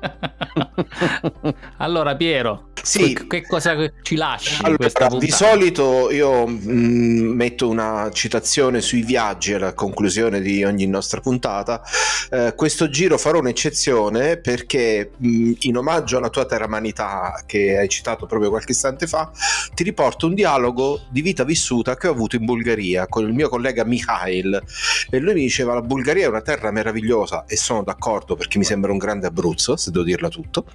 allora, 1.78 2.14
Piero, 2.14 2.68
Sì. 2.84 3.14
Che, 3.14 3.26
che 3.26 3.46
cosa 3.46 3.74
ci 4.02 4.14
lasci 4.14 4.62
allora, 4.62 4.88
Di 5.18 5.30
solito 5.30 6.10
io 6.10 6.46
mh, 6.46 6.70
mm, 6.70 7.34
metto 7.34 7.68
una 7.68 8.10
citazione 8.12 8.82
sui 8.82 9.02
viaggi 9.02 9.54
alla 9.54 9.72
conclusione 9.72 10.40
di 10.40 10.62
ogni 10.64 10.86
nostra 10.86 11.20
puntata. 11.20 11.82
Eh, 12.30 12.52
questo 12.54 12.90
giro 12.90 13.16
farò 13.16 13.38
un'eccezione 13.38 14.36
perché 14.36 15.12
mh, 15.16 15.28
mm, 15.28 15.52
in 15.60 15.76
omaggio 15.78 16.18
alla 16.18 16.28
tua 16.28 16.44
terramanità 16.44 17.42
che 17.46 17.78
hai 17.78 17.88
citato 17.88 18.26
proprio 18.26 18.50
qualche 18.50 18.72
istante 18.72 19.06
fa, 19.06 19.30
ti 19.74 19.82
riporto 19.82 20.26
un 20.26 20.34
dialogo 20.34 21.00
di 21.08 21.22
vita 21.22 21.44
vissuta 21.44 21.96
che 21.96 22.08
ho 22.08 22.12
avuto 22.12 22.36
in 22.36 22.44
Bulgaria 22.44 23.06
con 23.06 23.26
il 23.26 23.32
mio 23.32 23.48
collega 23.48 23.84
Mikhail 23.84 24.62
e 25.10 25.18
lui 25.18 25.34
mi 25.34 25.40
diceva 25.40 25.74
la 25.74 25.82
Bulgaria 25.82 26.24
è 26.26 26.28
una 26.28 26.42
terra 26.42 26.70
meravigliosa 26.70 27.44
e 27.46 27.56
sono 27.56 27.82
d'accordo 27.82 28.36
perché 28.36 28.58
mi 28.58 28.64
sembra 28.64 28.92
un 28.92 28.98
grande 28.98 29.26
Abruzzo, 29.26 29.76
se 29.76 29.90
devo 29.90 30.04
dirla 30.04 30.28
tutto. 30.28 30.66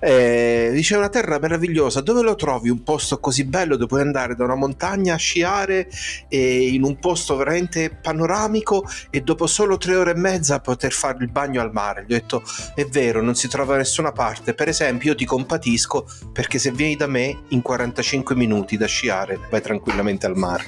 Eh, 0.00 0.70
dice 0.72 0.96
una 0.96 1.08
terra 1.08 1.33
meravigliosa, 1.38 2.00
dove 2.00 2.22
lo 2.22 2.34
trovi 2.34 2.70
un 2.70 2.82
posto 2.82 3.18
così 3.18 3.44
bello 3.44 3.76
dove 3.76 3.86
puoi 3.86 4.00
andare 4.00 4.34
da 4.34 4.44
una 4.44 4.54
montagna 4.54 5.14
a 5.14 5.18
sciare 5.18 5.88
e 6.28 6.68
in 6.68 6.82
un 6.82 6.98
posto 6.98 7.36
veramente 7.36 7.90
panoramico 7.90 8.86
e 9.10 9.20
dopo 9.20 9.46
solo 9.46 9.76
tre 9.76 9.96
ore 9.96 10.12
e 10.12 10.16
mezza 10.16 10.60
poter 10.60 10.92
fare 10.92 11.18
il 11.20 11.30
bagno 11.30 11.60
al 11.60 11.72
mare. 11.72 12.04
Gli 12.06 12.14
ho 12.14 12.18
detto 12.18 12.42
è 12.74 12.84
vero, 12.86 13.22
non 13.22 13.34
si 13.34 13.48
trova 13.48 13.72
da 13.72 13.78
nessuna 13.78 14.12
parte. 14.12 14.54
Per 14.54 14.68
esempio 14.68 15.10
io 15.10 15.16
ti 15.16 15.24
compatisco 15.24 16.06
perché 16.32 16.58
se 16.58 16.70
vieni 16.70 16.96
da 16.96 17.06
me 17.06 17.42
in 17.48 17.62
45 17.62 18.34
minuti 18.34 18.76
da 18.76 18.86
sciare 18.86 19.38
vai 19.50 19.60
tranquillamente 19.60 20.26
al 20.26 20.36
mare. 20.36 20.64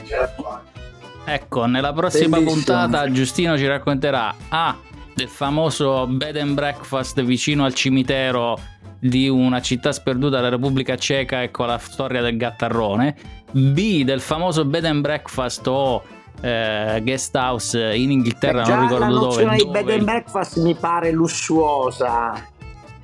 Ecco, 1.24 1.66
nella 1.66 1.92
prossima 1.92 2.38
Bellissimo. 2.38 2.52
puntata 2.52 3.10
Giustino 3.10 3.58
ci 3.58 3.66
racconterà 3.66 4.34
A 4.48 4.76
del 5.12 5.28
famoso 5.28 6.06
bed 6.06 6.36
and 6.36 6.54
breakfast 6.54 7.20
vicino 7.22 7.64
al 7.64 7.72
cimitero 7.72 8.58
di 9.08 9.28
una 9.28 9.60
città 9.60 9.92
sperduta 9.92 10.36
della 10.36 10.50
Repubblica 10.50 10.96
Ceca 10.96 11.42
e 11.42 11.50
con 11.50 11.66
la 11.66 11.78
storia 11.78 12.20
del 12.22 12.36
gattarrone, 12.36 13.16
B 13.50 14.04
del 14.04 14.20
famoso 14.20 14.64
bed 14.64 14.84
and 14.84 15.00
breakfast 15.00 15.66
o 15.66 16.02
eh, 16.40 17.00
guest 17.02 17.34
house 17.36 17.78
in 17.94 18.10
Inghilterra, 18.10 18.62
Beh, 18.62 18.68
non 18.68 18.82
ricordo 18.82 19.18
dove. 19.18 19.44
La 19.44 19.50
nozione 19.50 19.56
di 19.56 19.66
bed 19.66 19.90
and 19.90 20.04
breakfast 20.04 20.62
mi 20.62 20.74
pare 20.74 21.10
lussuosa. 21.10 22.54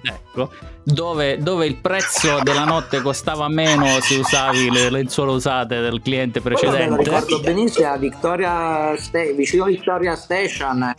Ecco, 0.02 0.50
dove, 0.84 1.38
dove, 1.38 1.66
il 1.66 1.76
prezzo 1.76 2.40
della 2.42 2.64
notte 2.64 3.00
costava 3.00 3.48
meno 3.48 3.86
se 4.00 4.16
usavi 4.16 4.70
le 4.70 4.90
lenzuola 4.90 5.32
usate 5.32 5.80
del 5.80 6.00
cliente 6.02 6.40
precedente. 6.40 6.88
Lo 6.88 6.96
ricordo 6.96 7.40
benissimo, 7.40 7.96
Victoria 7.98 8.94
St- 8.96 9.34
vicino 9.34 9.64
Victoria 9.64 10.16
Station, 10.16 10.94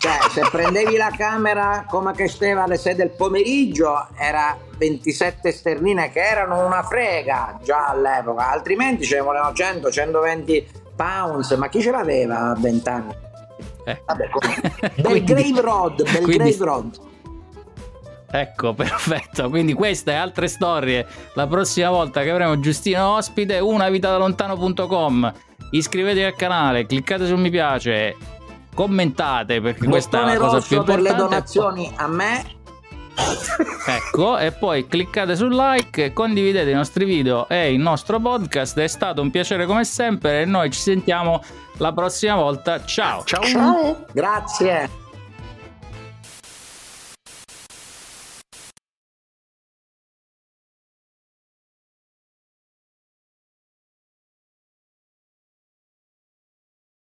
cioè 0.00 0.18
se 0.30 0.48
prendevi 0.50 0.96
la 0.96 1.12
camera 1.16 1.84
come 1.88 2.12
che 2.12 2.28
stava 2.28 2.64
alle 2.64 2.78
6 2.78 2.94
del 2.94 3.10
pomeriggio 3.10 4.08
era 4.16 4.56
27 4.76 5.52
sterline 5.52 6.10
che 6.10 6.20
erano 6.20 6.64
una 6.64 6.82
frega 6.82 7.58
già 7.62 7.88
all'epoca, 7.88 8.50
altrimenti 8.50 9.04
ce 9.04 9.16
ne 9.16 9.22
volevano 9.22 9.52
100, 9.52 9.90
120 9.90 10.66
pounds, 10.96 11.50
ma 11.52 11.68
chi 11.68 11.80
ce 11.80 11.90
l'aveva 11.90 12.50
a 12.50 12.56
20 12.58 12.88
anni? 12.88 13.14
Eh. 13.84 14.02
Vabbè, 14.04 14.28
Belgrave 15.00 15.60
Road, 15.60 16.02
Belgrave 16.02 16.22
quindi... 16.22 16.56
Road. 16.58 17.06
Ecco, 18.30 18.74
perfetto. 18.74 19.48
Quindi 19.48 19.72
queste 19.72 20.12
e 20.12 20.14
altre 20.14 20.48
storie 20.48 21.06
la 21.34 21.46
prossima 21.46 21.90
volta 21.90 22.22
che 22.22 22.30
avremo 22.30 22.60
Giustino 22.60 23.16
ospite, 23.16 23.58
unavitadalontano.com. 23.58 25.32
Iscrivetevi 25.70 26.24
al 26.24 26.34
canale, 26.34 26.86
cliccate 26.86 27.26
su 27.26 27.36
mi 27.36 27.50
piace, 27.50 28.16
commentate 28.74 29.60
perché 29.60 29.86
Bottone 29.86 29.90
questa 29.90 30.22
è 30.22 30.24
la 30.24 30.38
cosa 30.38 30.60
più 30.60 30.76
importante. 30.78 31.02
per 31.02 31.12
le 31.12 31.18
donazioni 31.18 31.92
a 31.96 32.06
me. 32.06 32.56
ecco, 33.86 34.38
e 34.38 34.52
poi 34.52 34.86
cliccate 34.86 35.34
sul 35.34 35.54
like, 35.54 36.12
condividete 36.12 36.70
i 36.70 36.74
nostri 36.74 37.04
video 37.04 37.48
e 37.48 37.72
il 37.72 37.80
nostro 37.80 38.20
podcast. 38.20 38.78
È 38.78 38.86
stato 38.86 39.20
un 39.20 39.30
piacere 39.30 39.66
come 39.66 39.84
sempre 39.84 40.42
e 40.42 40.44
noi 40.44 40.70
ci 40.70 40.80
sentiamo 40.80 41.42
la 41.78 41.92
prossima 41.92 42.36
volta. 42.36 42.84
Ciao. 42.84 43.24
Ciao. 43.24 43.42
Ciao. 43.42 44.04
Grazie. 44.12 45.06